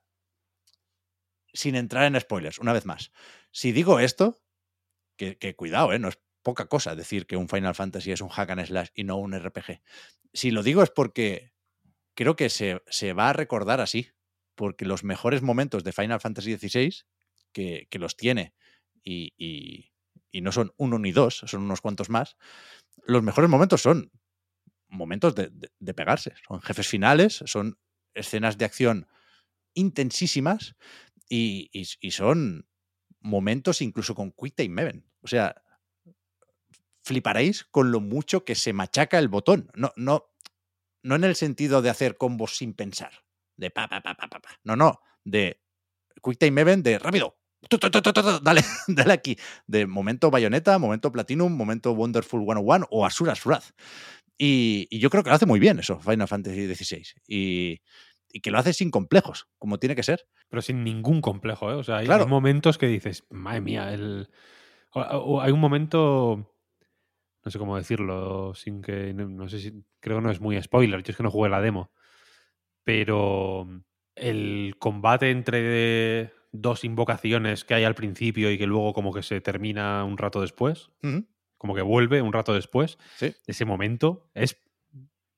[1.52, 3.12] sin entrar en spoilers, una vez más,
[3.50, 4.40] si digo esto,
[5.16, 5.98] que, cuidado, ¿eh?
[5.98, 9.04] no es poca cosa decir que un Final Fantasy es un hack and slash y
[9.04, 9.80] no un RPG.
[10.32, 11.52] Si lo digo es porque
[12.14, 14.08] creo que se, se va a recordar así,
[14.56, 17.04] porque los mejores momentos de Final Fantasy XVI,
[17.52, 18.54] que, que los tiene
[19.04, 19.92] y-
[20.32, 22.36] y no son uno ni dos, son unos cuantos más,
[23.04, 24.10] los mejores momentos son
[24.92, 27.78] momentos de, pegarse, son jefes finales, son
[28.14, 29.08] escenas de acción
[29.74, 30.76] intensísimas
[31.28, 31.70] y,
[32.10, 32.68] son
[33.20, 35.06] momentos incluso con Quick Time Event.
[35.22, 35.62] O sea,
[37.02, 39.70] fliparéis con lo mucho que se machaca el botón.
[39.74, 40.30] No, no,
[41.02, 43.24] no en el sentido de hacer combos sin pensar,
[43.56, 44.14] de pa, pa, pa.
[44.62, 45.62] No, no, de
[46.22, 47.38] Quick Time Event, de rápido.
[47.68, 48.12] tu, tu, tu,
[48.42, 49.38] Dale, dale aquí.
[49.66, 53.72] De momento Bayonetta, momento Platinum, momento Wonderful 101 o Asura's Wrath.
[54.44, 57.02] Y, y yo creo que lo hace muy bien eso, Final Fantasy XVI.
[57.28, 57.80] Y,
[58.28, 60.26] y que lo hace sin complejos, como tiene que ser.
[60.48, 61.74] Pero sin ningún complejo, ¿eh?
[61.74, 62.24] O sea, hay, Claro.
[62.24, 64.28] hay momentos que dices, madre mía, el...
[64.94, 66.50] o- o hay un momento,
[67.44, 70.60] no sé cómo decirlo, sin que, no, no sé si, creo que no es muy
[70.60, 71.92] spoiler, yo es que no jugué la demo,
[72.84, 73.68] pero
[74.16, 79.40] el combate entre dos invocaciones que hay al principio y que luego como que se
[79.40, 80.90] termina un rato después,
[81.62, 83.32] como que vuelve un rato después, Sí.
[83.46, 84.60] ese momento es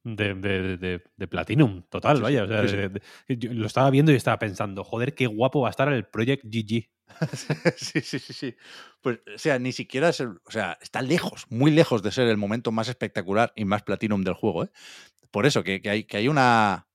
[0.02, 2.44] de, de, de- de Platinum, total, Sí, vaya.
[2.44, 2.76] O sea, sí, sí.
[2.76, 3.02] de- de-
[3.38, 6.44] yo lo estaba viendo y estaba pensando, joder, qué guapo va a estar el Project
[6.46, 6.88] GG.
[7.76, 8.54] sí, sí, sí, sí.
[9.02, 12.26] Pues, o sea, ni siquiera es el- o sea, está lejos, muy lejos de ser
[12.28, 14.70] el momento más espectacular y más platinum del juego, ¿eh?
[15.30, 16.88] Por eso, que, que hay, que hay una,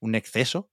[0.00, 0.70] un exceso,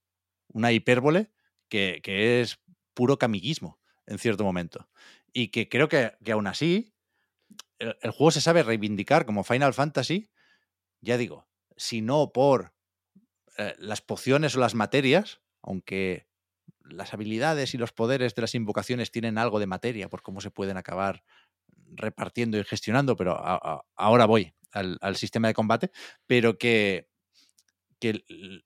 [0.48, 1.30] una hipérbole
[1.70, 2.60] que, que es
[2.92, 4.88] puro camiguismo en cierto momento.
[5.32, 6.93] Y que creo que, que aún así
[8.00, 10.30] el, juego se sabe reivindicar como Final Fantasy
[11.04, 11.46] ya digo,
[11.76, 12.72] si no por
[13.58, 16.26] eh, las pociones o las materias, aunque
[16.80, 20.50] las habilidades y los poderes de las invocaciones tienen algo de materia por cómo se
[20.50, 21.22] pueden acabar
[21.96, 23.38] repartiendo y gestionando, pero
[23.94, 25.90] ahora voy al, sistema de combate,
[26.26, 27.08] pero que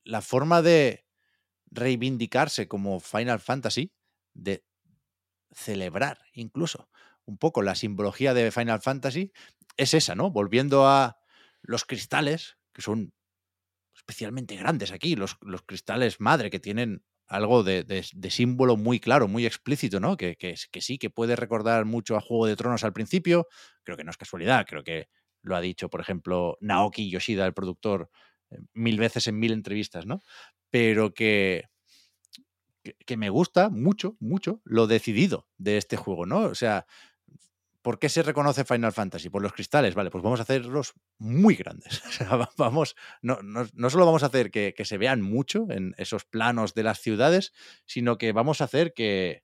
[0.03, 1.05] la forma de
[1.67, 3.91] reivindicarse como Final Fantasy,
[4.33, 4.63] de
[5.51, 6.89] celebrar incluso
[7.29, 9.31] un poco la simbología de Final Fantasy,
[9.77, 10.31] es esa, ¿no?
[10.31, 11.17] Volviendo a
[11.61, 13.13] los cristales, que son
[13.95, 19.27] especialmente grandes aquí, los, los cristales madre, que tienen algo de, de, símbolo muy claro,
[19.27, 20.17] muy explícito, ¿no?
[20.17, 23.47] Que, que, que, sí, que puede recordar mucho a Juego de Tronos al principio,
[23.83, 25.09] creo que no es casualidad, creo que
[25.43, 28.09] lo ha dicho, por ejemplo, Naoki Yoshida, el productor,
[28.49, 30.21] eh, mil veces en mil entrevistas, ¿no?
[30.71, 31.65] Pero que,
[33.05, 36.39] que, me gusta mucho, mucho lo decidido de este juego, ¿no?
[36.41, 36.87] O sea,
[37.81, 39.29] ¿Por qué se reconoce Final Fantasy?
[39.29, 42.01] Por los cristales, vale, pues vamos a hacerlos muy grandes.
[42.57, 46.25] Vamos, no, no, no, solo vamos a hacer que, que, se vean mucho en esos
[46.25, 47.53] planos de las ciudades,
[47.85, 49.43] sino que vamos a hacer que,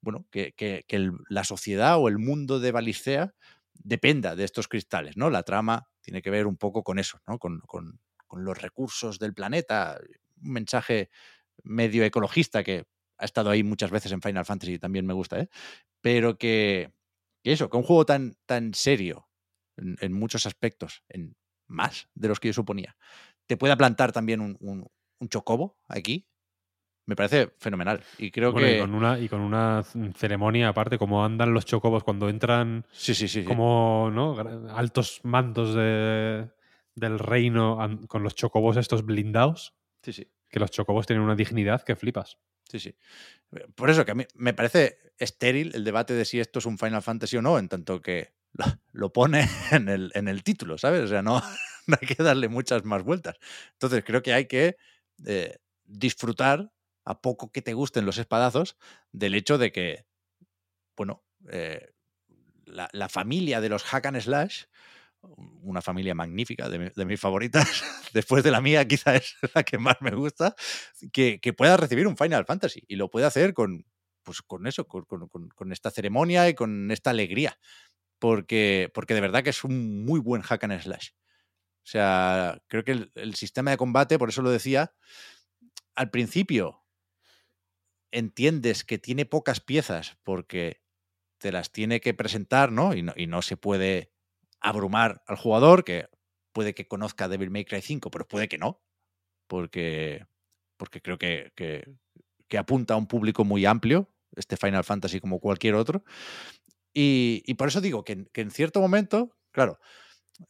[0.00, 3.34] bueno, que, que, la sociedad o el mundo de Balicea
[3.74, 5.30] dependa de estos cristales, ¿no?
[5.30, 7.38] La trama tiene que ver un poco con eso, ¿no?
[7.38, 9.98] Con, con, con los recursos del planeta,
[10.42, 11.10] un mensaje
[11.62, 12.86] medio ecologista que
[13.18, 15.48] ha estado ahí muchas veces en Final Fantasy y también me gusta, ¿eh?
[16.00, 16.92] Pero que,
[17.42, 19.28] que eso, que un juego tan, tan serio
[19.76, 21.36] en, en, muchos aspectos, en
[21.66, 22.96] más de los que yo suponía,
[23.46, 24.86] te pueda plantar también un, un,
[25.18, 26.28] un chocobo aquí,
[27.06, 28.02] me parece fenomenal.
[28.18, 28.76] Y creo bueno, que.
[28.76, 29.82] Y con, una, y con una
[30.14, 32.86] ceremonia aparte, como andan los chocobos cuando entran.
[32.92, 33.42] Sí, sí, sí.
[33.42, 34.36] Como, ¿no?
[34.70, 36.48] Altos mandos de,
[36.94, 39.74] del reino con los chocobos estos blindados.
[40.02, 40.30] Sí, sí.
[40.50, 42.38] Que los chocobos tienen una dignidad que flipas.
[42.68, 42.96] Sí, sí.
[43.74, 46.78] Por eso que a mí me parece estéril el debate de si esto es un
[46.78, 48.32] Final Fantasy o no, en tanto que
[48.92, 51.02] lo, pone en el, en el, título, ¿sabes?
[51.02, 51.42] O sea, no,
[51.86, 53.36] no, hay que darle muchas más vueltas.
[53.72, 54.76] Entonces creo que hay que
[55.26, 56.72] eh, disfrutar,
[57.04, 58.76] a poco que te gusten los espadazos,
[59.10, 60.06] del hecho de que,
[60.96, 61.92] bueno, eh,
[62.66, 64.64] la, la, familia de los hack and slash,
[65.22, 67.64] una familia magnífica, de, mi, de, mis favoritas,
[68.14, 70.54] después de la mía quizá es la que más me gusta,
[71.12, 73.84] que, que pueda recibir un Final Fantasy y lo puede hacer con,
[74.22, 77.58] pues con eso, con, con, con, esta ceremonia y con esta alegría.
[78.18, 81.10] Porque, porque de verdad que es un muy buen hack and slash.
[81.82, 84.94] O sea, creo que el, el sistema de combate, por eso lo decía,
[85.94, 86.84] al principio
[88.10, 90.82] entiendes que tiene pocas piezas porque
[91.38, 92.94] te las tiene que presentar, ¿no?
[92.94, 94.12] Y no, y no se puede
[94.60, 96.08] abrumar al jugador, que
[96.52, 98.82] puede que conozca Devil May Cry 5, pero puede que no,
[99.46, 100.26] porque,
[100.76, 105.74] porque creo que, que, apunta a un público muy amplio, este Final Fantasy como cualquier
[105.74, 106.04] otro.
[106.92, 109.78] Y, y por eso digo que, que, en cierto momento, claro,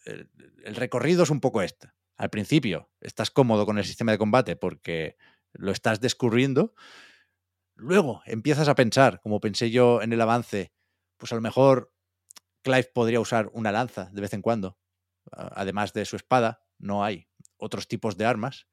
[0.05, 0.31] el,
[0.65, 1.91] el, recorrido es un poco este.
[2.17, 5.17] Al principio estás cómodo con el sistema de combate porque
[5.53, 6.75] lo estás descubriendo.
[7.75, 10.73] Luego empiezas a pensar, como pensé yo en el avance,
[11.17, 11.93] pues a lo mejor
[12.63, 14.79] Clive podría usar una lanza de vez en cuando.
[15.33, 18.67] Además de su espada, no hay otros tipos de armas.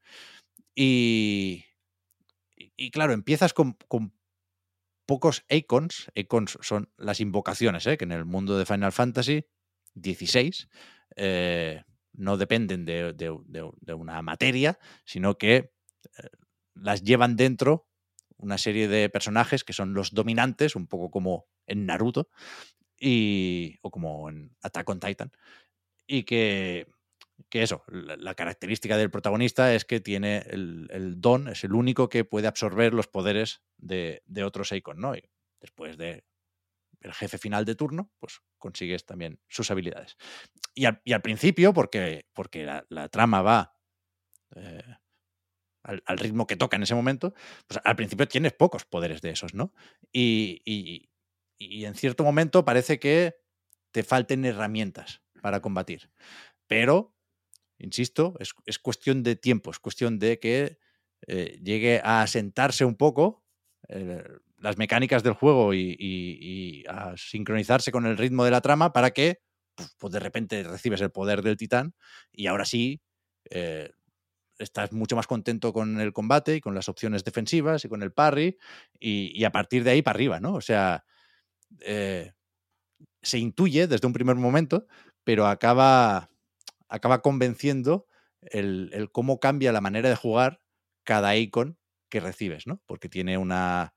[0.75, 1.65] Y,
[2.55, 4.13] y claro, empiezas con, con
[5.05, 6.11] pocos icons.
[6.13, 7.97] Icons son las invocaciones, ¿eh?
[7.97, 9.45] que en el mundo de Final Fantasy
[9.95, 10.67] XVI
[11.15, 11.83] eh,
[12.13, 15.71] no dependen de, de, de, de, una materia, sino que eh,
[16.75, 17.87] las llevan dentro
[18.37, 22.29] una serie de personajes que son los dominantes, un poco como en Naruto,
[22.99, 25.31] y, o como en Attack on Titan,
[26.05, 26.87] y que,
[27.49, 32.25] que eso, la, característica del protagonista es que tiene el, don, es el único que
[32.25, 35.15] puede absorber los poderes de, de otros Eikon, ¿no?
[35.15, 35.29] Y
[35.59, 36.25] después de
[37.01, 40.17] el jefe final de turno, pues consigues también sus habilidades.
[40.73, 43.75] Y al, principio, porque, porque la, trama va
[44.55, 44.95] eh,
[45.83, 47.33] al, ritmo que toca en ese momento,
[47.67, 49.73] pues al principio tienes pocos poderes de esos, ¿no?
[50.11, 51.06] Y,
[51.57, 53.35] y en cierto momento parece que
[53.91, 56.09] te falten herramientas para combatir.
[56.67, 57.15] Pero,
[57.77, 60.77] insisto, es, es cuestión de tiempo, es cuestión de que
[61.25, 63.43] eh, llegue a asentarse un poco
[63.87, 64.23] eh,
[64.59, 69.41] las mecánicas del juego y, a sincronizarse con el ritmo de la trama para que
[69.99, 71.93] pues de repente recibes el poder del titán
[72.31, 73.01] y ahora sí
[73.51, 73.91] eh,
[74.57, 78.11] estás mucho más contento con el combate y con las opciones defensivas y con el
[78.11, 78.57] parry
[78.99, 80.55] y, y a partir de ahí para arriba, ¿no?
[80.55, 81.03] O sea,
[81.81, 82.33] eh,
[83.21, 84.87] se intuye desde un primer momento,
[85.23, 86.29] pero acaba,
[86.87, 88.07] acaba convenciendo
[88.41, 90.61] el, el, cómo cambia la manera de jugar
[91.03, 91.77] cada icon
[92.09, 92.81] que recibes, ¿no?
[92.85, 93.95] Porque tiene una,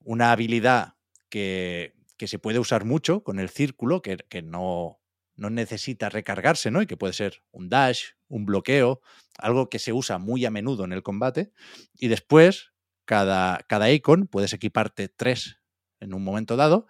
[0.00, 0.94] una habilidad
[1.28, 5.00] que, que se puede usar mucho con el círculo, que, que no,
[5.36, 6.82] no necesita recargarse, ¿no?
[6.82, 9.00] Y que puede ser un dash, un bloqueo,
[9.38, 11.52] algo que se usa muy a menudo en el combate.
[11.94, 12.72] Y después,
[13.04, 15.59] cada, cada icon, puedes equiparte tres
[16.00, 16.86] en un momento dado,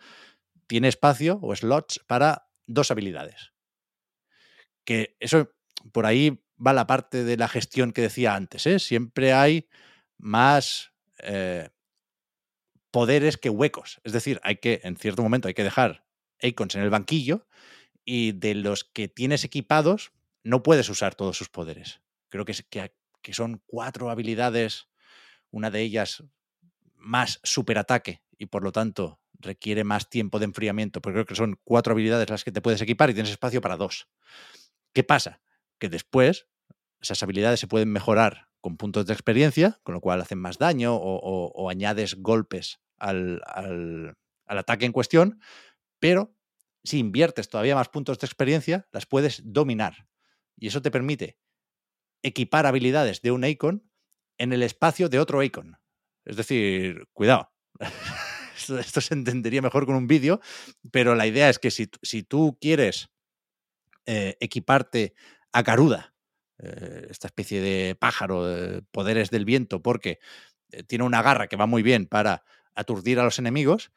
[0.66, 3.52] tiene espacio o slots para dos habilidades.
[4.84, 5.52] Que eso,
[5.92, 8.78] por ahí va la parte de la gestión que decía antes, ¿eh?
[8.78, 9.68] Siempre hay
[10.18, 11.70] más eh,
[12.90, 14.00] poderes que huecos.
[14.04, 16.04] Es decir, hay que, en cierto momento, hay que dejar
[16.40, 17.46] icons en el banquillo
[18.04, 20.12] y de los que tienes equipados
[20.42, 22.00] no puedes usar todos sus poderes.
[22.28, 22.54] Creo que,
[23.22, 24.88] que, son cuatro habilidades,
[25.50, 26.24] una de ellas
[26.96, 31.60] más superataque y por lo tanto requiere más tiempo de enfriamiento, pero creo que son
[31.62, 34.08] cuatro habilidades las que te puedes equipar y tienes espacio para dos.
[34.94, 35.42] ¿Qué pasa?
[35.78, 36.48] Que después
[37.00, 40.96] esas habilidades se pueden mejorar con puntos de experiencia, con lo cual hacen más daño
[40.96, 45.38] o, añades golpes al, al, ataque en cuestión,
[45.98, 46.34] pero
[46.82, 50.08] si inviertes todavía más puntos de experiencia, las puedes dominar.
[50.56, 51.38] Y eso te permite
[52.22, 53.90] equipar habilidades de un icon
[54.38, 55.78] en el espacio de otro icon.
[56.24, 57.52] Es decir, cuidado.
[58.60, 60.40] esto, se entendería mejor con un vídeo,
[60.90, 63.10] pero la idea es que si, si tú quieres
[64.06, 65.14] eh, equiparte
[65.52, 66.14] a Garuda,
[66.58, 70.18] eh, esta especie de pájaro, de poderes del viento, porque
[70.72, 73.92] eh, tiene una garra que va muy bien para aturdir a los enemigos,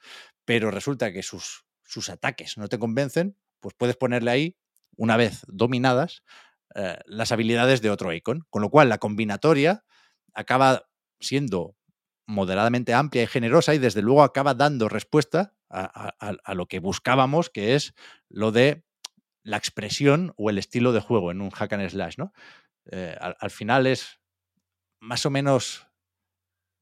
[0.45, 4.57] pero resulta que sus, sus ataques no te convencen, pues puedes ponerle ahí,
[4.95, 6.23] una vez dominadas,
[6.75, 8.45] eh, las habilidades de otro icon.
[8.49, 9.83] Con lo cual la combinatoria
[10.33, 11.75] acaba siendo
[12.25, 17.75] moderadamente amplia y generosa y desde luego acaba dando respuesta a, lo que buscábamos, que
[17.75, 17.93] es
[18.29, 18.85] lo de
[19.41, 22.17] la expresión o el estilo de juego en un hack and slash.
[22.17, 22.31] ¿no?
[22.91, 24.19] Eh, al, final es
[24.99, 25.87] más o menos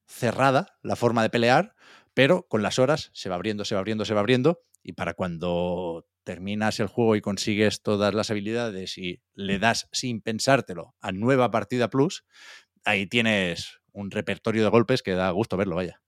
[0.08, 1.76] cerrada la forma de pelear,
[2.14, 5.14] pero con las horas se va abriendo, se va abriendo, se va abriendo y para
[5.14, 11.12] cuando terminas el juego y consigues todas las habilidades y le das sin pensártelo a
[11.12, 12.26] nueva partida plus,
[12.84, 16.02] ahí tienes un repertorio de golpes que da gusto verlo, vaya.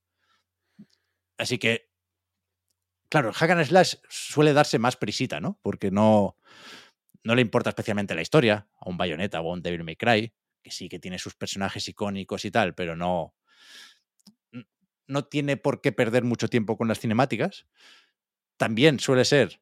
[1.38, 1.90] Así que,
[3.10, 5.60] claro, el slash suele darse más prisita, ¿no?
[5.62, 6.38] Porque no,
[7.24, 10.34] no le importa especialmente la historia, a un Bayonetta o a un Devil May Cry,
[10.62, 13.36] que sí que tiene sus personajes icónicos y tal, pero no,
[15.08, 17.68] no tiene por qué perder mucho tiempo con las cinemáticas.
[18.58, 19.62] También suele ser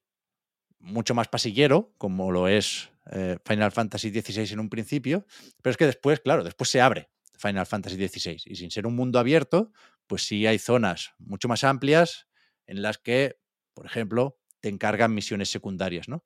[0.80, 5.26] mucho más pasillero, como lo es eh, Final Fantasy XVI en un principio,
[5.61, 7.11] pero es que después, claro, después se abre
[7.41, 9.72] Final Fantasy XVI y sin ser un mundo abierto,
[10.07, 12.27] pues sí hay zonas mucho más amplias
[12.68, 13.39] en las que,
[13.73, 16.23] por ejemplo, te encargan misiones secundarias, ¿no?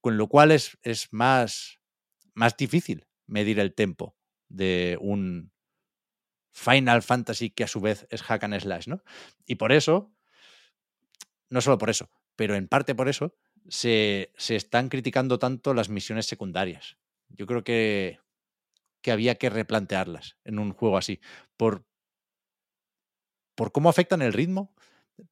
[0.00, 1.80] Con lo cual es, es más,
[2.34, 4.16] más difícil medir el tempo
[4.48, 5.52] de un
[6.52, 9.02] Final Fantasy que a su vez es hack and slash, ¿no?
[9.46, 10.12] Y por eso,
[11.50, 13.34] no solo por eso, pero en parte por eso,
[13.68, 16.96] se, se están criticando tanto las misiones secundarias.
[17.28, 18.18] Yo creo que,
[19.02, 21.20] que había que replantearlas en un juego así,
[21.56, 21.84] por,
[23.54, 24.74] por cómo afectan el ritmo,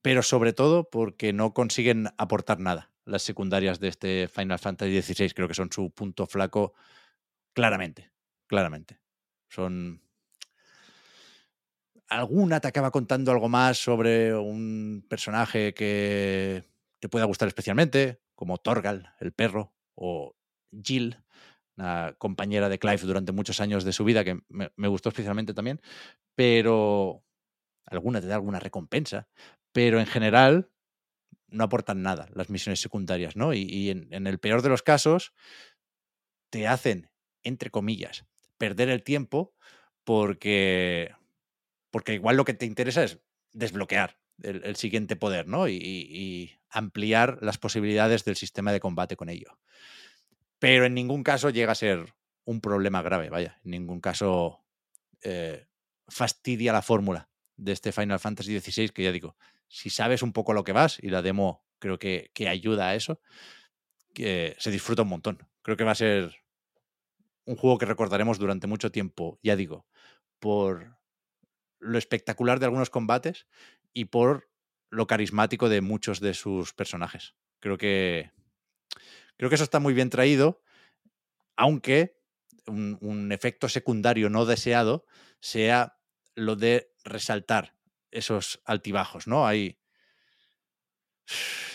[0.02, 2.90] pero sobre todo porque no consiguen aportar nada.
[3.04, 6.74] Las secundarias de este Final Fantasy XVI creo que son su punto flaco
[7.52, 8.10] claramente,
[8.46, 9.00] claramente.
[9.48, 10.02] Son...
[12.08, 16.62] Alguna te acaba contando algo más sobre un personaje que
[17.00, 20.36] te pueda gustar especialmente, como Torgal, el perro, o
[20.82, 21.18] Jill,
[21.76, 25.80] una compañera de Clive durante muchos años de su vida, que me, gustó especialmente también,
[26.34, 27.24] pero
[27.84, 29.28] alguna te da alguna recompensa,
[29.72, 30.70] pero en general
[31.48, 33.54] no aportan nada las misiones secundarias, ¿no?
[33.54, 35.32] Y, en, el peor de los casos,
[36.50, 37.10] te hacen,
[37.42, 38.26] entre comillas,
[38.58, 39.54] perder el tiempo
[40.04, 41.14] porque,
[41.90, 43.20] porque igual lo que te interesa es
[43.52, 45.68] desbloquear el, siguiente poder, ¿no?
[45.68, 49.58] Y, ampliar las posibilidades del sistema de combate con ello.
[50.58, 52.14] Pero en ningún caso llega a ser
[52.44, 54.64] un problema grave, vaya, en ningún caso
[55.22, 55.66] eh,
[56.08, 59.36] fastidia la fórmula de este Final Fantasy XVI, que ya digo,
[59.68, 63.20] si sabes un poco lo que vas, y la demo creo que, ayuda a eso,
[64.14, 65.46] que se disfruta un montón.
[65.62, 66.36] Creo que va a ser
[67.44, 69.86] un juego que recordaremos durante mucho tiempo, ya digo,
[70.38, 70.96] por
[71.78, 73.46] lo espectacular de algunos combates
[73.92, 74.48] y por
[74.90, 77.34] lo carismático de muchos de sus personajes.
[77.60, 78.30] Creo que,
[79.36, 80.62] creo que eso está muy bien traído,
[81.56, 82.16] aunque
[82.66, 85.06] un, efecto secundario no deseado
[85.40, 85.98] sea
[86.34, 87.74] lo de resaltar
[88.10, 89.46] esos altibajos, ¿no?
[89.46, 89.78] Hay.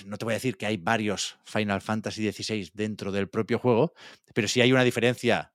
[0.06, 3.94] No te voy a decir que hay varios Final Fantasy XVI dentro del propio juego,
[4.34, 5.54] pero sí hay una diferencia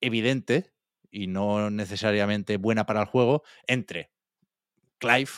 [0.00, 0.72] evidente
[1.10, 4.10] y no necesariamente buena para el juego entre
[4.98, 5.30] Clive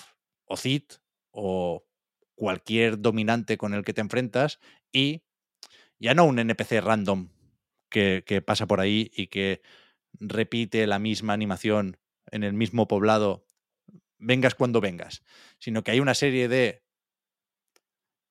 [0.47, 0.85] o Cid
[1.31, 1.87] o
[2.35, 4.59] cualquier dominante con el que te enfrentas
[4.91, 5.23] y
[6.03, 7.31] ya no un NPC random
[7.91, 9.63] que, pasa por ahí y que
[10.21, 11.99] repite la misma animación
[12.31, 13.47] en el mismo poblado,
[14.19, 15.23] vengas cuando vengas,
[15.59, 16.85] sino que hay una serie de,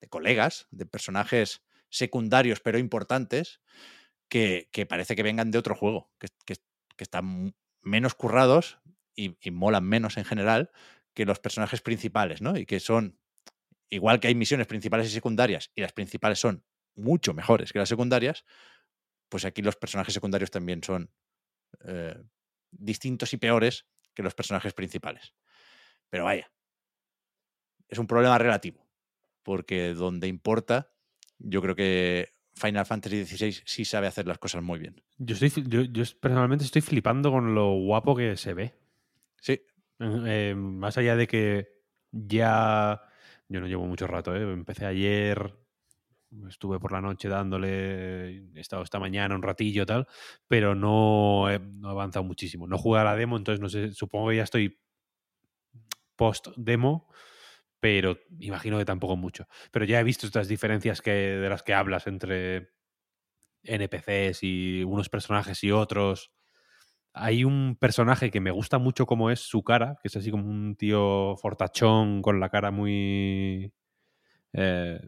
[0.01, 3.61] de colegas, de personajes secundarios pero importantes,
[4.29, 6.55] que, que parece que vengan de otro juego, que, que-
[6.97, 8.79] que están menos currados
[9.15, 10.71] y, y molan menos en general
[11.15, 12.57] que los personajes principales, ¿no?
[12.57, 13.19] Y que son,
[13.89, 16.63] igual que hay misiones principales y secundarias, y las principales son
[16.95, 18.45] mucho mejores que las secundarias,
[19.29, 21.09] pues aquí los personajes secundarios también son
[21.85, 22.21] eh,
[22.71, 25.33] distintos y peores que los personajes principales.
[26.09, 26.51] Pero vaya,
[27.87, 28.87] es un problema relativo,
[29.43, 30.91] porque donde importa,
[31.37, 35.01] yo creo que Final Fantasy XVI sí sabe hacer las cosas muy bien.
[35.17, 38.75] Yo, estoy, yo, yo personalmente estoy flipando con lo guapo que se ve.
[39.39, 39.61] Sí,
[39.99, 41.81] Eh, más allá de que
[42.11, 43.01] ya.
[43.47, 44.41] Yo no llevo mucho rato, ¿eh?
[44.41, 45.53] Empecé ayer,
[46.47, 50.07] estuve por la noche dándole, he estado esta mañana un ratillo tal,
[50.47, 52.67] pero no he, no he avanzado muchísimo.
[52.67, 54.79] No jugué a la demo, entonces no sé, supongo que ya estoy
[56.15, 57.07] post-demo,
[57.79, 59.47] pero imagino que tampoco mucho.
[59.71, 62.69] Pero ya he visto estas diferencias que, de las que hablas entre
[63.63, 66.31] NPCs y unos personajes y otros.
[67.13, 70.49] Hay un personaje que me gusta mucho como es su cara, que es así como
[70.49, 73.73] un tío fortachón con la cara muy...
[74.53, 75.01] eh,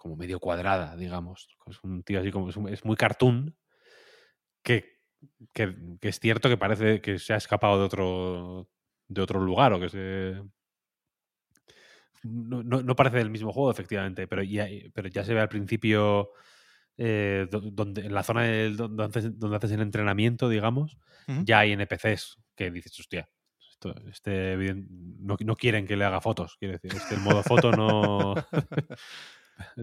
[0.00, 1.46] como medio cuadrada, digamos.
[1.66, 2.48] Es un tío así como...
[2.48, 3.54] Es, un- es muy cartoon,
[4.62, 4.98] que,
[5.52, 8.68] que, que es cierto que parece que se ha escapado de otro,
[9.08, 10.42] de otro lugar o que se...
[12.22, 15.48] No, no- no parece del mismo juego, efectivamente, pero ya, pero ya se ve al
[15.48, 16.30] principio
[16.98, 20.96] eh, do- donde, en la zona del- donde, haces, donde haces el entrenamiento, digamos,
[21.28, 21.44] Ujú.
[21.44, 23.28] ya hay NPCs que dices, hostia,
[23.70, 24.56] esto- este
[25.18, 28.34] no, no quieren que le haga fotos, quiere decir, este el modo foto no...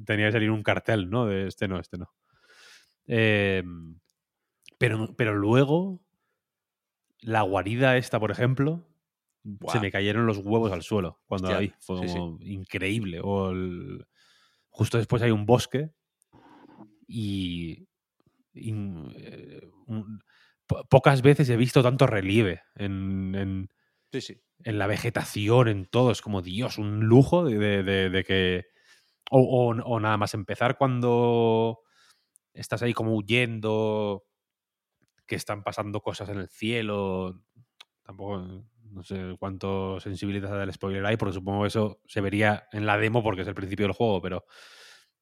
[0.06, 1.26] Tenía que salir un cartel, ¿no?
[1.26, 2.14] De este no, este no.
[3.08, 3.64] Eh,
[4.78, 6.02] pero, pero luego,
[7.22, 8.88] la guarida esta, por ejemplo,
[9.70, 11.74] se me cayeron los huevos al suelo cuando la Hostia, vi.
[11.80, 12.14] Fue sí, sí.
[12.20, 13.20] como increíble.
[13.24, 14.06] O el-
[14.70, 15.92] justo después hay un bosque
[17.08, 17.88] y,
[18.54, 18.72] y,
[19.16, 20.22] eh, un-
[20.90, 23.70] pocas veces he visto tanto relieve en, en-
[24.12, 24.42] sí, sí.
[24.64, 26.12] en la vegetación, en todo.
[26.12, 28.66] Es como, Dios, un lujo de, de- de- de que...
[29.32, 31.80] O, o- o nada más empezar cuando
[32.54, 34.26] estás ahí como huyendo,
[35.26, 37.42] que están pasando cosas en el cielo.
[38.04, 38.40] Tampoco,
[38.92, 42.98] no sé cuánto sensibilidad del spoiler hay, porque supongo que eso se vería en la
[42.98, 44.46] demo porque es el principio del juego, pero...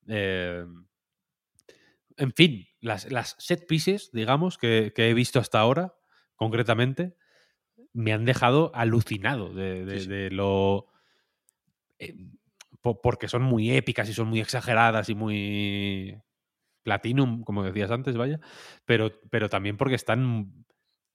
[0.08, 0.66] eh,
[2.18, 5.96] en fin, las, las set pieces, digamos, que, que he visto hasta ahora,
[6.36, 7.16] concretamente,
[7.94, 10.10] me han dejado alucinado de, de- Sí, sí.
[10.10, 10.88] de lo.
[12.00, 12.45] eh, po-
[13.02, 16.18] porque son muy épicas y son muy exageradas y muy.
[16.84, 18.40] Platinum, como decías antes, vaya.
[18.86, 20.66] Pero, pero también porque están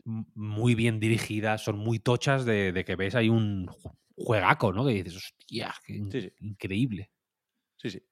[0.04, 4.84] muy bien dirigidas, son muy tochas de, de que ves ahí un ju- juegaco, ¿no?
[4.86, 6.32] Que dices, hostia, qué in- Sí, sí.
[6.40, 7.10] increíble.
[7.76, 8.02] Sí, sí.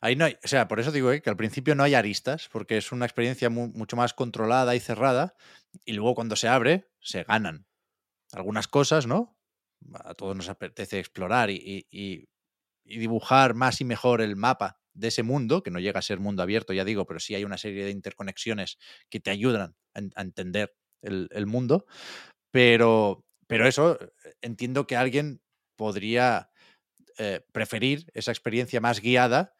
[0.00, 2.48] Ahí no hay, o sea, por eso digo eh, que al principio no hay aristas,
[2.52, 5.34] porque es una experiencia mu- mucho más controlada y cerrada,
[5.84, 7.66] y luego cuando se abre, se ganan
[8.32, 9.38] algunas cosas, ¿no?
[10.04, 12.28] A todos nos apetece explorar y, y- y-
[12.88, 16.20] y dibujar más y mejor el mapa de ese mundo, que no llega a ser
[16.20, 18.78] mundo abierto, ya digo, pero sí hay una serie de interconexiones
[19.10, 21.86] que te ayudan a, en- a entender el, el mundo.
[22.50, 25.40] Pero, pero eso, eh, entiendo que alguien
[25.76, 26.50] podría
[27.18, 29.54] eh, preferir esa experiencia más guiada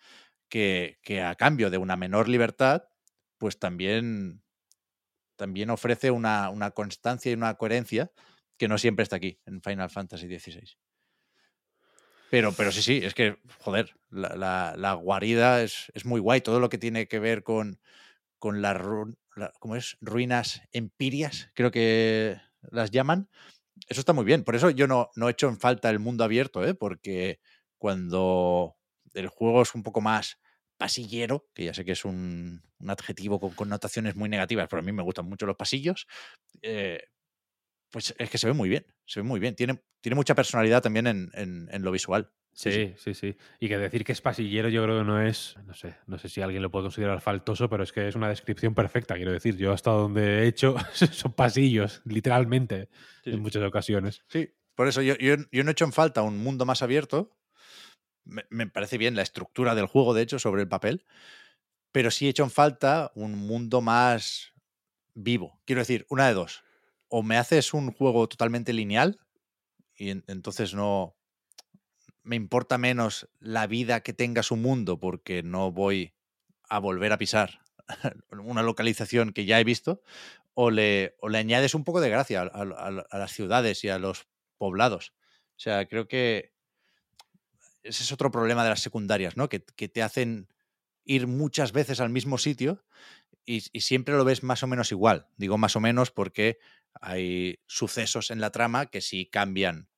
[0.50, 2.84] que, que a cambio de una menor libertad,
[3.38, 4.42] pues también,
[5.36, 8.12] también ofrece una, una constancia y una coherencia
[8.58, 10.78] que no siempre está aquí en Final Fantasy XVI.
[12.30, 16.40] Pero, pero sí, sí, es que, joder, la, la- guarida es, es muy guay.
[16.40, 17.80] Todo lo que tiene que ver con,
[18.38, 18.76] con las
[19.36, 19.52] la-
[20.00, 22.40] ruinas empirias, creo que
[22.70, 23.28] las llaman.
[23.88, 24.44] Eso está muy bien.
[24.44, 26.74] Por eso yo no, no echo en falta el mundo abierto, ¿eh?
[26.74, 27.40] porque
[27.78, 28.76] cuando
[29.14, 30.38] el juego es un poco más
[30.78, 34.84] pasillero, que ya sé que es un, un adjetivo con connotaciones muy negativas, pero a
[34.84, 36.06] mí me gustan mucho los pasillos,
[36.62, 37.00] eh,
[37.90, 39.54] pues es que se ve muy bien, se ve muy bien.
[39.54, 42.30] Tiene, tiene mucha personalidad también en, en- en lo visual.
[42.52, 45.74] Sí, sí, sí, Y que decir que es pasillero yo creo que no es, no
[45.74, 48.74] sé, no sé si alguien lo puede considerar faltoso, pero es que es una descripción
[48.74, 49.56] perfecta, quiero decir.
[49.56, 52.88] Yo hasta donde he hecho son pasillos, literalmente,
[53.22, 53.40] Sí, en sí.
[53.42, 54.24] muchas ocasiones.
[54.28, 57.38] Sí, por eso yo, yo, yo no echo en falta un mundo más abierto.
[58.24, 61.06] Me, me parece bien la estructura del juego, de hecho, sobre el papel.
[61.92, 64.52] Pero sí echo en falta un mundo más
[65.14, 65.60] vivo.
[65.64, 66.64] Quiero decir, una de dos.
[67.08, 69.20] O me haces un juego totalmente lineal
[69.96, 71.16] y en- entonces no
[72.22, 76.14] me importa menos la vida que tenga su mundo porque no voy
[76.68, 77.60] a volver a pisar
[78.30, 80.02] una localización que ya he visto,
[80.54, 84.26] o le, o le añades un poco de gracia a, las ciudades y a los
[84.58, 85.14] poblados.
[85.56, 86.52] O sea, creo que
[87.82, 89.48] ese es otro problema de las secundarias, ¿no?
[89.48, 90.48] Que te hacen
[91.04, 92.84] ir muchas veces al mismo sitio
[93.56, 95.28] y, siempre lo ves más o menos igual.
[95.36, 96.58] Digo más o menos porque
[97.00, 99.88] hay sucesos en la trama que sí cambian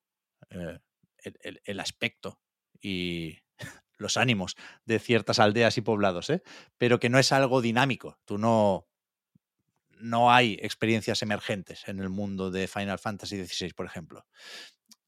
[0.50, 0.78] eh,
[1.18, 2.40] el, el- el aspecto
[2.80, 3.38] y
[3.98, 6.42] los ánimos de ciertas aldeas y poblados, ¿eh?
[6.78, 8.18] pero que no es algo dinámico.
[8.24, 8.86] Tú no,
[9.98, 14.26] no hay experiencias emergentes en el mundo de Final Fantasy XVI, por ejemplo.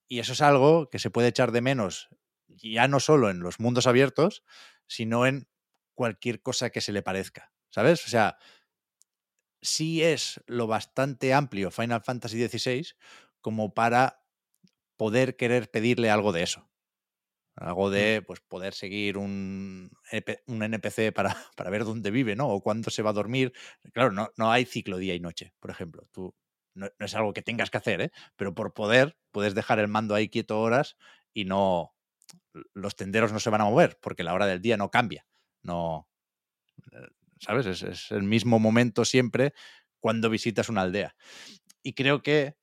[0.09, 2.09] Y eso es algo que se puede echar de menos
[2.49, 4.45] ya no solo en los mundos abiertos,
[4.87, 5.49] sino en
[5.95, 7.53] cualquier cosa que se le parezca.
[7.73, 8.05] ¿Sabes?
[8.05, 8.37] O sea,
[9.63, 12.87] sí es lo bastante amplio Final Fantasy XVI
[13.41, 14.23] como para
[14.97, 16.69] poder querer pedirle algo de eso.
[17.57, 19.91] Algo de pues, poder seguir un,
[20.47, 22.49] un NPC para, para ver dónde vive, ¿no?
[22.49, 23.53] O cuándo se va a dormir.
[23.93, 26.07] Claro, no, no hay ciclo día y noche, por ejemplo.
[26.13, 26.35] Tú,
[26.75, 28.11] no, no es algo que tengas que hacer, ¿eh?
[28.37, 30.97] Pero por poder, puedes dejar el mando ahí quieto horas
[31.35, 31.95] y no.
[32.75, 35.27] Los tenderos no se van a mover, porque la hora del día no cambia.
[35.63, 36.09] No.
[37.43, 37.83] ¿Sabes?
[37.83, 39.53] Es, el mismo momento siempre
[39.99, 41.17] cuando visitas una aldea.
[41.83, 42.57] Y creo que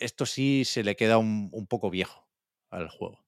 [0.00, 2.28] esto sí se le queda un, poco viejo
[2.68, 3.24] al juego.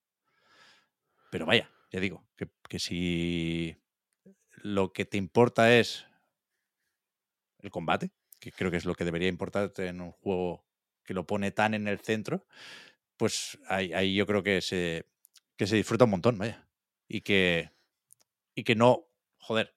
[1.31, 3.77] Pero vaya, ya digo, que, que si
[4.63, 6.07] lo que te importa es
[7.61, 8.11] el combate,
[8.41, 10.67] que creo que es lo que debería importarte en un juego
[11.05, 12.47] que lo pone tan en el centro,
[13.17, 15.07] pues ahí, ahí yo creo que se,
[15.57, 16.67] que se disfruta un montón, vaya.
[17.07, 17.71] Y que,
[18.57, 19.07] y que no,
[19.39, 19.73] joder.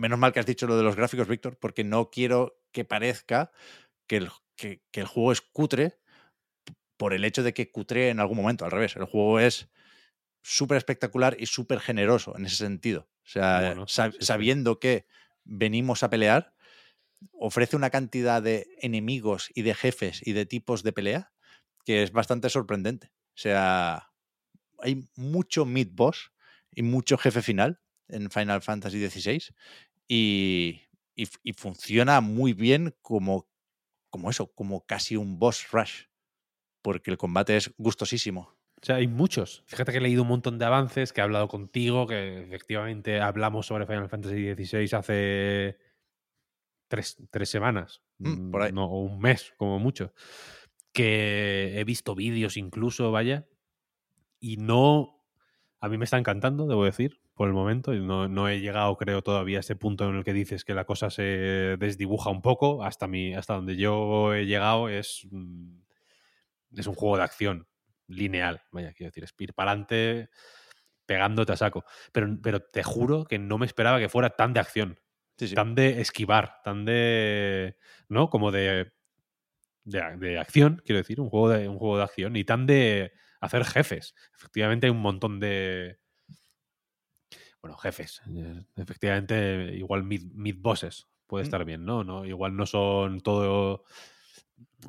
[0.00, 3.52] Menos mal que has dicho lo de los gráficos, Víctor, porque no quiero que parezca
[4.06, 5.98] que el, que, que el juego es cutre
[6.96, 8.64] por el hecho de que cutre en algún momento.
[8.64, 9.68] Al revés, el juego es
[10.42, 13.10] súper espectacular y súper generoso en ese sentido.
[13.24, 15.06] O sea, Bueno, sab- sabiendo que
[15.44, 16.54] venimos a pelear,
[17.32, 21.32] ofrece una cantidad de enemigos y de jefes y de tipos de pelea
[21.84, 23.08] que es bastante sorprendente.
[23.34, 24.12] O sea,
[24.78, 26.32] hay mucho mid-boss
[26.74, 29.54] y mucho jefe final en Final Fantasy XVI
[30.12, 30.82] y,
[31.14, 33.48] y, y funciona muy bien como,
[34.10, 36.06] como eso, como casi un boss rush,
[36.82, 38.58] porque el combate es gustosísimo.
[38.82, 39.62] O sea, hay muchos.
[39.66, 43.66] Fíjate que he leído un montón de avances, que he hablado contigo, que efectivamente hablamos
[43.66, 45.78] sobre Final Fantasy XVI hace
[46.88, 48.02] tres, tres semanas.
[48.18, 48.72] Mm, por ahí.
[48.72, 50.12] No, o un mes, como mucho.
[50.92, 53.46] Que he visto vídeos incluso, vaya.
[54.40, 55.24] Y no.
[55.78, 57.94] A mí me está encantando, debo decir, por el momento.
[57.94, 60.74] y No, no he llegado, creo, todavía a ese punto en el que dices que
[60.74, 61.22] la cosa se
[61.78, 62.84] desdibuja un poco.
[62.84, 65.26] Hasta, mi, hasta donde yo he llegado es.
[65.30, 65.78] mm,
[66.76, 67.66] Es un juego de acción
[68.08, 68.60] lineal.
[68.72, 70.28] Vaya, quiero decir, es ir para adelante
[71.06, 71.84] pegándote a saco.
[72.12, 75.00] Pero, pero te juro que no me esperaba que fuera tan de acción,
[75.38, 75.54] Sí, sí.
[75.54, 77.78] tan de esquivar, tan de.
[78.10, 78.28] ¿No?
[78.28, 78.92] Como de.
[79.84, 83.12] De, de acción, quiero decir, un juego de, un juego de acción y tan de
[83.40, 84.14] hacer jefes.
[84.36, 85.99] Efectivamente, hay un montón de.
[87.62, 88.22] Bueno, jefes.
[88.34, 91.46] eh, Efectivamente, igual mid, mid bosses puede Mm.
[91.46, 92.04] estar bien, ¿no?
[92.04, 92.24] ¿no?
[92.24, 93.84] Igual no son todo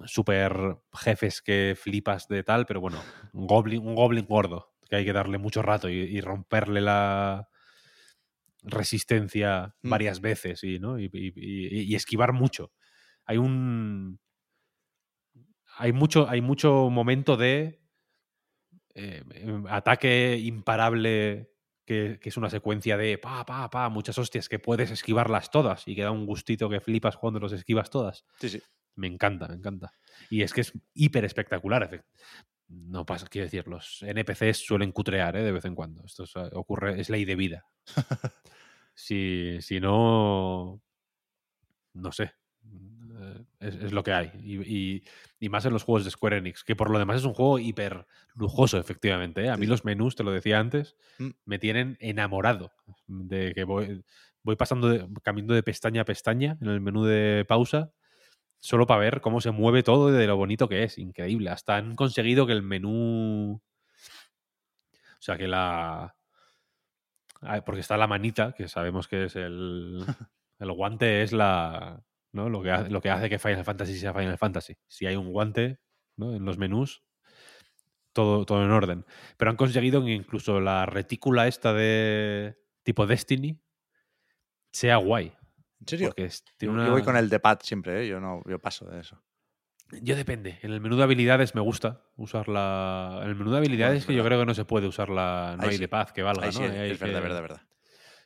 [0.05, 3.01] super jefes que flipas de tal, pero bueno,
[3.33, 7.47] un goblin, un goblin gordo, que hay que darle mucho rato y, y romperle la
[8.63, 9.89] resistencia Mm.
[9.89, 10.99] varias veces y, ¿no?
[10.99, 12.71] y, esquivar mucho.
[13.25, 14.19] Hay un.
[15.77, 17.81] Hay mucho, hay mucho momento de
[18.95, 21.50] eh, em, ataque imparable
[21.91, 25.85] que, que es una secuencia de pa, pa, pa, muchas hostias que puedes esquivarlas todas
[25.89, 28.25] y que da un gustito que flipas cuando los esquivas todas.
[28.39, 28.61] Sí, sí.
[28.95, 29.91] Me encanta, me encanta.
[30.29, 32.05] Y es que es hiper espectacular.
[32.69, 35.43] No pasa, quiero decir, los NPCs suelen cutrear ¿eh?
[35.43, 36.05] de vez en cuando.
[36.05, 37.65] Esto es, ocurre, es ley de vida.
[38.93, 40.81] si, si no,
[41.93, 42.31] no sé.
[43.61, 44.31] Es, es lo que hay.
[44.43, 44.61] Y,
[44.97, 45.03] y-
[45.39, 47.57] y más en los juegos de Square Enix, que por lo demás es un juego
[47.59, 48.05] hiper
[48.35, 49.45] lujoso, efectivamente.
[49.45, 49.49] ¿eh?
[49.49, 51.29] A mí los menús, te lo decía antes, Mm.
[51.45, 52.71] me tienen enamorado.
[53.07, 54.03] De que voy,
[54.43, 57.91] voy pasando, de, de pestaña a pestaña en el menú de pausa,
[58.59, 60.97] solo para ver cómo se mueve todo y de lo bonito que es.
[60.97, 61.49] Increíble.
[61.49, 63.61] Hasta han conseguido que el menú.
[65.19, 66.15] O sea, que la.
[67.41, 70.03] Ah, Porque está la manita, que sabemos que es el.
[70.59, 72.03] El guante es la.
[72.31, 72.49] ¿No?
[72.49, 74.75] Lo, que hace, lo que hace que Final Fantasy sea Final Fantasy.
[74.87, 75.79] Si hay un guante
[76.17, 76.35] ¿no?
[76.35, 77.03] en los menús,
[78.13, 79.05] todo, todo en orden.
[79.37, 83.61] Pero han conseguido que incluso la retícula esta de tipo Destiny
[84.71, 85.33] sea guay.
[85.79, 86.07] ¿En serio?
[86.09, 86.29] Porque
[86.59, 88.07] Yo, voy con el de pad siempre, ¿eh?
[88.07, 89.23] yo no yo paso de eso.
[90.01, 90.57] Yo depende.
[90.61, 93.19] En el menú de habilidades me gusta usarla.
[93.23, 95.55] En el menú de habilidades es que yo creo que no se puede usarla.
[95.57, 95.81] No Ahí hay sí.
[95.81, 96.59] de paz que valga, Ahí ¿no?
[96.59, 97.61] sí, es verdad, verdad, verdad.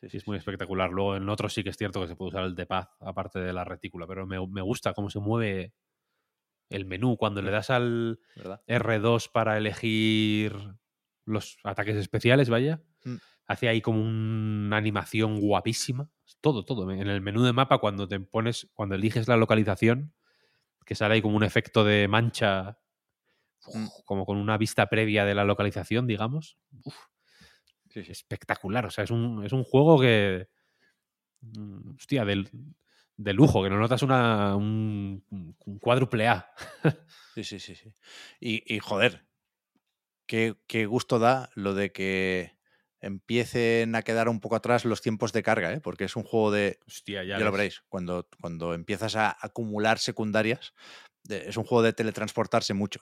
[0.01, 0.89] Sí, Sí, es muy espectacular.
[0.91, 3.39] Luego en otros sí que es cierto que se puede usar el de paz, aparte
[3.39, 5.73] de la retícula, pero me, me gusta cómo se mueve
[6.69, 7.17] el menú.
[7.17, 8.61] Cuando le das al ¿verdad?
[8.67, 10.53] R2 para elegir
[11.25, 13.17] los ataques especiales, vaya, Mm.
[13.47, 16.09] hace ahí como una animación guapísima.
[16.41, 16.89] Todo, todo.
[16.91, 20.13] En el menú de mapa, cuando te pones, cuando eliges la localización,
[20.85, 22.79] que sale ahí como un efecto de mancha,
[23.73, 23.87] Mm.
[24.05, 26.57] como con una vista previa de la localización, digamos.
[26.83, 26.95] Uf,
[27.95, 28.11] Sí, sí.
[28.11, 28.85] espectacular.
[28.85, 30.47] O sea, es un, es un juego que.
[31.41, 32.49] mm, Hostia, del,
[33.17, 35.23] de lujo, que no notas una, un,
[35.65, 36.51] un cuádruple A.
[37.35, 37.93] Sí, sí, sí, sí.
[38.39, 39.25] Y, y, joder,
[40.25, 42.55] qué, qué gusto da lo de que
[43.01, 45.79] empiecen a quedar un poco atrás los tiempos de carga, ¿eh?
[45.81, 46.79] porque es un juego de...
[46.87, 47.45] Hostia, Ya, ya.
[47.45, 50.73] lo veréis, cuando, cuando empiezas a acumular secundarias,
[51.29, 53.01] es un juego de teletransportarse mucho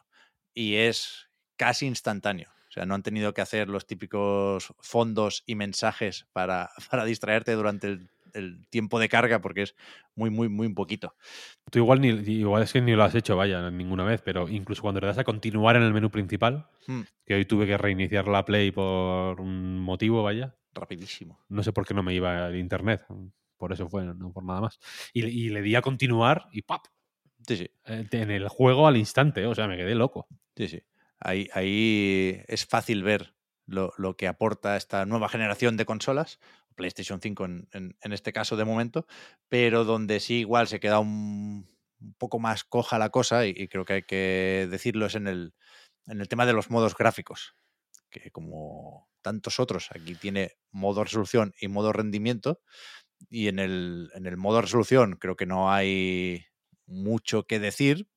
[0.53, 2.51] y es casi instantáneo.
[2.73, 7.51] O sea, no han tenido que hacer los típicos fondos y mensajes para, para distraerte
[7.51, 9.75] durante el, el tiempo de carga porque es
[10.15, 11.13] muy, muy, muy poquito.
[11.69, 14.81] Tú igual, ni, igual es que ni lo has hecho, vaya, ninguna vez, pero incluso
[14.81, 18.27] cuando le das a continuar en el menú principal, Mm, que hoy tuve que reiniciar
[18.27, 20.55] la Play por un motivo, vaya.
[20.73, 21.39] rapidísimo.
[21.49, 23.05] No sé por qué no me iba el internet.
[23.57, 24.79] Por eso fue, no por nada más.
[25.13, 26.87] Y, y le di a continuar y ¡pap!
[27.47, 27.69] Sí, sí.
[27.85, 29.45] En el juego al instante.
[29.45, 30.27] O sea, me quedé loco.
[30.57, 30.81] Sí, sí.
[31.23, 33.33] Ahí, es fácil ver
[33.65, 36.39] lo, que aporta esta nueva generación de consolas,
[36.75, 39.07] PlayStation 5 en, este caso de momento,
[39.47, 41.69] pero donde sí igual se queda un,
[42.01, 45.27] un poco más coja la cosa, y, y creo que hay que decirlo, es en
[45.27, 45.53] el,
[46.07, 47.55] en el tema de los modos gráficos,
[48.09, 52.61] que como tantos otros, aquí tiene modo resolución y modo rendimiento,
[53.29, 56.45] y en el, en el modo resolución creo que no hay
[56.85, 58.09] mucho que decir,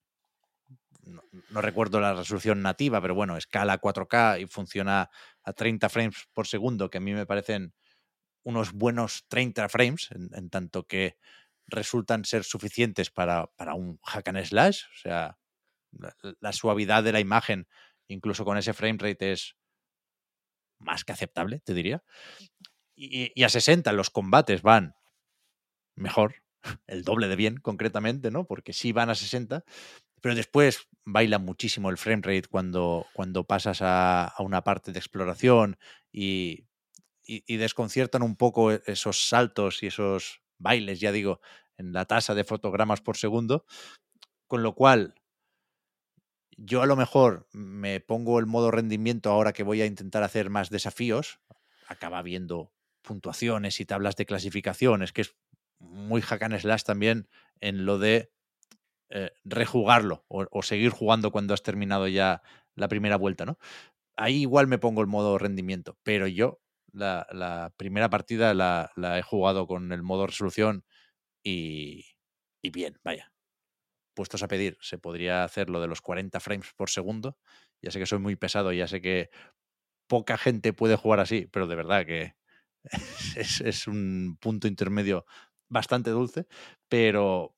[1.07, 5.09] no, recuerdo la resolución nativa, pero bueno, escala 4K y funciona
[5.43, 7.73] a 30 frames por segundo, que a mí me parecen
[8.43, 11.17] unos buenos 30 frames, en, tanto que
[11.67, 14.83] resultan ser suficientes para, para un hack and slash.
[14.85, 15.37] O sea,
[16.39, 17.67] la, suavidad de la imagen,
[18.07, 19.55] incluso con ese frame rate, es
[20.79, 22.03] más que aceptable, te diría.
[22.95, 24.95] Y, y a 60 los combates van
[25.95, 26.35] mejor,
[26.87, 28.45] el doble de bien, concretamente, ¿no?
[28.45, 29.65] Porque sí van a 60,
[30.21, 34.99] pero después baila muchísimo el frame rate cuando, cuando pasas a, a una parte de
[34.99, 35.77] exploración
[36.11, 36.65] y,
[37.23, 41.41] y, desconciertan un poco esos saltos y esos bailes, ya digo,
[41.77, 43.65] en la tasa de fotogramas por segundo,
[44.47, 45.15] con lo cual
[46.57, 50.49] yo a lo mejor me pongo el modo rendimiento ahora que voy a intentar hacer
[50.49, 51.39] más desafíos,
[51.87, 55.35] acaba viendo puntuaciones y tablas de clasificaciones, que es
[55.79, 57.29] muy hack and slash también
[57.61, 58.31] en lo de
[59.09, 62.41] eh, rejugarlo o, seguir jugando cuando has terminado ya
[62.75, 63.57] la primera vuelta, ¿no?
[64.17, 66.59] Ahí igual me pongo el modo rendimiento, pero yo
[66.91, 70.83] la, primera partida la, he jugado con el modo resolución
[71.43, 72.05] y,
[72.63, 73.31] bien, vaya.
[74.15, 77.37] Puestos a pedir, se podría hacer lo de los 40 frames por segundo.
[77.81, 79.29] Ya sé que soy muy pesado, ya sé que
[80.07, 82.35] poca gente puede jugar así, pero de verdad que
[83.35, 85.25] es un punto intermedio
[85.69, 86.47] bastante dulce,
[86.89, 87.56] pero,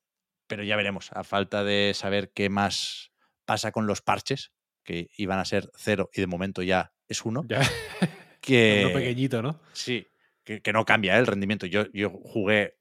[0.49, 3.11] pero ya veremos, a falta de saber qué más
[3.45, 4.51] pasa con los parches,
[4.83, 7.45] que iban a ser cero y de momento ya es uno.
[7.47, 7.61] Ya.
[8.41, 9.59] Que, Uno pequeñito, ¿no?
[9.73, 10.07] Sí,
[10.45, 11.19] que, que no cambia ¿eh?
[11.19, 11.65] el rendimiento.
[11.65, 12.77] Yo, yo jugué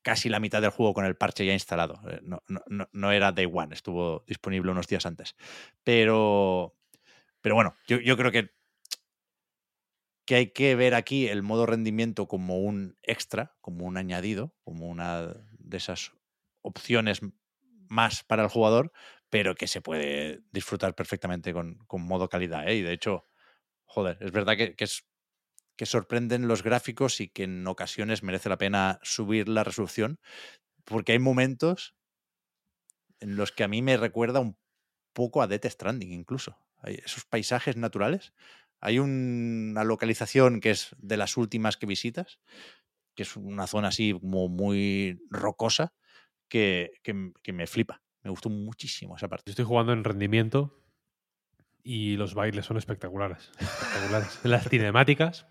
[0.00, 2.00] casi la mitad del juego con el parche ya instalado.
[2.10, 5.36] Eh, No, no, no, era Day One, estuvo disponible unos días antes.
[5.84, 6.74] Pero,
[7.42, 8.48] pero bueno, yo, yo creo que,
[10.24, 14.88] que hay que ver aquí el modo rendimiento como un extra, como un añadido, como
[14.88, 16.12] una de esas
[16.62, 17.20] opciones
[17.88, 18.92] más para el jugador,
[19.30, 22.68] pero que se puede disfrutar perfectamente con, con modo calidad.
[22.68, 22.76] ¿eh?
[22.76, 23.24] Y de hecho,
[23.84, 25.06] joder, es verdad que, que, es,
[25.76, 30.20] que sorprenden los gráficos y que en ocasiones merece la pena subir la resolución,
[30.84, 31.94] porque hay momentos
[33.20, 34.58] en los que a mí me recuerda un
[35.12, 36.58] poco a Death Stranding incluso.
[36.80, 38.32] Hay esos paisajes naturales.
[38.80, 42.38] Hay un, una localización que es de las últimas que visitas,
[43.16, 45.92] que es una zona así muy rocosa,
[46.48, 48.02] que, que, que me flipa.
[48.22, 49.44] Me gustó muchísimo esa parte.
[49.46, 50.82] Yo estoy jugando en rendimiento
[51.82, 53.50] y los bailes son espectaculares.
[53.58, 54.40] espectaculares.
[54.44, 55.46] Las cinemáticas,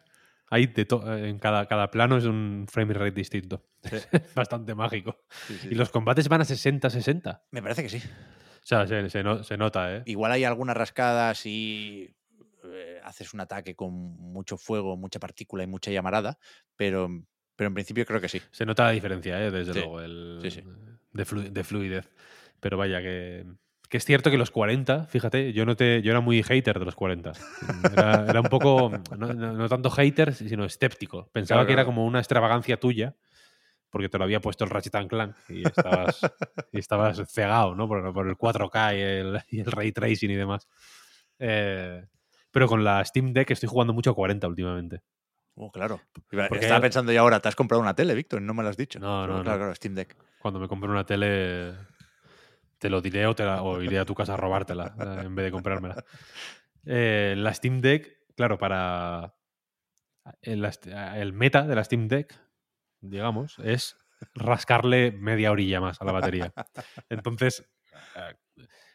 [0.49, 0.87] hay de
[1.27, 3.65] en cada, cada plano es un frame rate distinto.
[3.83, 3.97] Sí.
[4.35, 5.23] Bastante mágico.
[5.47, 7.41] Sí, sí, y los combates van a 60-60.
[7.51, 7.97] Me parece que sí.
[7.97, 10.03] O sea, se, se, no, se nota, ¿eh?
[10.05, 12.13] Igual hay alguna rascada si
[12.65, 16.37] eh, haces un ataque con mucho fuego, mucha partícula y mucha llamarada,
[16.75, 17.09] pero,
[17.55, 18.41] pero en principio creo que sí.
[18.51, 19.51] Se nota la diferencia, ¿eh?
[19.51, 20.39] Desde luego, el,
[21.17, 22.09] De, flu, de, fluidez.
[22.61, 23.45] Pero vaya que
[23.89, 26.83] que es cierto que los 40, fíjate, yo, no te, yo era muy hater de
[26.83, 27.31] los 40.
[27.93, 31.29] Era, era un poco, no, no- no tanto hater, sino escéptico.
[31.31, 33.15] Pensaba Claro, que era como una extravagancia tuya,
[33.89, 36.19] porque te lo había puesto el Ratchet and Clank y estabas,
[36.73, 37.87] y estabas cegado ¿no?
[37.87, 40.67] por, por el 4K y el, y el ray tracing y demás.
[41.39, 42.05] Eh,
[42.51, 44.99] pero con la Steam Deck estoy jugando mucho a 40 últimamente.
[45.59, 45.99] Oh, claro.
[46.29, 48.41] Porque- Estaba pensando yo ahora, ¿te has comprado una tele, Víctor?
[48.41, 48.99] No me lo has dicho.
[48.99, 50.15] No, no, Claro, claro, Steam Deck.
[50.39, 51.73] Cuando me compre una tele,
[52.77, 55.35] te lo diré o, te la- o iré a tu casa a robártela eh, en
[55.35, 56.03] vez de comprármela.
[56.85, 59.33] Eh, la Steam Deck, claro, para.
[60.41, 60.63] El,
[61.15, 62.37] el meta de la Steam Deck,
[63.01, 63.97] digamos, es
[64.35, 66.53] rascarle media orilla más a la batería.
[67.09, 67.67] Entonces,
[68.15, 68.35] eh,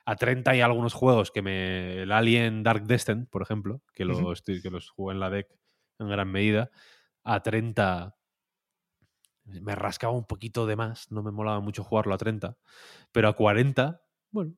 [0.05, 2.03] a 30 hay algunos juegos que me.
[2.03, 5.49] El Alien Dark Descent, por ejemplo, que estoy- que los jugué en la Deck
[6.03, 6.71] en gran medida,
[7.25, 8.17] a 30
[9.45, 12.57] me rascaba un poquito de más, no me molaba mucho jugarlo a 30,
[13.13, 14.55] pero a 40, bueno,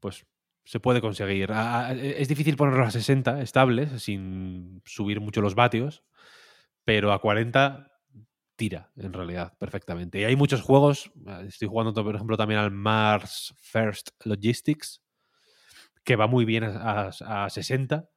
[0.00, 0.26] pues
[0.64, 1.50] se puede conseguir.
[1.52, 6.04] A- es difícil ponerlo a 60 estables sin subir mucho los vatios,
[6.84, 7.92] pero a 40
[8.56, 10.20] tira en realidad perfectamente.
[10.20, 15.02] Y hay muchos juegos, eh, estoy jugando por ejemplo también al Mars First Logistics,
[16.04, 18.08] que va muy bien a, a- a 60,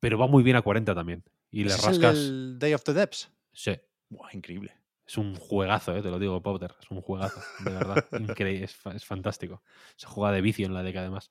[0.00, 1.24] pero va muy bien a 40 también.
[1.50, 2.58] Y le ¿Ese es el rascas...
[2.58, 3.30] Day of the Depths?
[3.52, 3.72] Sí,
[4.08, 4.72] Buah, increíble.
[5.06, 6.74] es un juegazo, eh, te lo digo, Potter.
[6.80, 8.06] Es un juegazo, de verdad.
[8.18, 9.62] Increíble, es, es fantástico.
[9.96, 11.30] Se juega de vicio en la década además.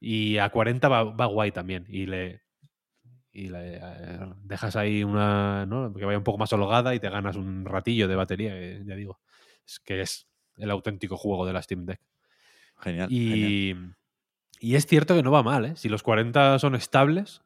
[0.00, 1.86] Y a 40 va, va guay también.
[1.88, 2.42] Y le,
[3.32, 5.66] y le eh, dejas ahí una.
[5.66, 5.92] ¿no?
[5.94, 8.94] que vaya un poco más holgada y te ganas un ratillo de batería, que ya
[8.96, 9.20] digo.
[9.66, 10.26] Es que es
[10.56, 12.00] el auténtico juego de la Steam Deck.
[12.80, 13.08] Genial.
[13.08, 13.50] genial.
[13.50, 13.76] Y,
[14.60, 15.76] y es cierto que no va mal, ¿eh?
[15.76, 17.42] Si los 40 son estables.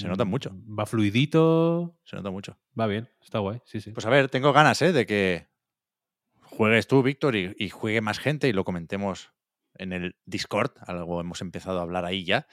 [0.00, 0.50] Se nota mm, mucho.
[0.66, 1.98] Va fluidito.
[2.04, 2.58] Se nota mucho.
[2.78, 3.92] Va bien, está guay, sí, sí.
[3.92, 4.92] Pues a ver, tengo ganas, ¿eh?
[4.92, 5.48] De que
[6.42, 9.32] juegues tú, Víctor, y, y juegue más gente y lo comentemos
[9.74, 10.72] en el Discord.
[10.86, 12.46] Algo hemos empezado a hablar ahí ya.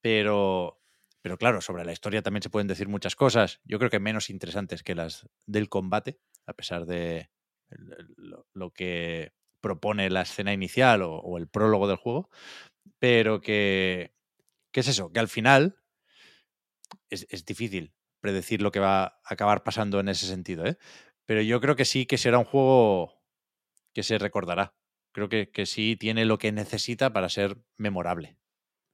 [0.00, 0.80] Pero,
[1.22, 3.60] pero claro, sobre la historia también se pueden decir muchas cosas.
[3.64, 7.30] Yo creo que menos interesantes que las del combate, a pesar de
[8.52, 12.30] lo que propone la escena inicial o, o el prólogo del juego.
[12.98, 14.14] Pero que,
[14.72, 15.12] ¿qué es eso?
[15.12, 15.81] Que al final
[17.10, 20.76] es, es difícil predecir lo que va a acabar pasando en ese sentido, ¿eh?
[21.26, 23.22] Pero yo creo que sí que será un juego
[23.92, 24.74] que se recordará.
[25.12, 28.36] Creo que, que sí tiene lo que necesita para ser memorable.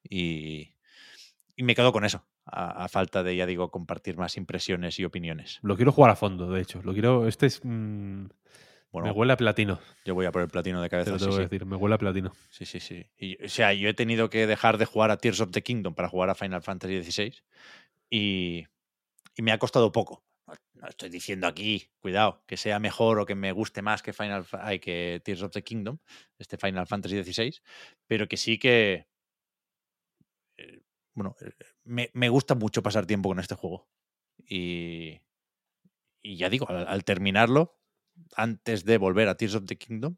[0.02, 0.74] Y,
[1.56, 5.04] y me quedo con eso, a, a falta de, ya digo, compartir más impresiones y
[5.04, 5.58] opiniones.
[5.62, 6.82] Lo quiero jugar a fondo, de hecho.
[6.82, 7.28] Lo quiero.
[7.28, 7.60] Este es.
[7.64, 8.26] mm,
[8.90, 11.12] Bueno, me huele a platino, yo voy a por el platino de te cabeza.
[11.12, 11.48] Sí, tengo que sí.
[11.50, 11.66] decir.
[11.66, 12.32] Me huele a platino.
[12.50, 13.06] Sí, sí, sí.
[13.16, 15.94] Y, o sea, yo he tenido que dejar de jugar a Tears of the Kingdom
[15.94, 17.34] para jugar a Final Fantasy XVI
[18.10, 18.66] y,
[19.36, 20.24] y me ha costado poco.
[20.46, 24.12] No, no estoy diciendo aquí, cuidado, que sea mejor o que me guste más que
[24.12, 25.98] Final ay, que Tears of the Kingdom,
[26.38, 27.60] este Final Fantasy XVI,
[28.06, 29.06] pero que sí que
[30.56, 30.80] eh,
[31.14, 31.52] bueno, eh,
[31.84, 33.88] me, me gusta mucho pasar tiempo con este juego.
[34.46, 35.20] Y,
[36.22, 37.78] y ya digo, al, al terminarlo,
[38.36, 40.16] antes de volver a Tears of the Kingdom,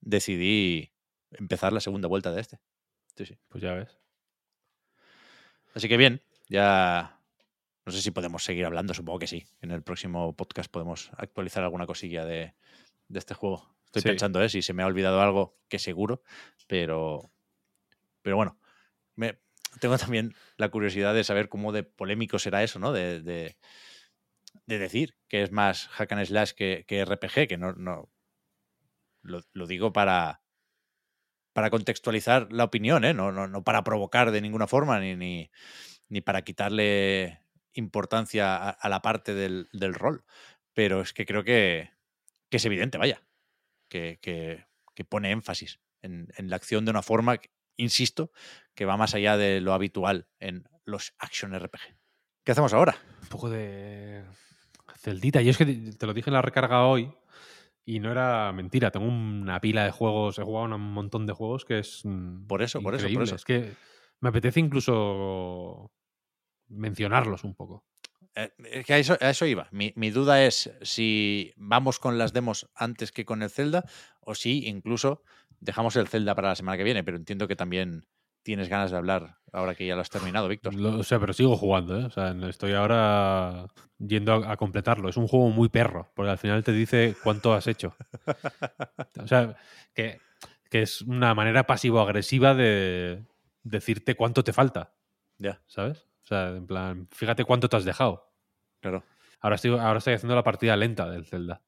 [0.00, 0.92] decidí
[1.30, 2.60] empezar la segunda vuelta de este.
[3.16, 3.38] Sí, sí.
[3.48, 3.98] Pues ya ves.
[5.74, 7.21] Así que bien, ya
[7.84, 9.44] no sé si podemos seguir hablando, supongo que sí.
[9.60, 12.54] En el próximo podcast podemos actualizar alguna cosilla de,
[13.08, 13.74] de este juego.
[13.86, 14.08] Estoy Sí.
[14.08, 14.48] pensando, ¿eh?
[14.48, 16.22] Si se me ha olvidado algo, que seguro,
[16.66, 17.30] pero,
[18.22, 18.58] pero bueno,
[19.16, 19.38] me,
[19.80, 22.92] tengo también la curiosidad de saber cómo de polémico será eso, ¿no?
[22.92, 23.56] De, de,
[24.66, 28.08] de decir que es más hack and slash que, que RPG, que no, no
[29.22, 30.42] lo, lo digo para,
[31.52, 33.12] para contextualizar la opinión, ¿eh?
[33.12, 35.50] no, no, no para provocar de ninguna forma, ni, ni,
[36.08, 37.41] ni para quitarle
[37.74, 40.24] importancia a, a la parte del, del rol.
[40.74, 41.90] Pero es que creo que,
[42.48, 43.22] que es evidente, vaya,
[43.88, 47.38] que, que, que pone énfasis en, en la acción de una forma,
[47.76, 48.32] insisto,
[48.74, 51.80] que va más allá de lo habitual en los action RPG.
[52.44, 52.96] ¿Qué hacemos ahora?
[53.22, 54.24] Un poco de.
[54.96, 55.42] Celdita.
[55.42, 57.12] Yo es que te lo dije en la recarga hoy
[57.84, 58.90] y no era mentira.
[58.90, 62.00] Tengo una pila de juegos, he jugado un montón de juegos que es.
[62.04, 63.36] mm, Por eso, por eso, por eso.
[63.36, 63.74] Es que
[64.20, 65.92] me apetece incluso
[66.72, 67.84] mencionarlos un poco.
[68.34, 69.68] Eh, es que a eso, a eso iba.
[69.70, 73.84] Mi, mi duda es si vamos con las demos antes que con el Zelda
[74.20, 75.22] o si incluso
[75.60, 78.06] dejamos el Zelda para la semana que viene, pero entiendo que también
[78.42, 80.74] tienes ganas de hablar ahora que ya lo has terminado, Víctor.
[80.74, 82.04] O sea, pero sigo jugando, ¿eh?
[82.04, 83.66] O sea, estoy ahora
[83.98, 85.08] yendo a, a completarlo.
[85.08, 87.94] Es un juego muy perro, porque al final te dice cuánto has hecho.
[89.22, 89.56] O sea,
[89.94, 90.18] que,
[90.70, 93.24] que es una manera pasivo-agresiva de
[93.62, 94.94] decirte cuánto te falta,
[95.38, 96.08] Ya, ¿sabes?
[96.24, 98.32] O sea, en plan, fíjate cuánto te has dejado.
[98.80, 99.04] claro.
[99.40, 101.62] Ahora estoy, ahora estoy haciendo la partida lenta del Zelda.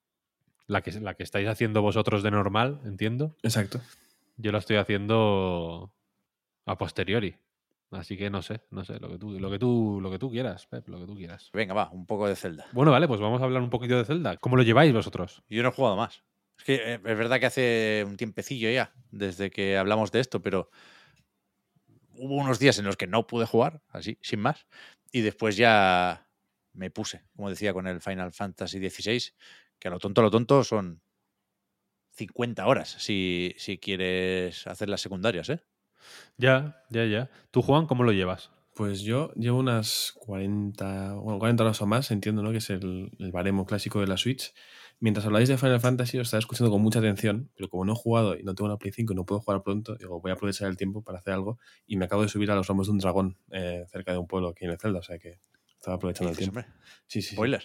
[0.69, 3.37] La que, la que estáis haciendo vosotros de normal, entiendo.
[3.43, 3.81] Exacto.
[4.37, 5.93] Yo lo estoy haciendo
[6.67, 7.37] a posteriori.
[7.91, 10.31] Así que no sé, no sé, lo que tú, lo que tú, lo que tú
[10.31, 11.51] quieras, Pep, lo que tú quieras.
[11.53, 12.67] Venga, va, un poco de Zelda.
[12.73, 14.37] Bueno, vale, pues vamos a hablar un poquito de Zelda.
[14.37, 15.43] ¿Cómo lo lleváis vosotros?
[15.49, 16.25] Yo no he jugado más.
[16.59, 20.43] Es que eh, es verdad que hace un tiempecillo ya, desde que hablamos de esto,
[20.43, 20.71] pero
[22.19, 24.67] hubo unos días en los que no pude jugar, así, sin más,
[25.13, 26.29] y después ya
[26.73, 29.33] me puse, como decía con el Final Fantasy XVI,
[29.79, 31.03] que a lo tonto, a lo tonto son
[32.11, 35.61] 50 horas si, si quieres hacer las secundarias, ¿eh?
[36.37, 37.31] Ya, ya, ya.
[37.51, 38.51] ¿Tú, Juan, cómo lo llevas?
[38.75, 42.51] Pues yo llevo unas 40, bueno, 40 horas o más, entiendo, ¿no?
[42.51, 44.53] Que es el, el baremo clásico de la Switch.
[45.01, 47.97] Mientras habláis de Final Fantasy, os estaba escuchando con mucha atención, pero como no he
[47.97, 50.35] jugado y no tengo una Play 5 y no puedo jugar pronto, digo, voy a
[50.35, 52.93] aprovechar el tiempo para hacer algo y me acabo de subir a los lomos de
[52.93, 55.97] un dragón eh, cerca de un pueblo aquí en el Zelda, o sea que estaba
[55.97, 56.61] aprovechando el tiempo.
[57.07, 57.35] Sí, sí, sí.
[57.35, 57.63] Spoiler.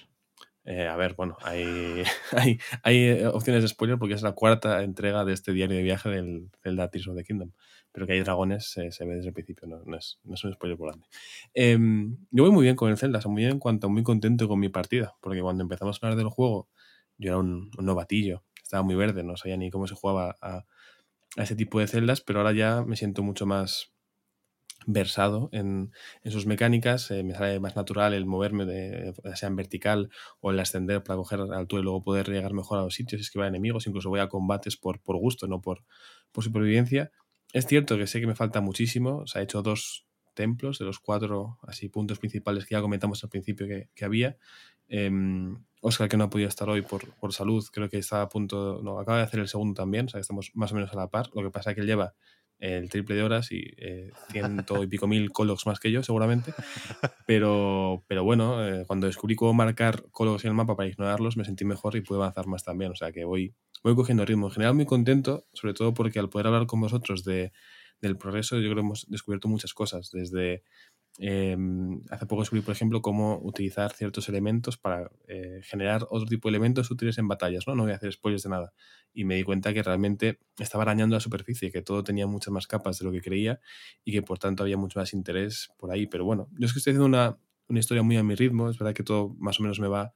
[0.65, 4.84] Eh, a ver, bueno, hay, hay, hay eh, opciones de spoiler porque es la cuarta
[4.84, 7.51] entrega de este diario de viaje del Zelda Tears of the Kingdom.
[7.91, 10.43] Pero que hay dragones eh, se ve desde el principio, no, no es, no es
[10.43, 11.07] un spoiler grande.
[11.56, 14.03] Em, yo voy muy bien con el Zelda, o sea, muy bien en cuanto muy
[14.03, 16.69] contento con mi partida, porque cuando empezamos a hablar del juego,
[17.19, 20.65] yo era un, novatillo, estaba muy verde, no sabía ni cómo se jugaba a,
[21.37, 23.93] a ese tipo de celdas, pero ahora ya me siento mucho más
[24.85, 25.91] versado en,
[26.25, 30.09] sus mecánicas, eh, me sale más natural el moverme, de, sea en vertical
[30.39, 33.47] o el ascender para coger altura y luego poder llegar mejor a los sitios, esquivar
[33.47, 35.83] enemigos, incluso voy a combates por, por gusto, no por,
[36.31, 37.11] por supervivencia.
[37.53, 40.99] Es cierto que sé que me falta muchísimo, se ha hecho dos templos de los
[40.99, 44.37] cuatro así puntos principales que ya comentamos al principio que había.
[45.81, 48.81] Oscar, que no ha podido estar hoy por, por salud, creo que está a punto,
[48.83, 51.07] no, acaba de hacer el segundo también, o sea estamos más o menos a la
[51.07, 51.29] par.
[51.33, 52.13] Lo que pasa es que él lleva
[52.59, 56.53] el triple de horas y eh, ciento y pico mil colocs más que yo, seguramente.
[57.25, 61.45] Pero, pero bueno, eh, cuando descubrí cómo marcar colocs en el mapa para ignorarlos, me
[61.45, 62.91] sentí mejor y pude avanzar más también.
[62.91, 64.47] O sea que voy, voy cogiendo ritmo.
[64.47, 67.53] En general, muy contento, sobre todo porque al poder hablar con vosotros de,
[68.01, 70.09] del progreso, yo creo que hemos descubierto muchas cosas.
[70.11, 70.63] Desde
[71.21, 71.57] eh,
[72.09, 76.51] hace poco descubrí, por ejemplo, cómo utilizar ciertos elementos para eh, generar otro tipo de
[76.51, 77.67] elementos útiles en batallas.
[77.67, 77.75] ¿no?
[77.75, 78.73] no voy a hacer spoilers de nada.
[79.13, 82.67] Y me di cuenta que realmente estaba arañando la superficie, que todo tenía muchas más
[82.67, 83.59] capas de lo que creía
[84.05, 86.07] y que por tanto había mucho más interés por ahí.
[86.07, 87.37] Pero bueno, yo es que estoy haciendo una,
[87.67, 88.69] una historia muy a mi ritmo.
[88.69, 90.13] Es verdad que todo más o menos me va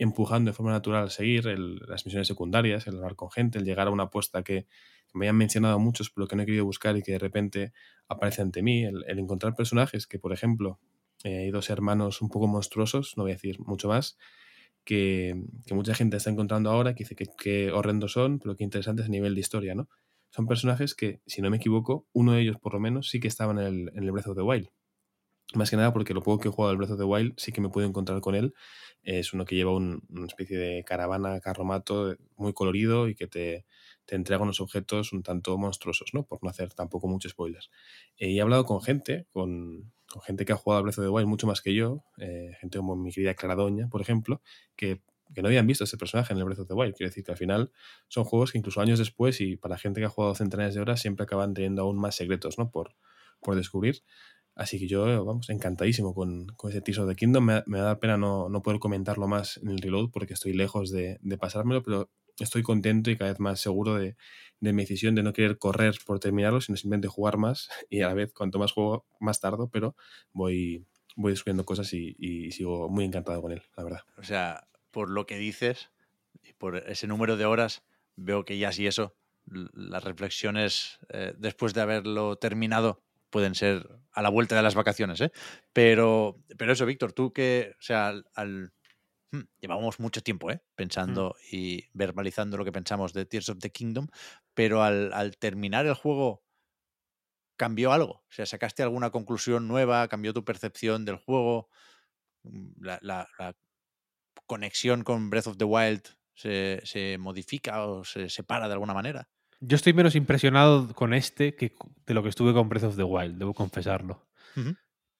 [0.00, 3.86] empujando de forma natural a seguir las misiones secundarias, el hablar con gente, el llegar
[3.86, 4.66] a una apuesta que,
[5.10, 7.72] que me hayan mencionado muchos, pero que no he querido buscar y que de repente
[8.08, 10.78] aparece ante mí, el, encontrar personajes que, por ejemplo,
[11.24, 14.18] eh, hay dos hermanos un poco monstruosos, no voy a decir mucho más,
[14.84, 15.34] que,
[15.66, 19.08] que mucha gente está encontrando ahora, que dice que, horrendos son, pero que interesantes a
[19.08, 19.88] nivel de historia, ¿no?
[20.30, 23.28] Son personajes que, si no me equivoco, uno de ellos por lo menos sí que
[23.28, 24.68] estaba en el, en el Breath of the Wild.
[25.54, 27.50] Más que nada porque lo poco que he jugado al Breath of the Wild sí
[27.52, 28.54] que me puedo encontrar con él.
[29.02, 33.66] Es uno que lleva un- una especie de caravana, carromato muy colorido y que te,
[34.10, 36.26] te entrega unos objetos un tanto monstruosos, ¿no?
[36.26, 37.70] Por no hacer tampoco muchos spoilers.
[38.16, 39.92] Eh, he hablado con gente, con,
[40.24, 42.78] gente que ha jugado al Breath of the Wild mucho más que yo, eh, gente
[42.78, 44.42] como mi querida Clara Doña, por ejemplo,
[44.74, 45.00] que,
[45.32, 46.96] que no habían visto a ese personaje en el Breath of the Wild.
[46.96, 47.70] Quiero decir que al final
[48.08, 51.00] son juegos que incluso años después y para gente que ha jugado centenares de horas
[51.00, 52.72] siempre acaban teniendo aún más secretos, ¿no?
[52.72, 52.96] Por,
[53.40, 54.02] por descubrir.
[54.56, 57.44] Así que yo, vamos, encantadísimo con, con ese Tears of the Kingdom.
[57.44, 60.90] Me, me da pena no, no poder comentarlo más en el reload porque estoy lejos
[60.90, 62.10] de, de pasármelo, pero
[62.44, 64.16] estoy contento y cada vez más seguro de,
[64.60, 68.08] de mi decisión de no querer correr por terminarlo, sino simplemente jugar más y a
[68.08, 69.96] la vez cuanto más juego, más tardo, pero
[70.32, 70.86] voy,
[71.16, 74.00] voy descubriendo cosas y, sigo muy encantado con él, la verdad.
[74.16, 75.90] O sea, por lo que dices
[76.42, 77.82] y por ese número de horas,
[78.16, 84.22] veo que ya sí eso, las reflexiones eh, después de haberlo terminado pueden ser a
[84.22, 85.32] la vuelta de las vacaciones, ¿eh?
[85.72, 88.72] Pero, pero eso, Víctor, tú que, o sea, al, al-
[89.32, 90.60] hmm, llevamos mucho tiempo, ¿eh?
[90.74, 94.08] Pensando y verbalizando lo que pensamos de Tears of the Kingdom,
[94.54, 96.44] pero al, al terminar el juego
[97.56, 101.68] cambió algo, o sea, sacaste alguna conclusión nueva, cambió tu percepción del juego,
[102.42, 103.54] Mm, la, la- la
[104.46, 106.02] conexión con Breath of the Wild
[106.34, 109.28] se, se modifica o se separa de alguna manera.
[109.60, 111.74] Yo estoy menos impresionado con este que
[112.06, 114.26] de lo que estuve con Breath of the Wild, debo confesarlo.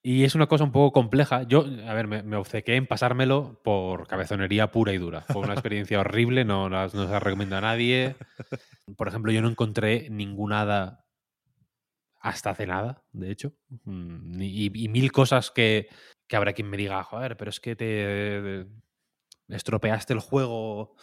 [0.02, 1.42] Y es una cosa un poco compleja.
[1.42, 5.20] Yo, a ver, me, me obcequé en pasármelo por cabezonería pura y dura.
[5.22, 8.16] Fue una experiencia horrible, no, las- no se la recomiendo a nadie.
[8.96, 11.04] Por ejemplo, yo no encontré ninguna hada
[12.20, 13.52] hasta hace nada, de hecho.
[13.84, 15.88] Mm, Y, y mil cosas que,
[16.28, 18.66] que habrá quien me diga, joder, pero es que te
[19.48, 20.96] estropeaste el juego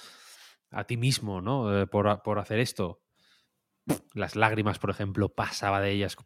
[0.71, 1.81] a ti mismo, ¿no?
[1.81, 3.01] Eh, Por, por hacer esto.
[4.13, 6.17] Las lágrimas, por ejemplo, pasaba de ellas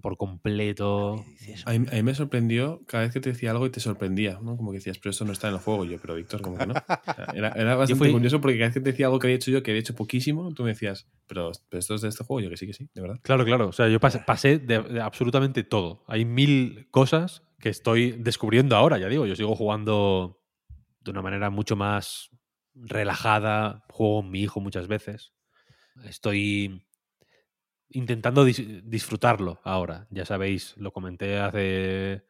[0.00, 1.24] por completo.
[1.66, 4.38] A mí, a mí me sorprendió cada vez que te decía algo y te sorprendía,
[4.42, 4.56] ¿no?
[4.56, 5.84] Como que decías, pero esto no está en el juego.
[5.84, 6.74] Yo, pero Víctor, como que no.
[6.74, 9.26] O sea, era, era bastante fui- curioso porque cada vez que te decía algo que
[9.28, 12.08] había hecho yo, que había hecho poquísimo, tú me decías, pero, pero esto es de
[12.08, 12.40] este juego.
[12.40, 13.20] Yo que sí, que sí, de verdad.
[13.22, 13.68] Claro, claro.
[13.68, 16.04] O sea, yo pasé, pasé de, de absolutamente todo.
[16.08, 19.26] Hay mil cosas que estoy descubriendo ahora, ya digo.
[19.26, 20.40] Yo sigo jugando
[21.00, 22.30] de una manera mucho más
[22.74, 23.84] relajada.
[23.90, 25.32] Juego con mi hijo muchas veces.
[26.04, 26.84] Estoy
[27.90, 30.06] intentando dis- disfrutarlo ahora.
[30.10, 32.24] Ya sabéis, lo comenté hace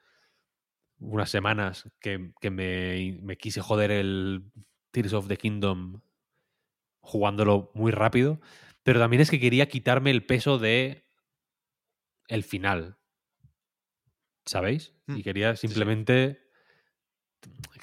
[1.00, 4.50] unas semanas que, que me, me quise joder el
[4.90, 6.00] Tears of the Kingdom
[7.00, 8.40] jugándolo muy rápido.
[8.82, 11.04] Pero también es que quería quitarme el peso de
[12.28, 12.96] el final.
[14.46, 14.94] ¿Sabéis?
[15.06, 16.40] Mm, Y quería simplemente.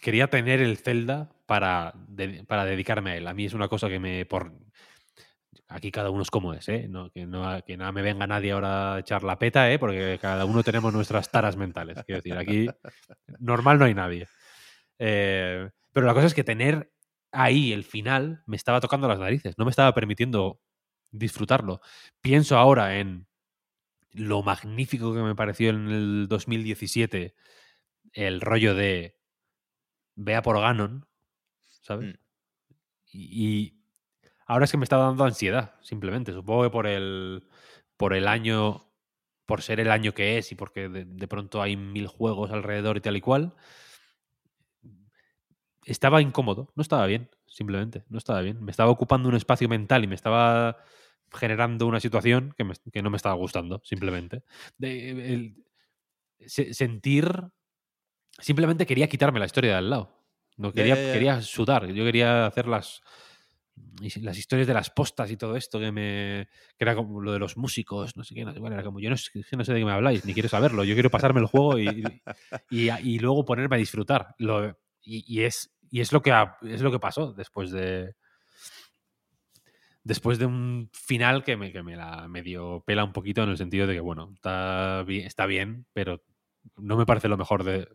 [0.02, 3.27] Quería tener el Zelda para, de- para dedicarme a él.
[3.27, 4.26] A mí es una cosa que me.
[4.26, 4.53] Por,
[5.68, 6.88] aquí cada uno es como es, ¿eh?
[6.90, 9.80] No, que, no, que nada me venga nadie ahora a echar la peta, ¿eh?
[9.80, 11.98] Porque cada uno tenemos nuestras taras mentales.
[12.06, 12.68] Quiero decir, aquí
[13.40, 14.28] normal no hay nadie.
[15.00, 16.92] Eh, pero la cosa es que tener
[17.32, 20.62] ahí el final me estaba tocando las narices, no me estaba permitiendo
[21.12, 21.82] disfrutarlo.
[22.22, 23.28] Pienso ahora en
[24.12, 27.36] lo magnífico que me pareció en el 2017
[28.14, 29.18] el rollo de
[30.16, 31.06] vea por Ganon,
[31.82, 32.14] ¿sabes?
[32.14, 32.20] Mm.
[33.12, 33.74] Y, y
[34.45, 36.31] ahora es que me está dando ansiedad, simplemente.
[36.34, 37.47] Supongo que por el,
[37.97, 38.89] por el año,
[39.45, 42.97] por ser el año que es y porque de, de pronto hay mil juegos alrededor
[42.97, 43.53] y tal y cual,
[45.85, 48.63] estaba incómodo, no estaba bien, simplemente, no estaba bien.
[48.63, 50.77] Me estaba ocupando un espacio mental y me estaba
[51.31, 54.43] generando una situación que, me- que no me estaba gustando, simplemente.
[54.77, 55.65] De- el-
[56.47, 57.27] se- sentir...
[58.38, 60.26] Simplemente quería quitarme la historia de al lado.
[60.57, 61.88] No quería, quería sudar.
[61.88, 63.01] Yo quería hacer las,
[64.22, 66.47] las historias de las postas y todo esto que me
[66.77, 69.10] que era como lo de los músicos, no sé qué, no cuál, era como yo
[69.10, 72.22] no sé, de qué me habláis, ni quiero saberlo, yo quiero pasarme el juego y,
[72.69, 74.35] y, luego ponerme a disfrutar.
[74.38, 74.77] Lo-
[75.07, 76.34] y, es, y es lo que
[76.64, 78.15] es lo que pasó después de
[80.03, 83.57] después de un final que me, que me la medio pela un poquito en el
[83.57, 85.03] sentido de que, bueno, está
[85.45, 86.23] bien pero
[86.77, 87.88] no me parece lo mejor de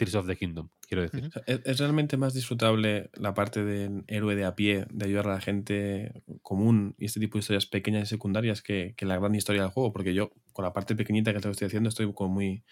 [0.00, 1.30] Tears of the Kingdom, quiero decir.
[1.44, 5.34] ¿Es, es realmente más disfrutable la parte del héroe de a pie, de ayudar a
[5.34, 9.34] la gente común y este tipo de historias pequeñas y secundarias que, que la gran
[9.34, 9.92] historia del juego?
[9.92, 12.64] Porque yo, con la parte pequeñita que te estoy haciendo, estoy como muy,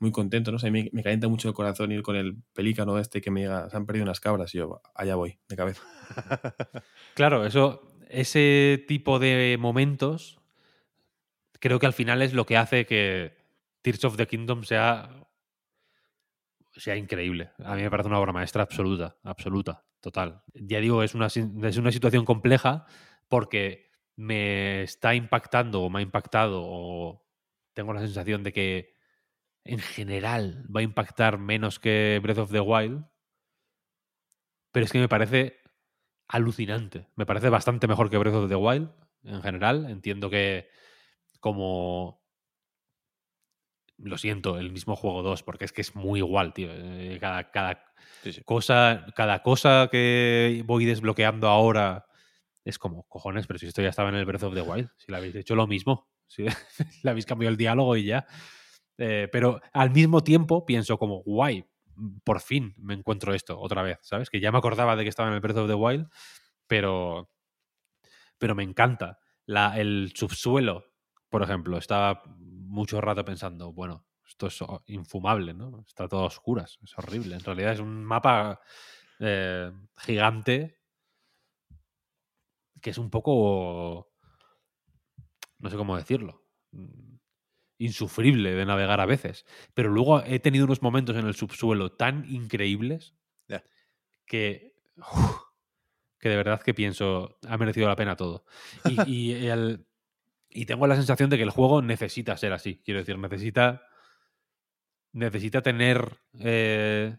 [0.00, 0.50] muy contento.
[0.50, 0.56] ¿no?
[0.56, 3.20] O sea, a mí me, me calienta mucho el corazón ir con el pelícano este
[3.20, 5.82] que me diga, se han perdido unas cabras y yo, allá voy, de cabeza.
[7.14, 10.40] Claro, eso, ese tipo de momentos
[11.60, 13.36] creo que al final es lo que hace que
[13.82, 15.21] Tears of the Kingdom sea,
[16.80, 17.50] sea increíble.
[17.64, 20.42] A mí me parece una obra maestra absoluta, absoluta, total.
[20.54, 22.86] Ya digo, es una, es una situación compleja
[23.28, 27.26] porque me está impactando o me ha impactado o
[27.72, 28.94] tengo la sensación de que
[29.64, 33.04] en general va a impactar menos que Breath of the Wild,
[34.72, 35.60] pero es que me parece
[36.28, 37.06] alucinante.
[37.14, 38.90] Me parece bastante mejor que Breath of the Wild
[39.24, 39.88] en general.
[39.88, 40.68] Entiendo que
[41.40, 42.21] como...
[43.98, 46.68] Lo siento, el mismo juego 2, porque es que es muy igual, tío.
[46.72, 47.84] Eh, Cada, cada
[48.22, 48.42] Sí, sí.
[48.44, 52.04] cosa, cada cosa que voy desbloqueando ahora
[52.64, 55.10] es como, cojones, pero si esto ya estaba en el Breath of the Wild, si
[55.10, 56.44] le habéis hecho lo mismo, si
[57.02, 58.26] le habéis cambiado el diálogo y ya.
[58.98, 61.64] Eh, pero al mismo tiempo pienso como, guay,
[62.24, 64.30] por fin me encuentro esto otra vez, ¿sabes?
[64.30, 66.08] Que ya me acordaba de que estaba en el Breath of the Wild,
[66.66, 67.28] pero,
[68.38, 69.18] pero me encanta.
[69.46, 70.84] La, el subsuelo,
[71.28, 72.22] por ejemplo, estaba
[72.72, 75.84] mucho rato pensando, bueno, esto es infumable, ¿no?
[75.86, 77.34] Está todo a oscuras, es horrible.
[77.36, 78.60] En realidad es un mapa
[79.20, 80.80] eh, gigante
[82.80, 84.12] que es un poco,
[85.58, 87.14] no sé cómo decirlo, mm,
[87.78, 89.44] insufrible de navegar a veces.
[89.74, 93.14] Pero luego he tenido unos momentos en el subsuelo tan increíbles
[94.26, 95.36] que, uf,
[96.18, 98.44] que de verdad que pienso, ha merecido la pena todo.
[98.84, 99.86] Y, y el-
[100.54, 102.80] y tengo la sensación de que el juego necesita ser así.
[102.84, 103.82] Quiero decir, necesita,
[105.12, 107.16] necesita tener eh,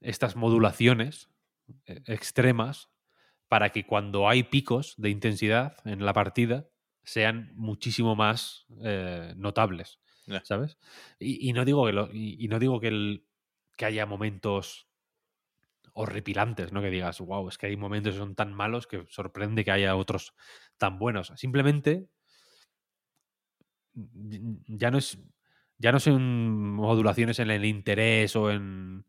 [0.00, 1.30] estas modulaciones
[1.86, 2.90] eh, extremas
[3.48, 6.68] para que cuando hay picos de intensidad en la partida
[7.04, 9.98] sean muchísimo más eh, notables.
[10.44, 10.78] ¿sabes?
[11.18, 13.26] Y, y no digo que lo- y, y no digo que, el,
[13.76, 14.88] que haya momentos
[15.92, 16.80] horripilantes, ¿no?
[16.80, 19.96] Que digas, wow, es que hay momentos que son tan malos que sorprende que haya
[19.96, 20.34] otros
[20.78, 21.32] tan buenos.
[21.36, 22.08] Simplemente
[23.94, 25.18] ya no es
[25.78, 29.04] ya no son modulaciones en el interés o en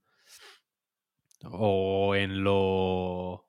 [1.43, 3.47] o en lo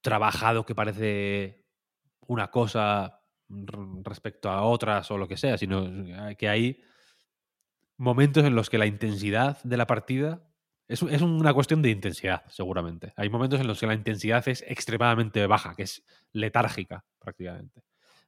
[0.00, 1.66] trabajado que parece
[2.26, 5.84] una cosa respecto a otras o lo que sea, sino
[6.36, 6.82] que hay
[7.96, 10.51] momentos en los que la intensidad de la partida
[10.92, 13.12] es, es, una cuestión de intensidad, seguramente.
[13.16, 17.82] Hay momentos en los que la intensidad es extremadamente baja, que es letárgica prácticamente.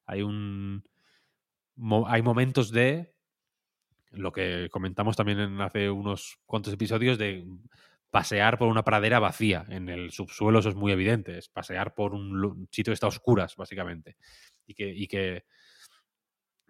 [0.07, 0.85] Hay un.
[2.07, 3.15] Hay momentos de
[4.11, 7.47] lo que comentamos también en hace unos cuantos episodios de
[8.11, 9.65] pasear por una pradera vacía.
[9.69, 13.09] En el subsuelo eso es muy evidente, es pasear por un sitio que está a
[13.09, 14.16] oscuras, básicamente.
[14.66, 15.45] Y que, y que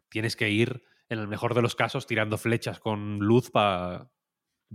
[0.08, 4.08] tienes que ir, en el mejor de los casos, tirando flechas con luz para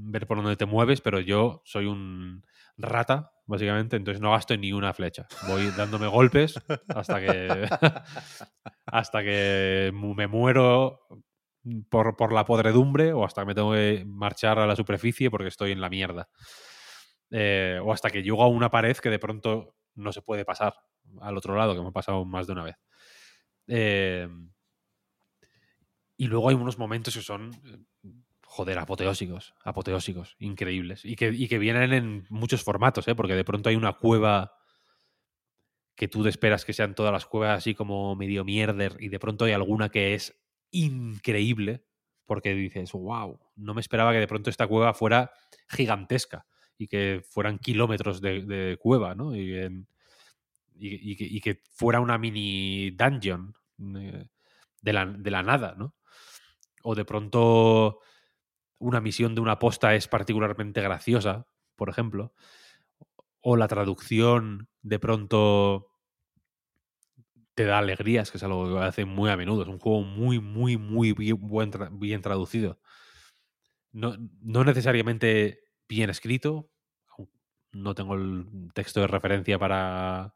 [0.01, 2.43] ver por dónde te mueves, pero yo soy un
[2.77, 5.27] rata, básicamente, entonces no gasto ni una flecha.
[5.47, 7.67] Voy dándome golpes hasta que
[8.85, 11.01] hasta que me muero
[11.89, 15.49] por, por, la podredumbre o hasta que me tengo que marchar a la superficie porque
[15.49, 16.29] estoy en la mierda.
[17.31, 20.73] Eh, o hasta que llego a una pared que de pronto no se puede pasar
[21.21, 22.75] al otro lado, que me ha pasado más de una vez.
[23.67, 24.27] Eh,
[26.17, 27.51] y luego hay unos momentos que son,
[28.49, 31.05] joder, apoteósicos, apoteósicos, increíbles.
[31.05, 33.13] Y que, y que vienen en muchos formatos, ¿eh?
[33.13, 34.53] porque de pronto hay una cueva
[35.95, 39.45] que tú esperas que sean todas las cuevas así como medio mierder y de pronto
[39.45, 41.85] hay alguna que es increíble
[42.25, 45.31] porque dices, wow, no me esperaba que de pronto esta cueva fuera
[45.67, 49.35] gigantesca y que fueran kilómetros de, cueva, ¿no?
[49.35, 49.85] Y,
[50.79, 53.53] y, que, fuera una mini dungeon
[53.95, 54.25] eh,
[54.81, 55.93] de la, de la nada, ¿no?
[56.81, 57.99] O de pronto
[58.79, 61.45] una misión de una posta es particularmente graciosa,
[61.75, 62.33] por ejemplo.
[63.41, 65.89] O la traducción de pronto
[67.59, 69.63] te da alegrías, que es algo que hace muy a menudo.
[69.63, 72.79] Es un juego muy, muy, muy bien, traducido.
[73.91, 76.71] No, no, necesariamente bien escrito.
[77.73, 80.35] No tengo el texto de referencia para.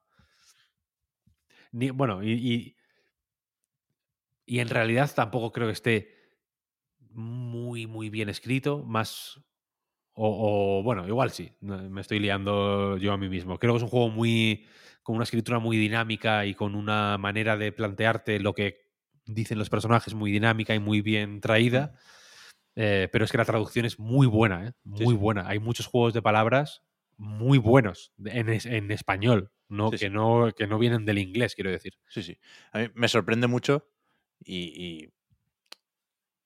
[1.72, 2.76] Ni, bueno, y,
[4.46, 6.13] y, en realidad tampoco creo que esté
[7.14, 8.84] muy, muy bien escrito.
[8.84, 9.40] Más.
[10.16, 11.52] O, o bueno, igual sí.
[11.62, 13.58] Me estoy liando yo a mí mismo.
[13.58, 14.66] Creo que es un juego muy
[15.04, 18.84] con una escritura muy dinámica y con una manera de plantearte lo que
[19.26, 21.96] dicen los personajes muy dinámica y muy bien traída.
[22.76, 24.72] Eh, pero es que la traducción es muy buena, ¿eh?
[24.84, 25.48] muy buena.
[25.48, 26.82] Hay muchos juegos de palabras
[27.18, 31.94] muy buenos en, en español, no, que, No, que no vienen del inglés, quiero decir.
[32.08, 32.38] Sí, sí.
[32.72, 33.88] A mí me sorprende mucho
[34.40, 35.14] y, y,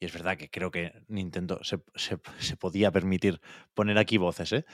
[0.05, 3.41] es verdad que creo que Nintendo se, se, se, podía permitir
[3.73, 4.65] poner aquí voces, ¿eh?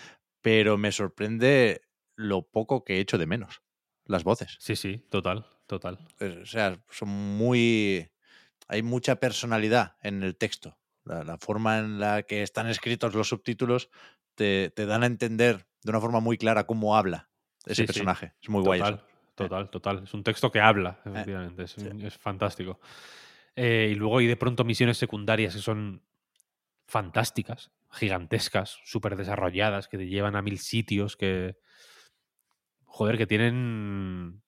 [0.41, 1.81] pero me sorprende
[2.15, 3.63] lo poco que he hecho de menos
[4.05, 4.57] las voces.
[4.59, 5.99] Sí, sí, total, total.
[6.41, 8.09] O sea, son muy...
[8.67, 10.77] Hay mucha personalidad en el texto.
[11.05, 13.89] La, forma en la que están escritos los subtítulos
[14.35, 17.29] te, dan a entender de una forma muy clara cómo habla
[17.65, 18.33] ese personaje.
[18.41, 18.79] Es muy guay.
[18.79, 19.05] Total,
[19.35, 20.03] total, total.
[20.03, 21.63] Es un texto que habla, eh, efectivamente.
[21.63, 22.79] es, fantástico.
[23.55, 26.03] Eh, y luego hay de pronto misiones secundarias que son
[26.88, 31.57] fantásticas, gigantescas, súper desarrolladas, que te llevan a mil sitios, que,
[32.85, 34.41] joder, que tienen.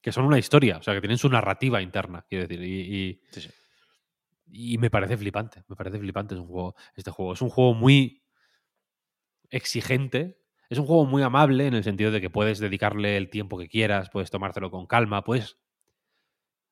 [0.00, 2.62] que son una historia, o sea, que tienen su narrativa interna, quiero decir.
[2.64, 3.20] Y,
[4.52, 7.32] y, me parece flipante, me parece flipante es un juego, este juego.
[7.32, 8.22] Es un juego muy
[9.50, 10.38] exigente.
[10.68, 13.68] Es un juego muy amable en el sentido de que puedes dedicarle el tiempo que
[13.68, 15.58] quieras, puedes tomártelo con calma, puedes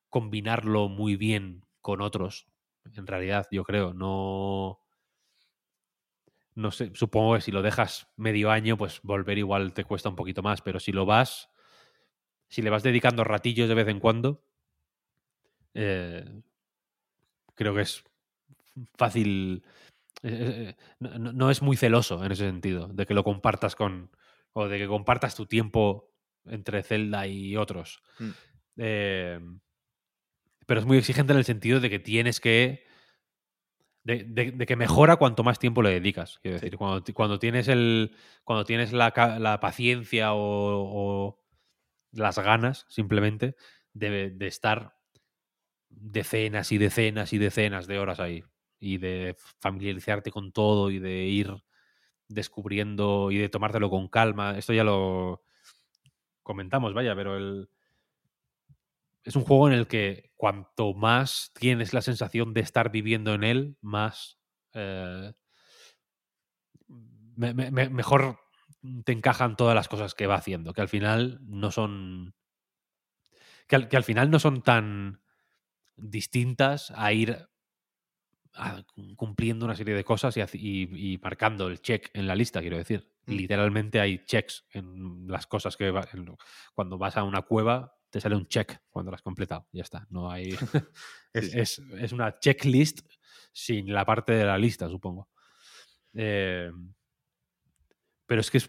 [0.09, 2.47] combinarlo muy bien con otros.
[2.95, 4.79] En realidad, yo creo, no
[6.59, 10.17] no sé, supongo que si lo dejas medio año, pues volver igual te cuesta un
[10.17, 11.49] poquito más, pero si lo vas,
[12.49, 14.43] si le vas dedicando ratillos de vez en cuando,
[15.73, 16.41] eh,
[17.55, 18.03] creo que es
[18.97, 19.63] fácil,
[20.21, 24.11] eh, eh, no, es muy celoso en ese sentido, de que lo compartas con,
[24.51, 26.11] o de que compartas tu tiempo
[26.45, 28.01] entre Zelda y otros.
[28.19, 29.59] Mm.
[30.69, 32.85] Pero es muy exigente en el sentido de que tienes que
[34.03, 36.37] de, que mejora cuanto más tiempo le dedicas.
[36.43, 38.15] Quiero decir, cuando, cuando, tienes el.
[38.43, 41.39] Cuando tienes la, la paciencia o,
[42.11, 43.55] las ganas, simplemente,
[43.93, 44.95] de, de, estar
[45.89, 48.43] decenas y decenas y decenas de horas ahí.
[48.79, 51.51] Y de familiarizarte con todo y de ir
[52.27, 54.55] descubriendo y de tomártelo con calma.
[54.55, 55.41] Esto ya lo
[56.43, 57.69] comentamos, vaya, pero el
[59.29, 63.43] es un juego en el que cuanto más tienes la sensación de estar viviendo en
[63.43, 64.39] él, más
[64.73, 65.33] eh,
[67.37, 68.39] mejor
[69.05, 72.33] te encajan todas las cosas que va haciendo, que al final no son.
[73.67, 75.21] Que al, final no son tan
[75.95, 77.47] distintas a ir
[79.15, 83.13] cumpliendo una serie de cosas y, marcando el check en la lista, quiero decir.
[83.27, 83.31] Mm.
[83.33, 85.93] Literalmente hay checks en las cosas que
[86.73, 89.67] cuando vas a una cueva te sale un check cuando lo has completado.
[89.71, 90.05] Ya está.
[90.09, 90.49] No hay.
[91.33, 93.01] es, es- es una checklist
[93.51, 95.29] sin la parte de la lista, supongo.
[96.13, 96.71] Eh,
[98.25, 98.67] pero es que es,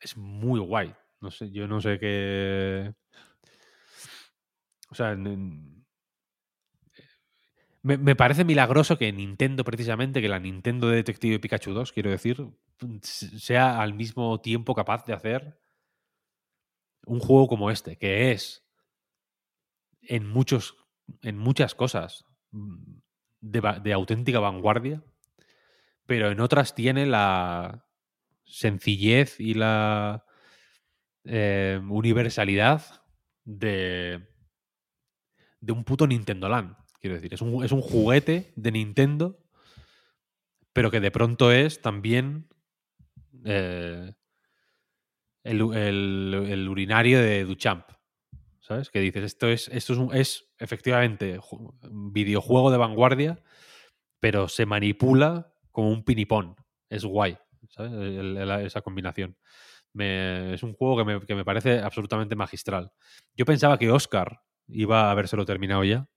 [0.00, 0.94] es muy guay.
[1.20, 2.92] No sé, yo no sé qué.
[4.90, 5.84] O sea, en- en-
[7.82, 12.10] me, me parece milagroso que Nintendo, precisamente, que la Nintendo de Detective Pikachu 2, quiero
[12.10, 12.46] decir,
[13.02, 15.58] sea al mismo tiempo capaz de hacer
[17.06, 18.61] un juego como este, que es
[20.02, 20.76] en muchos,
[21.22, 22.76] en muchas cosas mm,
[23.40, 25.02] de, auténtica vanguardia,
[26.06, 27.86] pero en otras tiene la
[28.44, 30.24] sencillez y la
[31.24, 33.04] eh, universalidad
[33.44, 34.28] de,
[35.60, 36.76] de un puto Nintendo Land.
[37.00, 39.38] Quiero decir, es un, es un juguete de Nintendo,
[40.72, 42.48] pero que de pronto es también
[43.44, 44.12] eh,
[45.44, 45.60] el-
[46.34, 47.84] el urinario de Duchamp.
[48.72, 48.90] ¿Sabes?
[48.90, 53.38] Que dices, esto es, esto es, un- es efectivamente un videojuego de vanguardia,
[54.20, 56.56] pero se manipula como un pinipón.
[56.88, 57.36] Es guay,
[57.68, 57.92] ¿sabes?
[57.92, 59.36] El- el- esa combinación.
[59.92, 62.92] Me- es un juego que me, que me parece absolutamente magistral.
[63.36, 66.08] Yo pensaba que Oscar iba a habérselo terminado ya.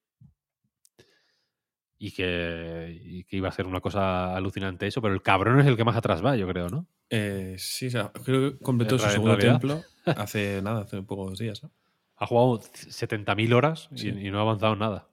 [1.98, 5.65] Y que, y que iba a ser una cosa alucinante eso, pero el cabrón es
[5.65, 6.88] el que más atrás va, yo creo, ¿no?
[7.10, 11.64] Eh, sí, o sea, creo que completó su segundo templo hace nada, hace pocos días.
[11.64, 11.72] ¿no?
[12.18, 14.08] Ha jugado 70.000 horas y, Sí.
[14.10, 15.08] y no ha avanzado en nada.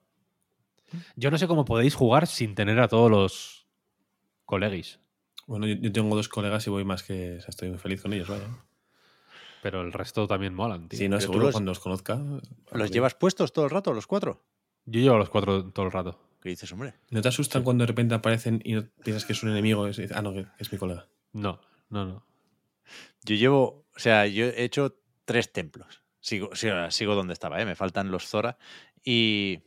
[1.15, 3.67] Yo no sé cómo podéis jugar sin tener a todos los
[4.45, 4.99] colegis,
[5.47, 7.37] Bueno, yo, yo tengo dos colegas y voy más que.
[7.37, 8.47] o sea, estoy muy feliz con ellos, vaya.
[9.61, 10.99] pero el resto también molan, tío.
[10.99, 12.19] Si no, Pero seguro los- cuando os conozca.
[12.71, 14.43] ¿Los llevas puestos todo el rato, los cuatro?
[14.85, 16.19] Yo llevo a los cuatro todo el rato.
[16.41, 16.93] ¿Qué dices, hombre?
[17.09, 19.85] ¿No te asustan cuando de repente aparecen y no piensas que es un enemigo?
[19.85, 21.07] y dices, ah, no, que es mi colega.
[21.31, 21.59] No,
[21.89, 22.25] no, no.
[23.23, 26.02] Yo llevo, o sea, yo he hecho tres templos.
[26.23, 27.65] Sigo, sigo, donde estaba, ¿eh?
[27.65, 28.57] me faltan los Zora.
[29.03, 29.61] Y,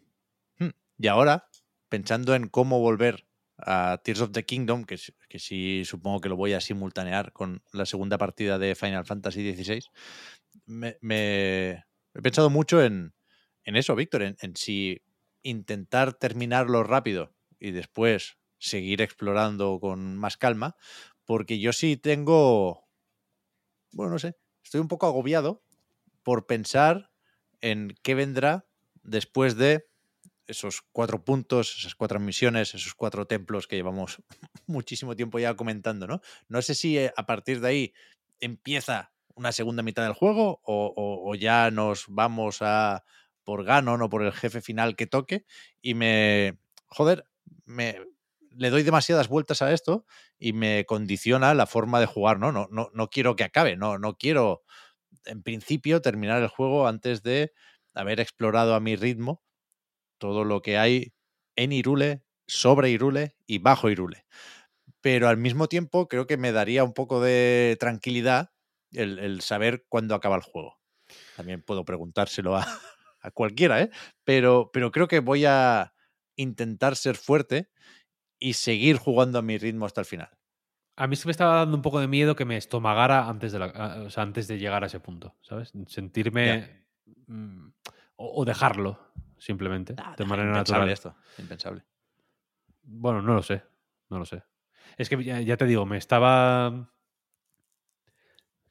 [0.59, 1.51] hmm, y ahora,
[1.91, 3.27] pensando en cómo volver
[3.59, 4.97] a Tears of the Kingdom, que,
[5.39, 9.83] sí supongo que lo voy a simultanear con la segunda partida de Final Fantasy XVI,
[10.65, 10.97] me,
[12.15, 13.13] he pensado mucho en,
[13.65, 15.03] eso, Víctor, en si
[15.43, 20.75] intentar terminarlo rápido y después seguir explorando con más calma,
[21.27, 22.89] porque yo sí tengo,
[23.93, 25.66] bueno, no sé, estoy un poco agobiado
[26.27, 27.13] por pensar
[27.61, 28.67] en qué vendrá
[29.05, 29.87] después de
[30.49, 34.21] esos cuatro puntos, esas cuatro misiones, esos cuatro templos que llevamos
[34.67, 36.21] muchísimo tiempo ya comentando, ¿no?
[36.49, 37.95] No sé si eh, a partir de ahí
[38.41, 43.05] empieza una segunda mitad del juego o, ya nos vamos a
[43.45, 45.45] por Ganon o por el jefe final que toque
[45.81, 47.25] y me, joder,
[47.67, 48.01] me,
[48.51, 50.05] le doy demasiadas vueltas a esto
[50.41, 52.51] y me condiciona la forma de jugar, ¿no?
[52.51, 54.65] No, no, no quiero que acabe, no, no quiero
[55.27, 57.53] en principio terminar el juego antes de
[57.95, 59.43] haber explorado a mi ritmo
[60.19, 61.13] todo lo que hay
[61.57, 64.25] en Irule, sobre Irule y bajo Irule.
[65.01, 68.51] Pero al mismo tiempo creo que me daría un poco de tranquilidad
[68.93, 70.79] el, saber cuándo acaba el juego.
[71.37, 72.67] También puedo preguntárselo a,
[73.35, 73.91] cualquiera, ¿eh?
[74.25, 75.93] Pero creo que voy a
[76.37, 77.69] intentar ser fuerte
[78.39, 80.36] y seguir jugando a mi ritmo hasta el final.
[80.97, 83.59] A mí sí me estaba dando un poco de miedo que me estomagara antes de,
[83.59, 85.73] la- o sea, antes de llegar a ese punto, ¿sabes?
[85.87, 86.87] Sentirme...
[87.27, 87.69] mm,
[88.17, 88.99] o, o dejarlo,
[89.37, 90.89] simplemente, de manera impensable natural.
[90.91, 91.85] esto, impensable.
[92.83, 93.63] Bueno, no lo sé.
[94.09, 94.43] No lo sé.
[94.97, 96.91] Es que ya, ya te digo, me estaba.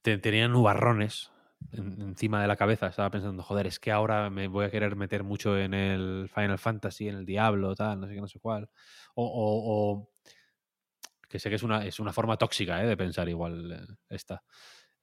[0.01, 1.31] te- tenía nubarrones
[1.71, 2.87] en- encima de la cabeza.
[2.87, 6.57] Estaba pensando, joder, es que ahora me voy a querer meter mucho en el Final
[6.57, 8.69] Fantasy, en el Diablo, tal, no sé qué, no sé cuál.
[9.15, 9.25] O.
[9.25, 10.09] o- o-
[11.27, 12.87] que sé que es una, es una forma tóxica ¿eh?
[12.87, 14.43] de pensar igual eh, esta.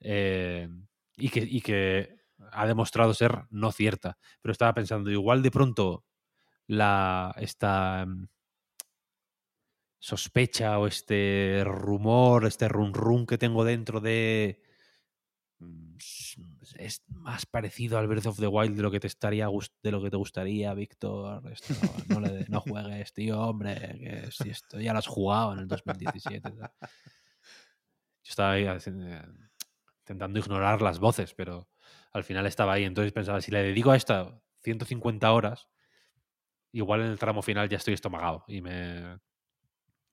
[0.00, 0.68] Eh,
[1.16, 2.16] y, que, y que
[2.52, 4.18] ha demostrado ser no cierta.
[4.40, 6.04] Pero estaba pensando, igual de pronto
[6.66, 8.28] la esta mm,
[9.98, 14.62] sospecha o este rumor, este run run que tengo dentro de
[16.76, 19.48] es más parecido al Breath of the Wild de lo que te estaría
[19.82, 21.42] de lo que te gustaría, Víctor.
[22.48, 26.40] No, juegues, tío, hombre, que si esto ya lo has jugado en el 2017.
[26.40, 26.72] tal.
[28.24, 29.22] Yo estaba ahí eh,
[30.00, 31.68] intentando ignorar las voces, pero
[32.12, 32.84] al final estaba ahí.
[32.84, 35.68] Entonces pensaba, si le dedico a esta 150 horas,
[36.72, 39.18] igual en el tramo final ya estoy estomagado y me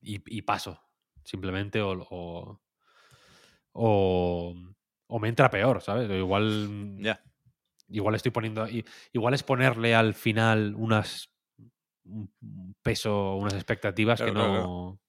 [0.02, 0.82] y, paso
[1.24, 2.60] simplemente o,
[3.74, 4.56] o,
[5.10, 6.10] o me entra peor, ¿sabes?
[6.10, 7.22] Igual Ya.
[7.90, 8.66] igual estoy poniendo
[9.12, 11.30] igual es ponerle al final unas
[12.06, 15.00] un peso, unas expectativas que no claro,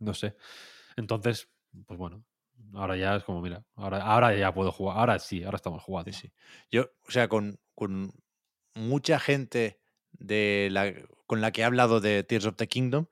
[0.00, 0.36] no sé.
[0.96, 1.48] Entonces,
[1.86, 2.24] pues bueno,
[2.74, 6.12] ahora ya es como, mira, ahora, ahora ya puedo jugar, ahora sí, ahora estamos jugando.
[6.12, 6.32] Sí, sí.
[6.70, 8.12] Yo, o sea, con, con
[8.74, 9.78] mucha gente
[10.12, 10.92] de la,
[11.26, 13.06] con la que he hablado de Tears of the Kingdom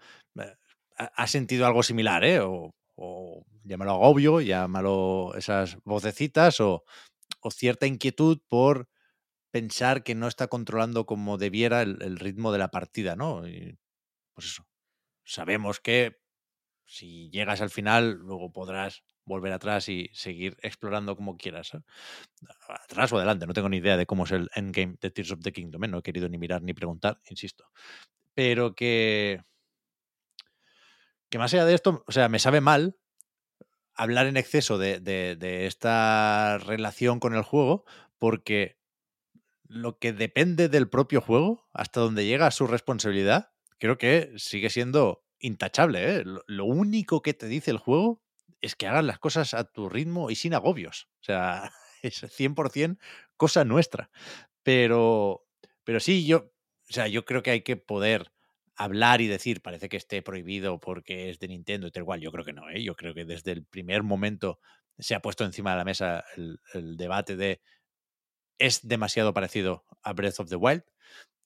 [0.97, 2.41] ha, ha sentido algo similar, ¿eh?
[2.41, 6.85] O, o llámalo agobio, llámalo esas vocecitas o,
[7.41, 8.89] o cierta inquietud por
[9.51, 13.47] pensar que no está controlando como debiera el, ritmo de la partida, ¿no?
[13.47, 13.78] Y,
[14.35, 14.66] pues eso.
[15.24, 16.19] Sabemos que
[16.85, 21.73] si llegas al final, luego podrás volver atrás y seguir explorando como quieras.
[21.74, 21.81] ¿eh?
[22.69, 25.41] Atrás o adelante, no tengo ni idea de cómo es el endgame de Tears of
[25.41, 25.85] the Kingdom.
[25.85, 25.89] ¿eh?
[25.89, 27.70] No he querido ni mirar ni preguntar, insisto.
[28.35, 29.41] Pero que.
[31.31, 32.97] Que más allá de esto, o sea, me sabe mal
[33.95, 37.85] hablar en exceso de, de, esta relación con el juego,
[38.19, 38.79] porque
[39.66, 45.25] lo que depende del propio juego, hasta donde llega su responsabilidad, creo que sigue siendo
[45.39, 46.16] intachable.
[46.16, 46.23] ¿eh?
[46.25, 48.23] Lo, lo, único que te dice el juego
[48.61, 51.09] es que hagas las cosas a tu ritmo y sin agobios.
[51.21, 51.73] O sea,
[52.03, 52.99] es 100%
[53.37, 54.11] cosa nuestra.
[54.62, 55.47] Pero,
[55.85, 56.53] pero sí, yo,
[56.89, 58.33] o sea, yo creo que hay que poder
[58.77, 62.21] hablar y decir, parece que esté prohibido porque es de Nintendo y tal cual.
[62.21, 62.83] Yo creo que no, ¿eh?
[62.83, 64.59] yo creo que desde el primer momento
[64.99, 67.61] se ha puesto encima de la mesa el, debate de
[68.59, 70.85] ¿es demasiado parecido a Breath of the Wild?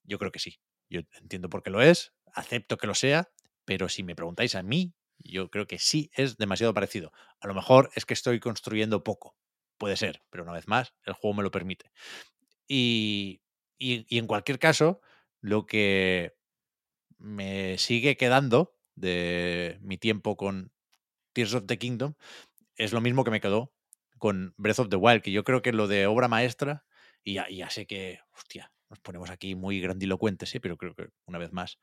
[0.05, 0.61] Yo creo que sí.
[0.91, 3.31] Yo entiendo por qué lo es, acepto que lo sea,
[3.65, 7.13] pero si me preguntáis a mí, yo creo que sí es demasiado parecido.
[7.41, 9.37] A lo mejor es que estoy construyendo poco.
[9.77, 11.91] Puede ser, pero una vez más, el juego me lo permite.
[12.67, 13.43] Y,
[13.77, 15.01] y en cualquier caso,
[15.41, 16.38] lo que
[17.19, 20.73] me sigue quedando de mi tiempo con
[21.33, 22.15] Tears of the Kingdom
[22.79, 23.73] es lo mismo que me quedó
[24.19, 26.85] con Breath of the Wild, que yo creo que lo de obra maestra,
[27.23, 30.61] y ya, sé que, hostia, nos ponemos aquí muy grandilocuentes, ¿sí?
[30.61, 31.79] pero creo que una vez más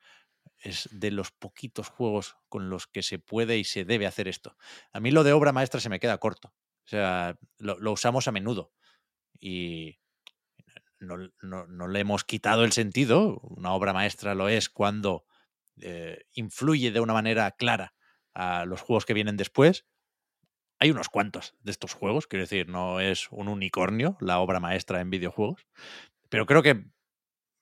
[0.58, 4.56] es de los poquitos juegos con los que se puede y se debe hacer esto.
[4.92, 6.48] A mí lo de obra maestra se me queda corto.
[6.84, 8.72] O sea, lo usamos a menudo
[9.40, 9.98] y
[11.06, 13.38] no, no, le hemos quitado el sentido.
[13.42, 15.24] Una obra maestra lo es cuando
[15.80, 17.94] eh, influye de una manera clara
[18.34, 19.86] a los juegos que vienen después.
[20.78, 25.00] Hay unos cuantos de estos juegos, quiero decir, no es un unicornio la obra maestra
[25.00, 25.66] en videojuegos,
[26.28, 26.84] pero creo que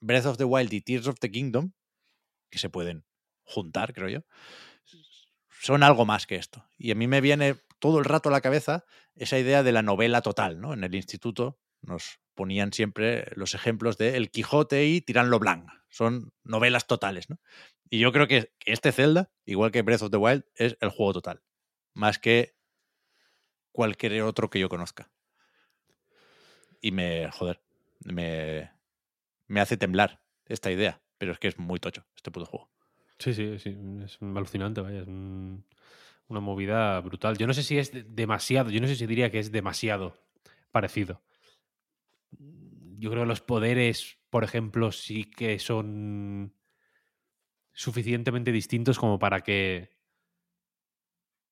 [0.00, 1.72] Breath of the Wild y Tears of the Kingdom
[2.50, 3.04] que se pueden
[3.42, 4.20] juntar, creo yo,
[5.60, 6.64] son algo más que esto.
[6.78, 8.84] Y a mí me viene todo el rato a la cabeza
[9.16, 10.72] esa idea de la novela total, ¿no?
[10.72, 15.68] En el instituto nos ponían siempre los ejemplos de El Quijote y Tirán Blanc.
[15.88, 17.38] Son novelas totales, ¿no?
[17.88, 21.12] Y yo creo que este Zelda, igual que Breath of the Wild, es el juego
[21.12, 21.42] total.
[21.92, 22.56] Más que
[23.70, 25.10] cualquier otro que yo conozca.
[26.80, 27.62] Y me, joder,
[28.00, 28.72] me,
[29.46, 32.70] me hace temblar esta idea pero es que es muy tocho este puto juego.
[33.18, 35.64] Sí, sí, sí, es alucinante, vaya, es un,
[36.28, 37.38] una movida brutal.
[37.38, 40.18] Yo no sé si es demasiado, yo no sé si diría que es demasiado
[40.70, 41.22] parecido.
[43.04, 46.54] Yo creo que los poderes, por ejemplo, sí que son
[47.74, 49.90] suficientemente distintos como para que,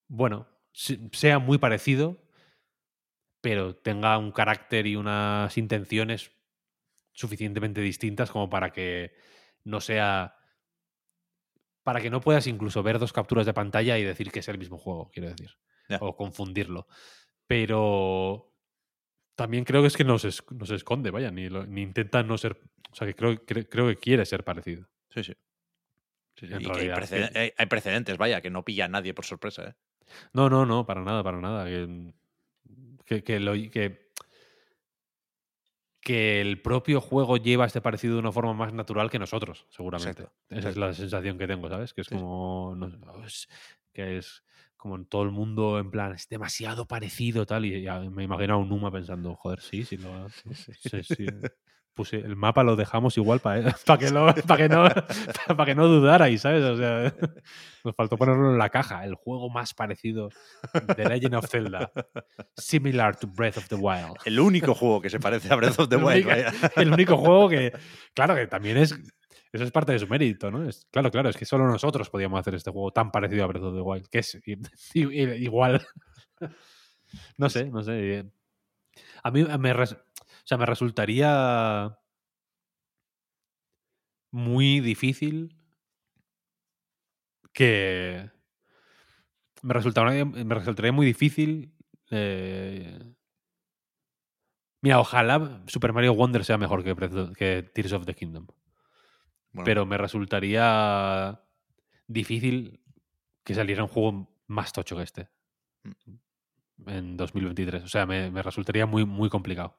[0.09, 2.17] bueno, sea muy parecido,
[3.43, 6.33] pero tenga un carácter y unas intenciones
[7.13, 9.15] suficientemente distintas como para que
[9.63, 10.39] no sea.
[11.83, 14.57] Para que no puedas incluso ver dos capturas de pantalla y decir que es el
[14.57, 15.51] mismo juego, quiero decir.
[15.91, 15.99] Yeah.
[16.01, 16.87] O confundirlo.
[17.47, 18.52] Pero
[19.35, 22.23] también creo que es que no se, no se esconde, vaya, ni, lo, ni, intenta
[22.23, 22.61] no ser.
[22.91, 24.89] O sea, que creo, creo, creo que quiere ser parecido.
[25.11, 25.35] Sí, sí.
[26.37, 26.55] sí, sí.
[26.59, 29.69] Y que hay, precedentes, hay, hay, precedentes, vaya, que no pilla a nadie por sorpresa,
[29.69, 29.75] ¿eh?
[30.33, 31.65] No, no, no, para nada, para nada.
[31.65, 32.13] Que,
[33.07, 34.13] que, que, lo, que
[36.03, 40.23] que el propio juego lleva este parecido de una forma más natural que nosotros, seguramente.
[40.23, 40.35] Exacto.
[40.51, 41.95] Esa es la sensación que tengo, ¿sabes?
[41.95, 42.75] Que es como.
[42.77, 43.49] No, es,
[43.93, 44.43] que es
[44.83, 47.65] como en todo el mundo, en plan, es demasiado parecido, tal.
[47.67, 51.27] Y ya me imagino a un Numa pensando, joder, sí, sí, lo, sí, sí, sí.
[51.95, 54.11] Puse, el mapa lo dejamos igual para pa que,
[54.49, 54.89] pa que, no,
[55.57, 56.65] pa que no dudarais, ¿sabes?
[56.65, 57.15] O sea,
[57.85, 59.05] nos faltó ponerlo en la caja.
[59.05, 60.31] El juego más parecido
[60.97, 61.93] de Legend of Zelda.
[62.57, 64.17] Similar to Breath of the Wild.
[64.25, 66.29] El único juego que se parece a Breath of the Wild.
[66.29, 67.73] el, único, el único juego que,
[68.15, 68.99] claro, que también es
[69.53, 70.67] eso es parte de su mérito, ¿no?
[70.67, 73.65] Es, claro, claro, es que solo nosotros podíamos hacer este juego tan parecido a Breath
[73.65, 74.41] of the Wild, que es
[74.95, 75.87] igual.
[77.37, 78.33] no sé, no sé.
[79.23, 81.99] A mí me, res, o sea, me resultaría
[84.31, 85.55] muy difícil
[87.53, 88.31] que...
[89.63, 91.75] Me resultaría, me resultaría muy difícil...
[92.11, 93.15] Eh...
[94.81, 96.97] Mira, ojalá Super Mario Wonder sea mejor que,
[97.37, 98.47] que Tears of the Kingdom.
[99.53, 99.65] Bueno.
[99.65, 101.43] Pero me resultaría
[102.07, 102.81] difícil
[103.45, 105.29] que saliera un juego más tocho que este
[106.87, 107.85] en 2023.
[107.85, 109.79] O sea, me, me resultaría muy, muy complicado.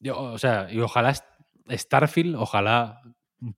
[0.00, 1.14] Yo, o sea, y ojalá
[1.70, 3.02] Starfield, ojalá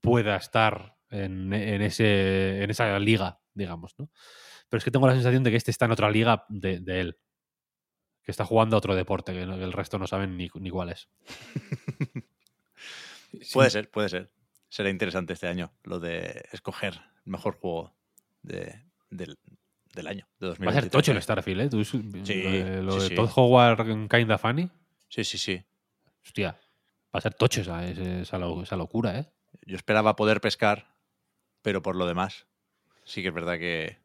[0.00, 4.10] pueda estar en, en ese, en esa liga, digamos, ¿no?
[4.68, 7.00] Pero es que tengo la sensación de que este está en otra liga de, de
[7.00, 7.18] él.
[8.22, 11.08] Que está jugando a otro deporte, que el resto no saben ni, ni cuál es.
[13.52, 14.32] Puede ser, puede ser.
[14.68, 17.94] Será interesante este año lo de escoger el mejor juego
[18.42, 19.36] de- del,
[19.94, 20.82] del año, de Va a 2023.
[20.84, 21.68] ser tocho el Starfield, ¿eh?
[21.68, 22.02] Tú- Sí,
[22.42, 23.14] lo de, lo sí, de sí.
[23.14, 24.68] Todd Howard Kinda Funny.
[25.08, 25.64] Sí, sí, sí.
[26.22, 29.26] Hostia, va a ser tocho esa, esa, lo- esa locura, ¿eh?
[29.66, 30.94] Yo esperaba poder pescar,
[31.62, 32.46] pero por lo demás,
[33.04, 33.98] sí que es verdad que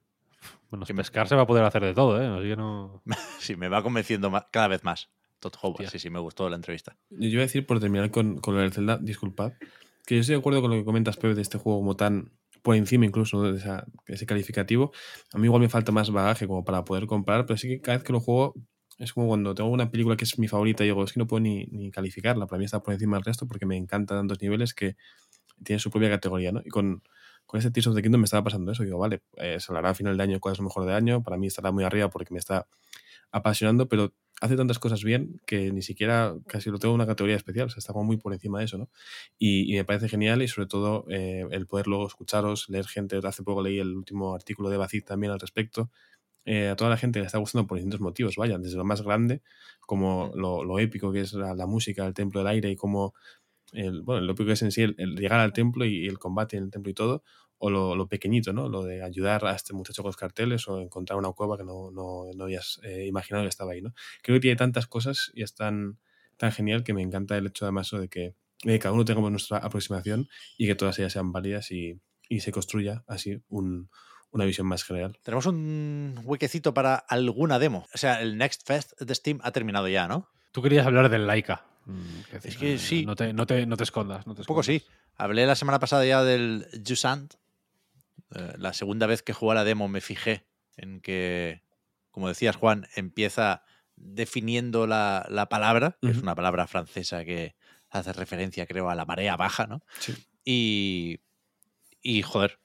[0.70, 2.26] Bueno, Que me- pescar se va a poder hacer de todo, ¿eh?
[2.28, 3.02] Así que no...
[3.40, 5.10] sí, me va convenciendo ma- cada vez más.
[5.40, 5.90] Todd Howard, Hostia.
[5.90, 6.96] sí, sí, me gustó la entrevista.
[7.10, 9.54] Yo iba a decir, por terminar con, con lo del Zelda, disculpad,
[10.06, 12.32] que yo estoy de acuerdo con lo que comentas, Pepe, de este juego como tan
[12.62, 14.92] por encima incluso de esa- ese calificativo.
[15.34, 17.98] A mí igual me falta más bagaje como para poder comprar, pero sí que cada
[17.98, 18.54] vez que lo juego
[19.00, 21.28] es como cuando tengo una película que es mi favorita y digo, es que no
[21.28, 24.42] puedo ni, ni calificarla, para mí está por encima del resto porque me encanta tantos
[24.42, 24.96] niveles que
[25.64, 26.62] tiene su propia categoría, ¿no?
[26.66, 27.04] Y con,
[27.46, 28.84] con este Tears of the Kingdom me estaba pasando eso.
[28.84, 31.24] Digo, vale, eh, se hablará a final de año cuál es lo mejor de año,
[31.24, 32.68] para mí estará muy arriba porque me está
[33.34, 37.36] apasionando, pero hace tantas cosas bien que ni siquiera casi lo tengo en una categoría
[37.36, 38.90] especial, o sea, muy por encima de eso, ¿no?
[39.38, 43.20] Y, y me parece genial y sobre todo eh, el poder luego escucharos, leer gente,
[43.24, 45.92] hace poco leí el último artículo de Bacid también al respecto,
[46.46, 49.02] eh, a toda la gente le está gustando por distintos motivos, vaya, desde lo más
[49.02, 49.42] grande,
[49.82, 53.14] como lo, lo épico que es la, la música, el templo del aire y como
[53.74, 56.20] el, bueno, lo épico que es en sí el, el llegar al templo y, el
[56.20, 57.24] combate en el templo y todo,
[57.66, 58.68] o lo, lo pequeñito, ¿no?
[58.68, 61.92] Lo de ayudar a este muchacho con los carteles o encontrar una cueva que no,
[61.92, 63.94] no, no habías eh, imaginado que estaba ahí, ¿no?
[64.22, 65.98] Creo que tiene tantas cosas y es tan,
[66.36, 69.32] tan genial que me encanta el hecho además de que, de que cada uno tengamos
[69.32, 70.28] nuestra aproximación
[70.58, 73.90] y que todas ellas sean válidas y, y se construya así un,
[74.32, 75.18] una visión más general.
[75.24, 77.88] Tenemos un huequecito para alguna demo.
[77.94, 80.28] O sea, el Next Fest de Steam ha terminado ya, ¿no?
[80.52, 81.66] Tú querías hablar del Laika.
[81.86, 82.02] Mm,
[82.44, 83.06] Es que eh, sí.
[83.06, 84.28] No te, no te, no te escondas.
[84.28, 84.76] No te Un poco sí.
[84.76, 85.00] escondas.
[85.16, 87.36] Hablé la semana pasada ya del Jusant.
[88.36, 90.48] Eh, la segunda vez que jugué a la demo me fijé
[90.78, 91.64] en que,
[92.12, 93.64] como decías, Juan, empieza
[93.96, 97.56] definiendo la, la palabra, que es una palabra francesa que
[97.90, 99.84] hace referencia, creo, a la marea baja, ¿no?
[100.00, 100.14] Sí.
[100.44, 101.20] Y,
[102.02, 102.60] y joder,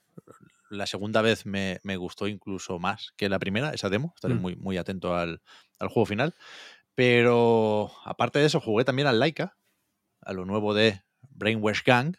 [0.71, 4.13] la segunda vez me, me gustó incluso más que la primera, esa demo.
[4.15, 4.41] Estaré Mm.
[4.41, 5.43] muy, muy atento al,
[5.79, 6.35] al juego final.
[6.95, 9.57] Pero aparte de eso, jugué también al Laika,
[10.23, 12.17] a lo nuevo de Brainwash Gang,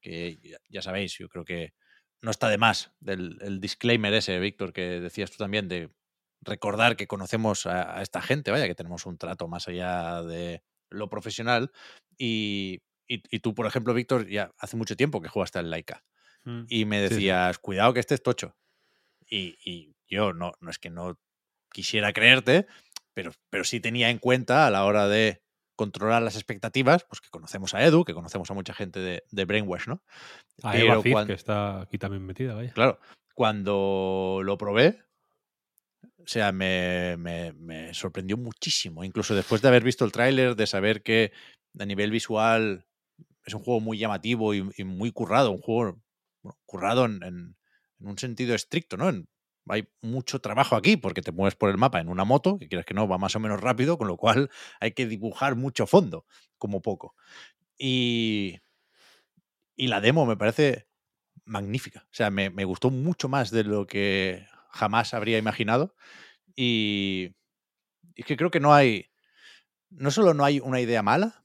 [0.00, 1.74] que ya, ya sabéis, yo creo que
[2.22, 5.90] no está de más del el disclaimer ese, Víctor, que decías tú también, de
[6.40, 10.62] recordar que conocemos a, a esta gente, vaya, que tenemos un trato más allá de
[10.90, 11.70] lo profesional.
[12.18, 16.04] Y, y- y tú, por ejemplo, Víctor, ya hace mucho tiempo que jugaste al Laika
[16.44, 16.64] Mm.
[16.68, 17.14] y me Sí, sí.
[17.14, 18.56] decías, cuidado que este es tocho.
[19.28, 21.18] Y, y yo no, no es que no
[21.72, 22.66] quisiera creerte,
[23.14, 25.42] pero, pero sí tenía en cuenta a la hora de
[25.82, 29.44] controlar las expectativas, pues que conocemos a Edu, que conocemos a mucha gente de, de
[29.44, 30.02] Brainwash, ¿no?
[30.62, 32.72] A Pero Eva Cid, cuan- que está aquí también metida, vaya.
[32.72, 32.98] Claro,
[33.34, 35.02] cuando lo probé,
[36.18, 40.66] o sea, me, me- me sorprendió muchísimo, incluso después de haber visto el tráiler, de
[40.66, 41.32] saber que
[41.78, 42.86] a nivel visual
[43.44, 46.00] es un juego muy llamativo y, y muy currado, un juego
[46.42, 47.56] bueno, currado en, en-
[48.00, 49.08] en un sentido estricto, ¿no?
[49.08, 49.26] En-
[49.68, 52.86] hay mucho trabajo aquí porque te mueves por el mapa en una moto, que quieres
[52.86, 56.26] que no, va más o menos rápido, con lo cual hay que dibujar mucho fondo,
[56.58, 57.14] como poco.
[57.78, 58.60] Y,
[59.76, 60.86] y la demo me parece
[61.44, 62.06] magnífica.
[62.10, 65.94] O sea, me, me gustó mucho más de lo que jamás habría imaginado.
[66.54, 67.34] Y
[68.14, 69.10] es que creo que no hay.
[69.90, 71.44] No solo no hay una idea mala,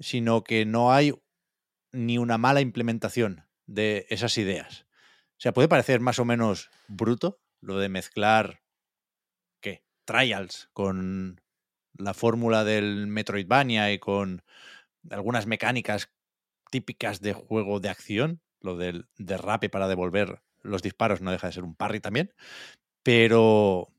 [0.00, 1.14] sino que no hay
[1.92, 4.86] ni una mala implementación de esas ideas.
[5.32, 8.62] O sea, puede parecer más o menos bruto lo de mezclar.
[9.60, 9.82] ¿Qué?
[10.04, 11.40] Trials con
[11.94, 14.42] la fórmula del Metroidvania y con
[15.10, 16.12] algunas mecánicas
[16.70, 21.52] típicas de juego de acción, lo del derrape para devolver los disparos no deja de
[21.54, 22.34] ser un parry también,
[23.02, 23.92] pero,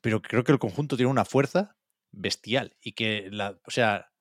[0.00, 1.76] pero creo que el conjunto tiene una fuerza
[2.12, 4.12] bestial y que, la, o sea,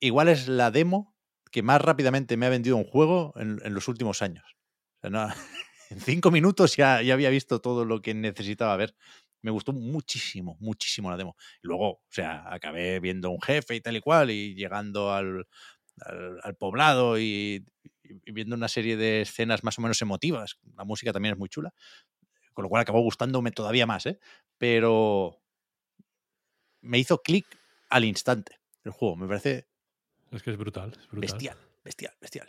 [0.00, 1.16] igual es la demo
[1.52, 4.56] que más rápidamente me ha vendido un juego en, en los últimos años.
[4.98, 5.28] O sea, no-
[5.90, 8.94] en cinco minutos ya, ya había visto todo lo que necesitaba ver.
[9.42, 11.36] Me gustó muchísimo, muchísimo la demo.
[11.62, 15.46] Luego, o sea, acabé viendo un jefe y tal y cual, y llegando al,
[16.00, 17.64] al, al poblado y,
[18.02, 20.58] y viendo una serie de escenas más o menos emotivas.
[20.76, 21.72] La música también es muy chula.
[22.54, 24.18] Con lo cual acabó gustándome todavía más, ¿eh?
[24.58, 25.42] Pero
[26.80, 27.46] me hizo clic
[27.90, 29.16] al instante el juego.
[29.16, 29.68] Me parece
[30.32, 30.90] Es que es brutal.
[30.90, 31.20] Es brutal.
[31.20, 32.48] bestial, bestial, bestial.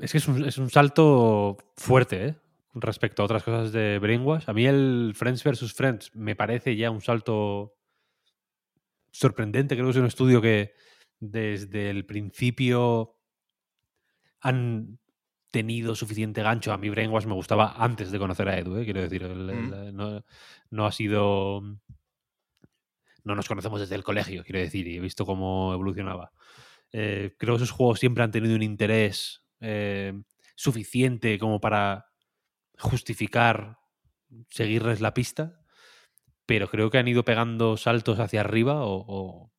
[0.00, 2.36] Es que es un, es un salto fuerte, ¿eh?
[2.72, 4.44] Respecto a otras cosas de Brainwash.
[4.46, 5.72] A mí el Friends vs.
[5.72, 7.74] Friends me parece ya un salto
[9.10, 9.74] sorprendente.
[9.74, 10.72] Creo que es un estudio que
[11.18, 13.16] desde el principio
[14.40, 14.98] han
[15.50, 16.72] tenido suficiente gancho.
[16.72, 18.84] A mí Brainwash me gustaba antes de conocer a Edu, ¿eh?
[18.84, 19.96] quiero decir, el- el- Mm.
[19.96, 20.24] no,
[20.70, 21.60] no ha sido...
[23.24, 26.32] No nos conocemos desde el colegio, quiero decir, y he visto cómo evolucionaba.
[26.92, 30.14] Eh, creo que esos juegos siempre han tenido un interés eh,
[30.54, 32.06] suficiente como para
[32.80, 33.78] justificar
[34.48, 35.60] seguirles la pista,
[36.46, 39.52] pero creo que han ido pegando saltos hacia arriba o, o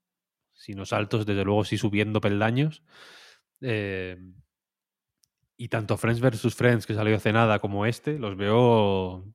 [0.54, 2.84] si no saltos, desde luego sí subiendo peldaños.
[3.62, 4.18] Eh,
[5.58, 6.56] y tanto Friends vs.
[6.56, 9.26] Friends, que salió hace nada, como este, los veo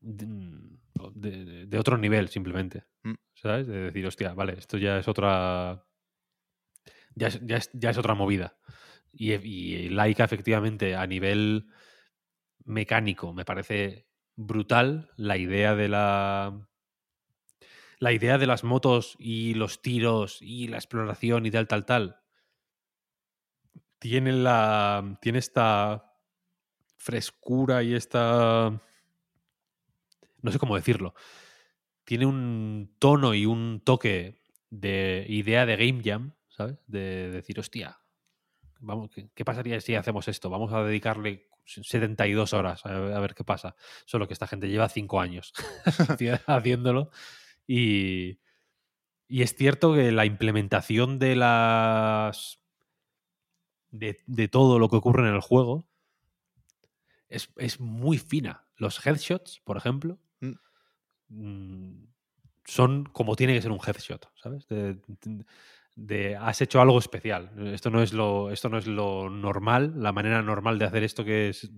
[0.00, 0.66] de,
[1.14, 2.84] de- de otro nivel, simplemente.
[3.02, 3.14] Mm.
[3.34, 3.66] ¿Sabes?
[3.66, 5.84] De decir, hostia, vale, esto ya es otra.
[7.14, 8.56] Ya es, ya es- ya es otra movida.
[9.12, 11.66] Y, y Laika, efectivamente, a nivel
[12.64, 14.06] mecánico, me parece
[14.36, 16.68] brutal la idea de la.
[17.98, 22.16] La idea de las motos y los tiros y la exploración y tal, tal, tal.
[23.98, 25.18] Tiene la.
[25.20, 26.12] Tiene esta
[26.96, 28.80] frescura y esta.
[30.40, 31.14] No sé cómo decirlo.
[32.04, 36.78] Tiene un tono y un toque de idea de Game Jam, ¿sabes?
[36.88, 38.00] De decir, hostia,
[38.80, 40.50] vamos, ¿qué, qué pasaría si hacemos esto?
[40.50, 43.74] Vamos a dedicarle 72 horas a, a ver qué pasa.
[44.06, 45.52] Solo que esta gente lleva 5 años
[46.46, 47.10] haciéndolo.
[47.66, 48.40] Y,
[49.28, 52.58] y es cierto que la implementación de las.
[53.90, 55.86] De, de todo lo que ocurre en el juego
[57.28, 58.66] es, es muy fina.
[58.76, 60.54] Los headshots, por ejemplo, Mm.
[61.28, 62.06] mm,
[62.64, 64.66] son como tiene que ser un headshot, ¿sabes?
[64.68, 65.44] De, de-
[65.94, 67.52] de, has hecho algo especial.
[67.72, 71.24] Esto no es lo, esto no es lo normal, la manera normal de hacer esto
[71.24, 71.70] que, es,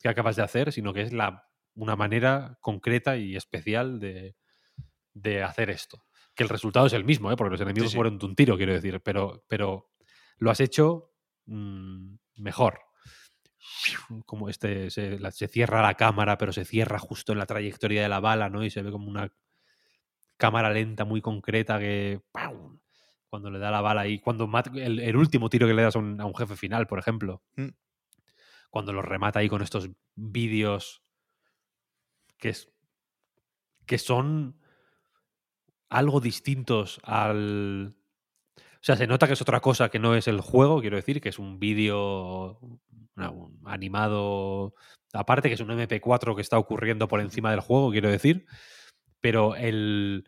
[0.00, 4.36] que acabas de hacer, sino que es la, una manera concreta y especial de,
[5.12, 6.04] de hacer esto.
[6.34, 7.36] Que el resultado es el mismo, ¿eh?
[7.36, 7.96] porque los enemigos sí.
[7.96, 9.90] mueren de un tiro, quiero decir, pero, pero
[10.38, 11.12] lo has hecho
[11.46, 12.80] mm, mejor.
[14.24, 18.02] Como este se, la- se cierra la cámara, pero se cierra justo en la trayectoria
[18.02, 18.64] de la bala, ¿no?
[18.64, 19.32] Y se ve como una
[20.36, 22.78] cámara lenta muy concreta que ¡pam!
[23.28, 25.96] Cuando le da la bala y cuando mata- el, el último tiro que le das
[25.96, 27.68] a un, a un jefe final, por ejemplo, Mm.
[28.70, 31.02] cuando lo remata ahí con estos vídeos
[32.38, 32.70] que es
[33.86, 34.60] que son
[35.88, 37.94] algo distintos al
[38.56, 41.20] o sea, se nota que es otra cosa que no es el juego, quiero decir,
[41.20, 42.60] que es un vídeo
[43.64, 44.74] animado
[45.12, 48.46] aparte, que es un MP4 que está ocurriendo por encima del juego, quiero decir,
[49.20, 50.24] pero el,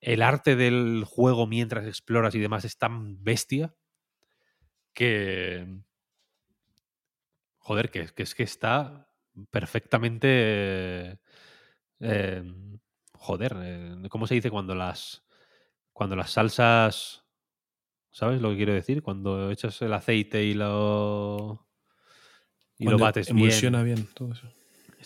[0.00, 3.74] el arte del juego mientras exploras y demás es tan bestia
[4.92, 5.66] que...
[7.58, 9.10] Joder, que, que es que está
[9.50, 11.18] perfectamente...
[12.00, 12.42] eh,
[13.12, 15.24] joder, eh, ¿cómo se dice cuando las...
[15.92, 17.24] Cuando las salsas...
[18.10, 19.02] ¿Sabes lo que quiero decir?
[19.02, 21.68] Cuando echas el aceite y lo...
[22.78, 23.96] Y lo bates emulsiona bien.
[23.96, 24.48] bien todo eso.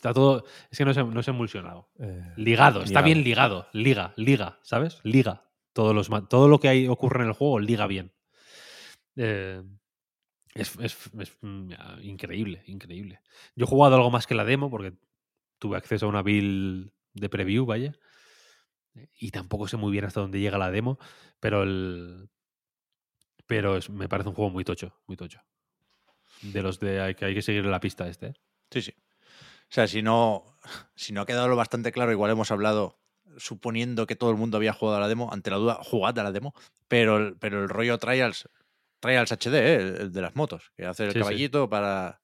[0.02, 0.44] Está todo...
[0.68, 1.88] Es que no es, no es emulsionado.
[2.00, 3.04] Eh, Ligado, está ligado.
[3.04, 3.68] bien ligado.
[3.72, 4.98] Liga, liga, ¿sabes?
[5.04, 5.44] Liga.
[5.72, 8.12] Todos los, todo lo que hay, ocurre en el juego liga bien.
[9.14, 9.62] Eh,
[10.54, 11.70] es es- es, mm,
[12.02, 13.20] increíble, increíble.
[13.54, 14.92] Yo he jugado algo más que la demo porque
[15.60, 17.92] tuve acceso a una build de preview, vaya.
[19.20, 20.98] Y tampoco sé muy bien hasta dónde llega la demo,
[21.38, 22.28] pero el.
[23.46, 25.40] Pero es- me parece un juego muy tocho, muy tocho.
[26.42, 28.26] De los de hay que hay que seguir la pista este.
[28.26, 28.34] ¿eh?
[28.68, 28.94] Sí, sí.
[29.72, 30.44] O sea, si no,
[30.94, 33.00] si no ha quedado lo bastante claro, igual hemos hablado
[33.38, 36.22] suponiendo que todo el mundo había jugado a la demo, ante la duda, jugad a
[36.22, 36.54] la demo,
[36.88, 38.48] pero el, pero el rollo Trials,
[39.00, 39.74] Trials HD, ¿eh?
[39.76, 41.38] el, el de las motos, que hace el Sí, sí.
[41.40, 42.20] caballito para,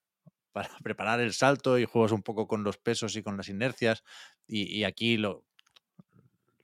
[0.52, 4.04] para preparar el salto y juegas un poco con los pesos y con las inercias,
[4.46, 5.46] y, y aquí lo,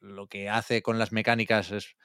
[0.01, 1.97] lo que hace con las mecánicas es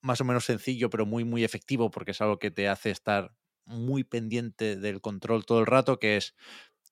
[0.00, 3.34] más o menos sencillo, pero muy, muy efectivo, porque es algo que te hace estar
[3.64, 6.34] muy pendiente del control todo el rato, que es,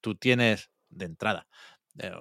[0.01, 1.49] tú tienes de entrada
[1.99, 2.13] eh,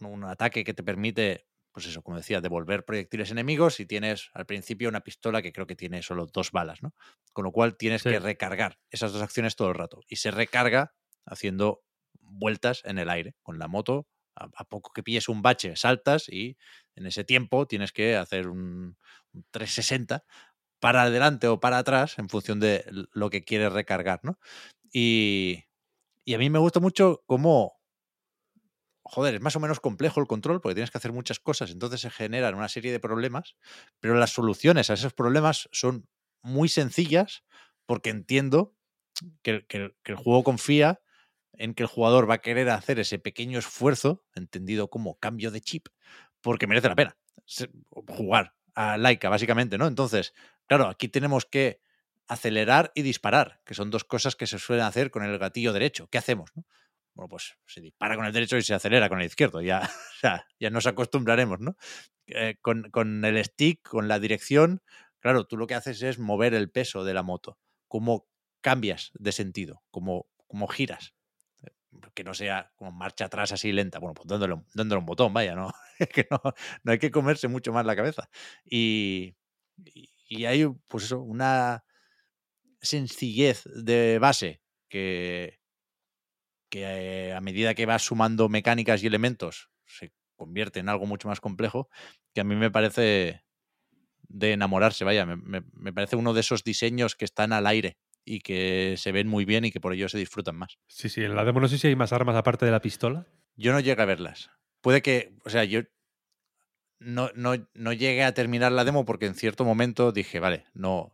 [0.00, 4.46] un- ataque que te permite, pues eso, como decía, devolver proyectiles enemigos y tienes al
[4.46, 6.94] principio una pistola que creo que tiene solo dos balas, ¿no?
[7.32, 8.10] Con lo cual tienes Sí.
[8.10, 10.00] que recargar esas dos acciones todo el rato.
[10.08, 10.94] Y se recarga
[11.26, 11.82] haciendo
[12.20, 14.08] vueltas en el aire con la moto.
[14.36, 16.56] A, a poco que pilles un bache, saltas y
[16.96, 18.96] en ese tiempo tienes que hacer un,
[19.32, 20.24] un 360
[20.80, 24.38] para adelante o para atrás en función de lo que quieres recargar, ¿no?
[24.92, 25.64] Y,
[26.24, 27.74] y a mí me gusta mucho cómo,
[29.02, 32.00] joder, es más o menos complejo el control porque tienes que hacer muchas cosas, entonces
[32.00, 33.56] se generan una serie de problemas,
[34.00, 36.08] pero las soluciones a esos problemas son
[36.42, 37.44] muy sencillas
[37.86, 38.74] porque entiendo
[39.42, 41.00] que, el- que el- juego confía
[41.54, 45.60] en que el jugador va a querer hacer ese pequeño esfuerzo, entendido como cambio de
[45.62, 45.88] chip,
[46.42, 47.16] porque merece la pena
[48.08, 49.86] jugar a Laika, básicamente, ¿no?
[49.86, 50.34] Entonces,
[50.66, 51.80] claro, aquí tenemos que
[52.28, 56.08] acelerar y disparar, que son dos cosas que se suelen hacer con el gatillo derecho.
[56.10, 56.50] ¿Qué hacemos?
[56.54, 56.64] no?
[57.14, 59.60] Bueno, pues se dispara con el derecho y se acelera con el izquierdo.
[59.62, 59.88] Ya,
[60.60, 61.76] ya nos acostumbraremos, ¿no?
[62.26, 64.82] Eh, con, con el stick, con la dirección,
[65.20, 67.58] claro, tú lo que haces es mover el peso de la moto.
[67.88, 68.26] ¿Cómo
[68.62, 69.82] cambias de sentido?
[69.90, 71.14] ¿Cómo, cómo giras?
[72.14, 73.98] que no sea como marcha atrás así lenta.
[73.98, 75.72] Bueno, pues dándole, un- botón, vaya, ¿no?
[76.14, 76.40] Que no,
[76.82, 78.28] no hay que comerse mucho más la cabeza.
[78.64, 79.36] Y,
[80.28, 81.84] y, hay, pues una
[82.84, 85.60] sencillez de base que,
[86.70, 86.82] que
[87.28, 91.40] eh, a medida que vas sumando mecánicas y elementos se convierte en algo mucho más
[91.40, 91.88] complejo,
[92.34, 93.44] que a mí me parece
[94.28, 97.98] de enamorarse, vaya, me, me- me parece uno de esos diseños que están al aire
[98.24, 100.78] y que se ven muy bien y que por ello se disfrutan más.
[100.88, 103.26] Sí, sí, en la demo no sé si hay más armas aparte de la pistola.
[103.56, 104.50] Yo no llegué a verlas.
[104.80, 105.82] Puede que, o sea, yo
[106.98, 111.13] no, no, no llegué a terminar la demo porque en cierto momento dije, vale, no,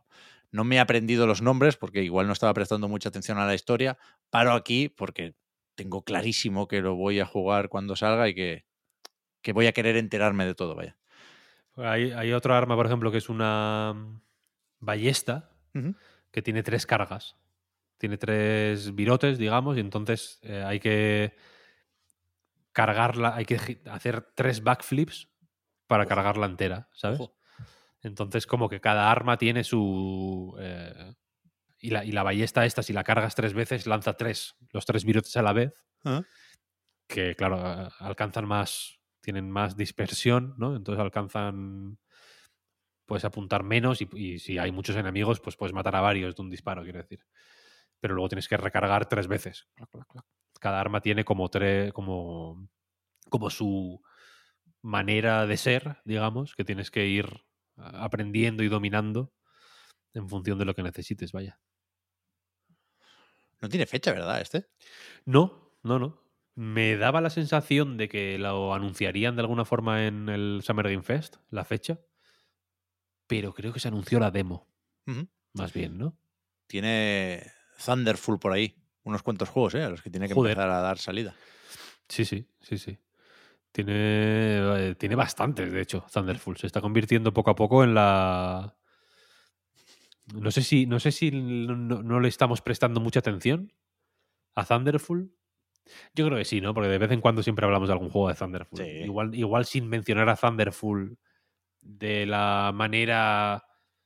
[0.51, 3.55] no me he aprendido los nombres porque igual no estaba prestando mucha atención a la
[3.55, 3.97] historia.
[4.29, 5.35] Paro aquí porque
[5.75, 8.65] tengo clarísimo que lo voy a jugar cuando salga y que,
[9.41, 10.97] que voy a querer enterarme de todo, vaya.
[11.77, 14.21] Hay, hay otro arma, por ejemplo, que es una mm,
[14.79, 15.49] ballesta
[16.31, 17.37] que tiene tres cargas.
[17.97, 21.35] Tiene tres virotes, digamos, y entonces eh, hay que
[22.73, 25.29] cargarla, hay que hacer tres backflips
[25.87, 26.09] para Ojo.
[26.09, 27.19] cargarla entera, ¿sabes?
[27.19, 27.37] Ojo.
[28.03, 30.55] Entonces, como que cada arma tiene su.
[30.59, 31.13] eh,
[31.79, 35.03] y, la, y la ballesta esta, si la cargas tres veces, lanza tres, los tres
[35.05, 35.73] virotes a la vez.
[36.03, 36.23] Ah.
[37.07, 38.99] Que, claro, alcanzan más.
[39.21, 40.75] Tienen más dispersión, ¿no?
[40.75, 41.99] Entonces alcanzan.
[43.05, 46.41] Puedes apuntar menos y, y si hay muchos enemigos, pues puedes matar a varios de
[46.41, 47.23] un disparo, quiero decir.
[47.99, 49.67] Pero luego tienes que recargar tres veces.
[50.59, 51.93] Cada arma tiene como tres.
[51.93, 52.67] como.
[53.29, 54.01] como su
[54.83, 57.43] manera de ser, digamos, que tienes que ir
[57.81, 59.33] aprendiendo y dominando
[60.13, 61.59] en función de lo que necesites, vaya.
[63.61, 64.41] No tiene fecha, ¿verdad?
[64.41, 64.67] Este.
[65.25, 66.21] No, no, no.
[66.55, 71.03] Me daba la sensación de que lo anunciarían de alguna forma en el Summer Game
[71.03, 72.01] Fest, la fecha,
[73.27, 74.67] pero creo que se anunció la demo,
[75.53, 76.17] más bien, ¿no?
[76.67, 77.49] Tiene
[77.83, 78.75] Thunderful por ahí.
[79.03, 79.83] Unos cuantos juegos, ¿eh?
[79.83, 80.51] A los que tiene que Joder.
[80.51, 81.35] empezar a dar salida.
[82.07, 82.97] Sí, sí, sí, sí.
[83.71, 83.93] Tiene,
[84.89, 86.57] eh, tiene bastantes, de hecho, Thunderful.
[86.57, 88.75] Se está convirtiendo poco a poco en la...
[90.33, 93.71] No sé si, no, sé si no, le estamos prestando mucha atención
[94.55, 95.31] a Thunderful.
[96.13, 96.73] Yo creo que sí, ¿no?
[96.73, 98.79] Porque de vez en cuando siempre hablamos de algún juego de Thunderful.
[98.79, 98.83] Sí.
[98.85, 101.17] Igual, igual sin mencionar a Thunderful
[101.81, 103.63] de la manera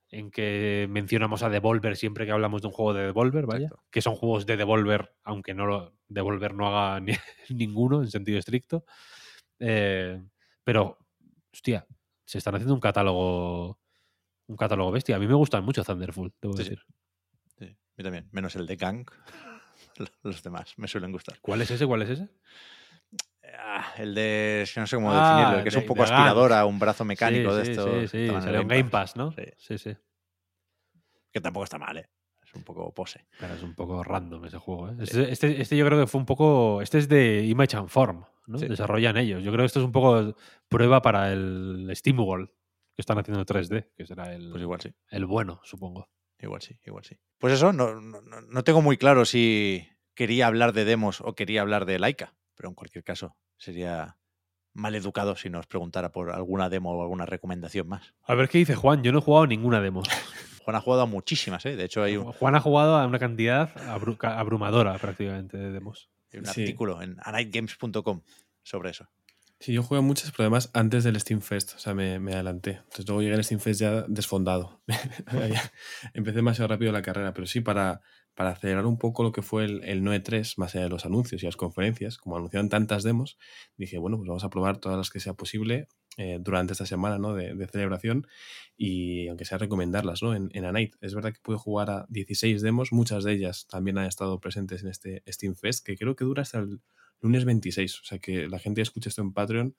[0.09, 3.65] en que mencionamos a Devolver siempre que hablamos de un juego de Devolver, vaya.
[3.65, 3.83] Exacto.
[3.91, 7.13] Que son juegos de Devolver, aunque no lo, Devolver no haga ni-
[7.49, 8.85] ninguno en sentido estricto.
[9.59, 10.21] Eh,
[10.63, 10.97] pero,
[11.53, 11.85] hostia,
[12.25, 13.79] se están haciendo un catálogo.
[14.47, 15.15] Un catálogo bestia.
[15.15, 16.69] A mí me gustan mucho Thunderful, debo Sí, sí.
[16.69, 16.83] decir.
[17.57, 18.27] Sí, a mí también.
[18.31, 19.05] Menos el de Gang.
[20.23, 21.39] Los demás me suelen gustar.
[21.41, 21.85] ¿Cuál es ese?
[21.87, 22.29] ¿Cuál es ese?
[23.57, 24.61] Ah, el de.
[24.63, 25.57] es que no sé cómo Ah, definirlo.
[25.57, 26.11] el que es un poco Gang.
[26.11, 28.01] aspiradora, un brazo mecánico sí, de sí, esto.
[28.01, 29.31] Sí, sí, en Game Pass, ¿no?
[29.31, 29.43] Sí.
[29.57, 29.95] sí, sí.
[31.31, 32.09] Que tampoco está mal, ¿eh?
[32.55, 33.25] Un poco pose.
[33.39, 34.89] Es un poco random ese juego.
[34.89, 34.95] ¿eh?
[35.01, 36.81] Este, este- este yo creo que fue un poco.
[36.81, 38.57] Este es de Image and Form, ¿no?
[38.57, 38.67] Sí.
[38.67, 39.43] Desarrollan ellos.
[39.43, 40.35] Yo creo que esto es un poco
[40.69, 44.93] prueba para el SteamWorld que están haciendo 3D, que será el, Pues igual sí.
[45.09, 46.09] el bueno, supongo.
[46.39, 47.17] Igual sí, igual sí.
[47.39, 51.33] Pues eso, no, no, no- no tengo muy claro si quería hablar de demos o
[51.35, 52.35] quería hablar de Laika.
[52.55, 54.17] Pero en cualquier caso, sería
[54.73, 58.13] mal educado si nos preguntara por alguna demo o alguna recomendación más.
[58.23, 59.03] A ver qué dice Juan.
[59.03, 60.03] Yo no he jugado ninguna demo.
[60.65, 61.75] Juan ha jugado a muchísimas, ¿eh?
[61.75, 65.71] De hecho, hay un, Juan ha jugado a una cantidad abru- ca- abrumadora prácticamente de
[65.71, 66.09] demos.
[66.33, 66.61] hay un Sí.
[66.61, 68.21] artículo en anightgames.com
[68.63, 69.07] sobre eso.
[69.59, 72.33] Sí, yo jugué a muchas, pero además antes del Steam Fest, o sea, me, me
[72.33, 72.71] adelanté.
[72.71, 74.81] Entonces luego llegué al Steam Fest ya desfondado.
[76.13, 78.01] Empecé demasiado rápido la carrera, pero sí, para,
[78.35, 81.05] para acelerar un poco lo que fue el, el Noe 3, más allá de los
[81.05, 83.37] anuncios y las conferencias, como anunciaron tantas demos,
[83.77, 87.17] dije, bueno, pues vamos a probar todas las que sea posible eh, durante esta semana
[87.17, 87.33] ¿no?
[87.33, 88.25] de, celebración
[88.77, 90.33] y aunque sea recomendarlas ¿no?
[90.33, 90.95] en, en A Night.
[91.01, 94.83] Es verdad que pude jugar a 16 demos, muchas de ellas también han estado presentes
[94.83, 96.79] en este Steam Fest, que creo que dura hasta el
[97.21, 98.01] lunes 26.
[98.01, 99.75] O sea que la gente que escuche esto en Patreon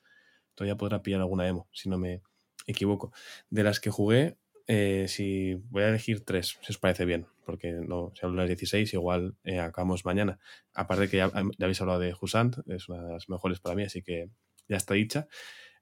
[0.54, 2.22] todavía podrá pillar alguna demo, si no me
[2.66, 3.12] equivoco.
[3.48, 4.36] De las que jugué,
[4.66, 8.48] eh, si voy a elegir tres, si os parece bien, porque no, si hablo de
[8.48, 10.38] las 16, igual eh, acabamos mañana.
[10.74, 13.84] Aparte que ya, ya habéis hablado de Husant, es una de las mejores para mí,
[13.84, 14.28] así que
[14.68, 15.28] ya está dicha.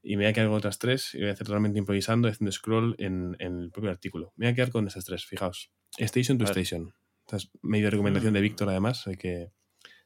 [0.02, 2.52] Y me voy a quedar con otras tres y voy a hacer totalmente improvisando, haciendo
[2.52, 4.34] scroll en, en el propio artículo.
[4.36, 5.72] Me voy a quedar con esas tres, fijaos.
[5.96, 6.44] Station to.
[6.44, 6.94] Station.
[7.26, 9.50] Esta es medio recomendación de Víctor, además, que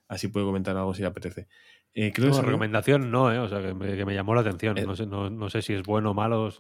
[0.07, 1.49] así puedo comentar algo si le apetece.
[1.95, 3.39] Eh, creo No, recomendación no, ¿eh?
[3.39, 4.79] O sea, que me, que me llamó la atención.
[4.79, 4.85] Eh.
[4.87, 6.51] No sé, no, no sé si es bueno o malo.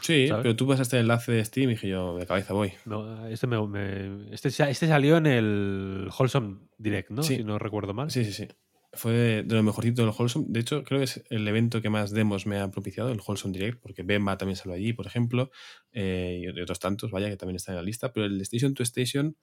[0.00, 0.42] Sí, ¿sabes?
[0.42, 2.72] pero tú vas a este enlace de Steam y dije yo, de cabeza voy.
[2.84, 7.22] No, este, me, me- este, este salió en el Wholesome Direct, ¿no?
[7.24, 7.36] Sí.
[7.36, 8.10] Si no recuerdo mal.
[8.10, 8.46] Sí, sí, sí.
[8.92, 10.46] Fue de, de lo mejorcito del Wholesome.
[10.48, 13.52] De hecho, creo que es el evento que más demos me ha propiciado, el Wholesome
[13.52, 15.50] Direct, porque Bemba también salió allí, por ejemplo,
[15.92, 18.12] eh, y otros tantos, vaya, que también están en la lista.
[18.12, 19.36] Pero el Station to Station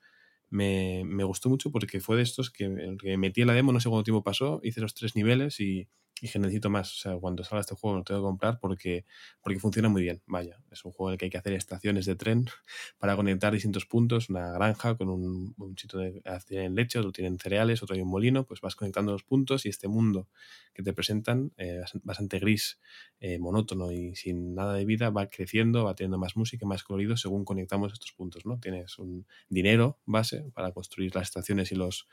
[0.54, 3.80] me, me gustó mucho porque fue de estos que, que metí en la demo, no
[3.80, 5.88] sé cuánto tiempo pasó, hice los tres niveles y
[6.24, 6.92] dije, necesito más.
[6.94, 9.06] O sea, cuando salga este juego lo tengo que comprar porque,
[9.42, 10.22] porque funciona muy bien.
[10.26, 12.46] Vaya, es un juego en el que hay que hacer estaciones de tren
[13.00, 16.00] para conectar distintos puntos, una granja con un, un sitio
[16.48, 19.70] tienen leche, otro tienen cereales, otro hay un molino, pues vas conectando los puntos y
[19.70, 20.30] este mundo
[20.74, 22.80] que te presentan, eh, bast- bastante gris,
[23.20, 27.18] eh, monótono y sin nada de vida, va creciendo, va teniendo más música, más colorido
[27.18, 28.60] según conectamos estos puntos, ¿no?
[28.60, 32.08] Tienes un dinero base para construir las estaciones y los,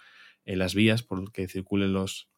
[0.45, 2.31] eh, las vías por que circulen los,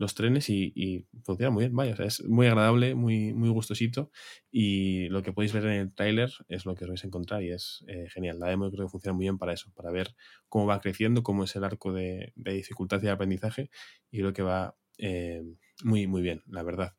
[0.00, 4.10] los trenes y, y funciona muy bien, vaya, es muy agradable, muy, muy gustosito
[4.50, 7.42] y lo que podéis ver en el tráiler es lo que os vais a encontrar
[7.42, 8.38] y es eh, genial.
[8.38, 10.14] La demo creo que funciona muy bien para eso, para ver
[10.48, 13.68] cómo va creciendo, cómo es el arco de, de dificultad y de aprendizaje
[14.10, 15.42] y creo que va eh,
[15.84, 16.96] muy, muy bien, la verdad.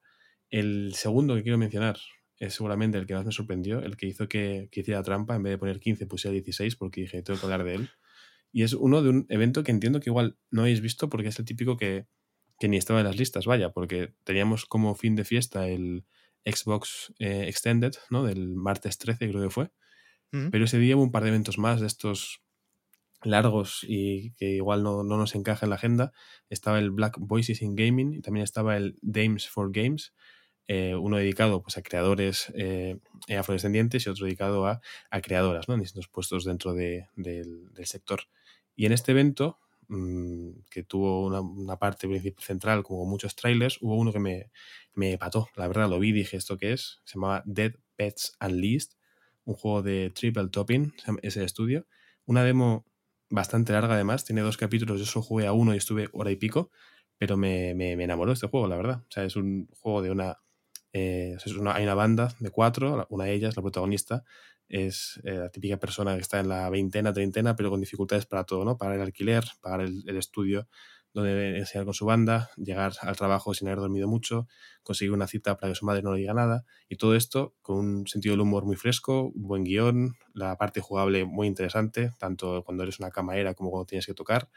[0.52, 1.98] El segundo que quiero mencionar
[2.38, 5.42] es seguramente el que más me sorprendió, el que hizo que, que hiciera trampa, en
[5.42, 7.90] vez de poner 15 pusiera 16 porque dije, tengo que hablar de él.
[8.52, 11.40] Y es uno de un evento que entiendo que igual no habéis visto porque es
[11.40, 12.06] el típico que,
[12.62, 16.06] que ni estaba en las listas, vaya, porque teníamos como fin de fiesta el
[16.46, 18.24] Xbox eh, Extended, ¿no?
[18.24, 19.72] Del martes 13 creo que fue.
[20.52, 22.42] Pero ese día hubo un par de eventos más de estos
[23.24, 26.12] largos y que igual no, no nos encaja en la agenda.
[26.50, 30.14] Estaba el Black Voices in Gaming y también estaba el Dames for Games,
[30.68, 32.98] eh, uno dedicado pues, a creadores eh,
[33.38, 35.74] afrodescendientes y otro dedicado a, a creadoras, ¿no?
[35.76, 38.22] en distintos puestos dentro de- del, del sector.
[38.76, 39.60] Y en este evento,
[39.92, 42.08] mm, que tuvo una, una parte
[42.40, 44.52] central como muchos trailers, hubo uno que me,
[44.94, 45.50] me pató.
[45.56, 47.00] La verdad, lo vi y dije, ¿esto qué es?
[47.06, 48.92] Se llamaba Dead Pets Unleashed,
[49.46, 51.88] un juego de Triple Topping, ese estudio.
[52.26, 52.86] Una demo
[53.30, 56.36] bastante larga además, tiene dos capítulos, yo solo jugué a uno y estuve hora y
[56.36, 56.72] pico,
[57.18, 59.04] pero me, me, me enamoró este juego, la verdad.
[59.08, 60.38] O sea, es un juego de una...
[60.94, 61.38] eh,
[61.74, 64.24] hay una banda de cuatro, una de ellas, la protagonista,
[64.72, 68.46] es eh, la típica persona que está en la veintena, treintena, pero con dificultades para
[68.46, 68.78] todo, ¿no?
[68.78, 70.68] Pagar el alquiler, pagar el, estudio
[71.14, 74.48] donde enseñar con su banda, llegar al trabajo sin haber dormido mucho,
[74.82, 77.80] conseguir una cita para que su madre no le diga nada, y todo esto con
[77.80, 82.84] un sentido del humor muy fresco, buen guion, la parte jugable muy interesante, tanto cuando
[82.84, 84.50] eres una camarera como cuando tienes que tocar.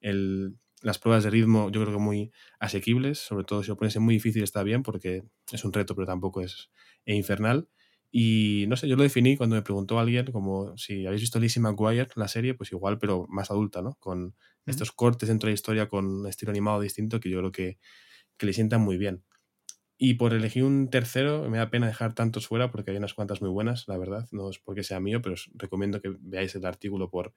[0.00, 3.96] El, las pruebas de ritmo yo creo que muy asequibles, sobre todo si lo pones
[3.96, 6.70] en muy difícil está bien porque es un reto pero tampoco es
[7.06, 7.68] infernal.
[8.14, 11.62] Y no sé, yo lo definí cuando me preguntó alguien como si habéis visto Lizzie
[11.62, 13.96] McGuire, la serie, pues igual, pero más adulta, ¿no?
[14.00, 17.52] Con estos cortes dentro de la historia con un estilo animado distinto que yo creo
[17.52, 17.78] que,
[18.36, 19.24] que le sientan muy bien.
[19.98, 23.40] Y por elegir un tercero, me da pena dejar tantos fuera porque hay unas cuantas
[23.40, 24.28] muy buenas, la verdad.
[24.32, 27.34] No es porque sea mío, pero os recomiendo que veáis el artículo por,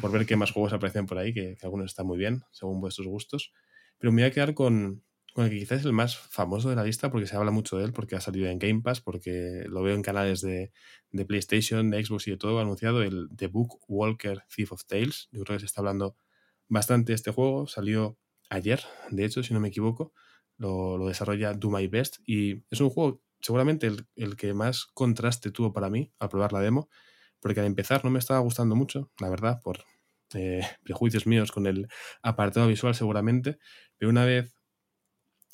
[0.00, 2.80] por ver qué más juegos aparecen por ahí, que, que algunos están muy bien, según
[2.80, 3.52] vuestros gustos.
[3.98, 5.02] Pero me voy a quedar con,
[5.36, 7.84] el que quizás es el más famoso de la lista porque se habla mucho de
[7.84, 10.72] él, porque ha salido en Game Pass, porque lo veo en canales de,
[11.10, 15.28] de PlayStation, de Xbox y de todo, anunciado el The Book Walker Thief of Tales.
[15.32, 16.16] Yo creo que se está hablando
[16.68, 17.66] bastante de este juego.
[17.66, 18.80] Salió ayer,
[19.10, 20.12] de hecho, si no me equivoco.
[20.56, 24.86] Lo, lo desarrolla Do My Best y es un juego seguramente el, el, que más
[24.94, 26.88] contraste tuvo para mí al probar la demo,
[27.40, 29.84] porque al empezar no me estaba gustando mucho, la verdad, por
[30.34, 31.88] eh, prejuicios míos con el
[32.22, 33.58] apartado visual seguramente,
[33.98, 34.53] pero una vez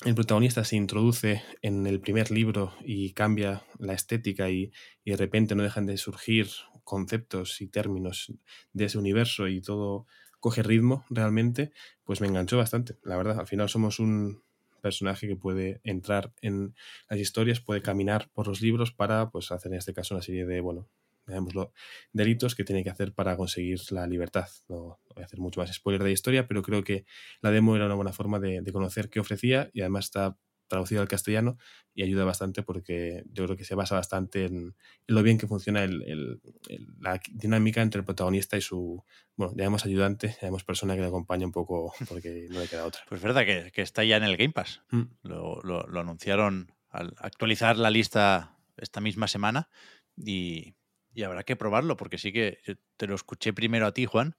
[0.05, 4.71] el protagonista se introduce en el primer libro y cambia la estética y,
[5.03, 6.47] y, de repente no dejan de surgir
[6.83, 8.33] conceptos y términos
[8.73, 10.07] de ese universo y todo
[10.39, 11.71] coge ritmo realmente,
[12.03, 12.97] pues me enganchó bastante.
[13.03, 14.41] La verdad, al final somos un
[14.81, 16.75] personaje que puede entrar en
[17.09, 20.45] las historias, puede caminar por los libros para pues, hacer en este caso una serie
[20.45, 20.89] de, bueno,
[21.31, 21.73] digámoslo,
[22.13, 24.47] delitos que tiene que hacer para conseguir la libertad.
[24.67, 27.05] No voy a hacer mucho más spoiler de la historia, pero creo que
[27.41, 30.37] la demo era una buena forma de, de conocer qué ofrecía y además está
[30.71, 31.57] traducido al castellano
[31.93, 34.73] y ayuda bastante porque yo creo que se basa bastante en,
[35.05, 39.03] lo bien que funciona el, el, el, la dinámica entre el protagonista y su,
[39.35, 43.01] bueno, llamamos ayudante, llamamos persona que le acompaña un poco porque no le queda otra.
[43.09, 44.81] Pues es verdad que, que, está ya en el Game Pass.
[44.91, 45.01] Mm.
[45.23, 49.67] Lo, lo, lo, anunciaron al actualizar la lista esta misma semana
[50.15, 50.73] y,
[51.13, 52.59] y, habrá que probarlo porque sí que
[52.97, 54.35] te lo escuché primero a ti, Juan,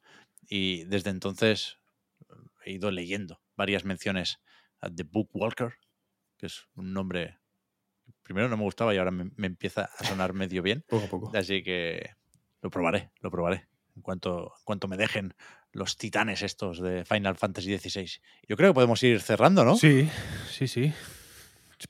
[0.49, 1.78] y desde entonces
[2.65, 4.39] he ido leyendo varias menciones
[4.81, 5.75] a The Book Walker,
[6.36, 7.39] que es un nombre
[8.23, 10.84] primero no me gustaba y ahora me, me, empieza a sonar medio bien.
[10.89, 11.36] Poco a poco.
[11.36, 12.10] Así que
[12.60, 13.68] lo probaré, lo probaré.
[13.94, 15.34] En cuanto, en cuanto me dejen
[15.73, 18.09] los titanes estos de Final Fantasy XVI.
[18.49, 19.76] Yo creo que podemos ir cerrando, ¿no?
[19.76, 20.09] Sí,
[20.51, 20.92] sí, sí.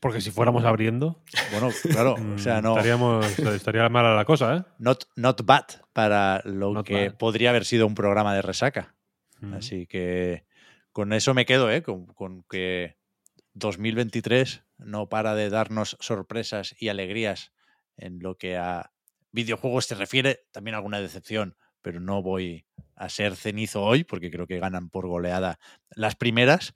[0.01, 1.23] Porque si fuéramos abriendo.
[1.51, 2.71] Bueno, claro, o sea, mm, no.
[2.77, 4.63] Estaríamos, estaría mala la cosa, ¿eh?
[4.79, 7.17] Not, not bad para lo Not que bad.
[7.17, 8.95] podría haber sido un programa de resaca.
[9.41, 9.55] Mm.
[9.55, 10.45] Así que
[10.93, 11.83] con eso me quedo, ¿eh?
[11.83, 12.97] Con, con que
[13.55, 17.53] 2023 no para de darnos sorpresas y alegrías
[17.97, 18.93] en lo que a
[19.31, 20.45] videojuegos se refiere.
[20.53, 25.07] También alguna decepción, pero no voy a ser cenizo hoy porque creo que ganan por
[25.07, 25.59] goleada
[25.91, 26.75] las primeras.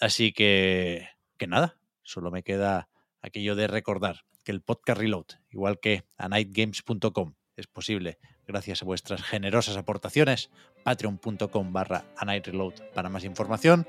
[0.00, 2.88] Así que, que nada, solo me queda
[3.20, 8.84] aquello de recordar que el podcast Reload, igual que a nightgames.com, es posible gracias a
[8.84, 10.50] vuestras generosas aportaciones.
[10.82, 13.86] Patreon.com barra a night reload para más información.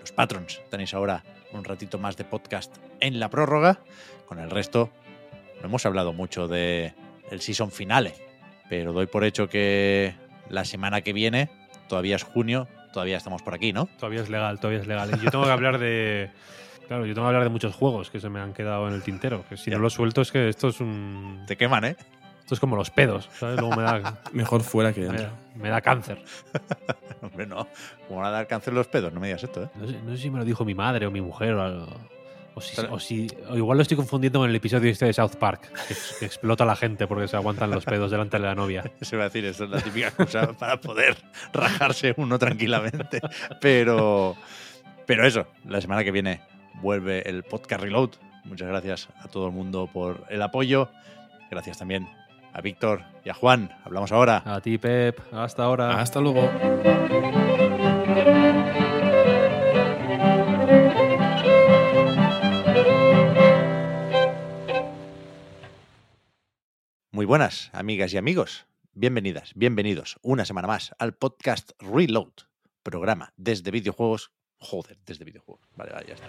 [0.00, 3.80] Los patrons tenéis ahora un ratito más de podcast en la prórroga.
[4.26, 4.90] Con el resto,
[5.60, 6.94] no hemos hablado mucho de
[7.30, 8.14] el season finale,
[8.68, 10.14] pero doy por hecho que
[10.48, 11.50] la semana que viene,
[11.88, 13.86] todavía es junio, todavía estamos por aquí, ¿no?
[13.98, 15.10] Todavía es legal, todavía es legal.
[15.14, 16.30] Y yo tengo que hablar de.
[16.92, 19.02] Claro, yo tengo que hablar de muchos juegos que se me han quedado en el
[19.02, 19.46] tintero.
[19.48, 19.78] Que si Ya.
[19.78, 21.42] no los suelto es que esto es un.
[21.46, 21.96] Te queman, ¿eh?
[22.40, 23.58] Esto es como los pedos, ¿sabes?
[23.58, 25.24] Luego me da, Mejor fuera que me, dentro.
[25.24, 26.22] da- me da cáncer.
[27.22, 27.66] Hombre, no.
[28.06, 29.10] ¿Cómo van a dar cáncer los pedos?
[29.10, 29.68] No me digas esto, ¿eh?
[29.74, 31.86] No sé, no sé si me lo dijo mi madre o mi mujer o algo.
[32.54, 35.36] O, si, o si- o igual lo estoy confundiendo con el episodio este de South
[35.40, 38.84] Park, que, que explota la gente porque se aguantan los pedos delante de la novia.
[39.00, 41.16] Se va a decir, eso es la típica cosa para poder
[41.54, 43.22] rajarse uno tranquilamente.
[43.62, 44.36] Pero,
[45.06, 46.42] pero eso, la semana que viene
[46.80, 48.10] vuelve el podcast Reload.
[48.44, 50.90] Muchas gracias a todo el mundo por el apoyo.
[51.50, 52.08] Gracias también
[52.52, 53.70] a Víctor y a Juan.
[53.84, 54.42] Hablamos ahora.
[54.44, 55.18] A ti, Pep.
[55.32, 56.00] Hasta ahora.
[56.00, 56.50] Hasta luego.
[67.10, 68.66] Muy buenas, amigas y amigos.
[68.94, 72.32] Bienvenidas, bienvenidos una semana más al podcast Reload,
[72.82, 74.32] programa desde videojuegos.
[74.62, 75.68] Joder, desde videojuegos.
[75.76, 76.28] Vale, vale, ya está.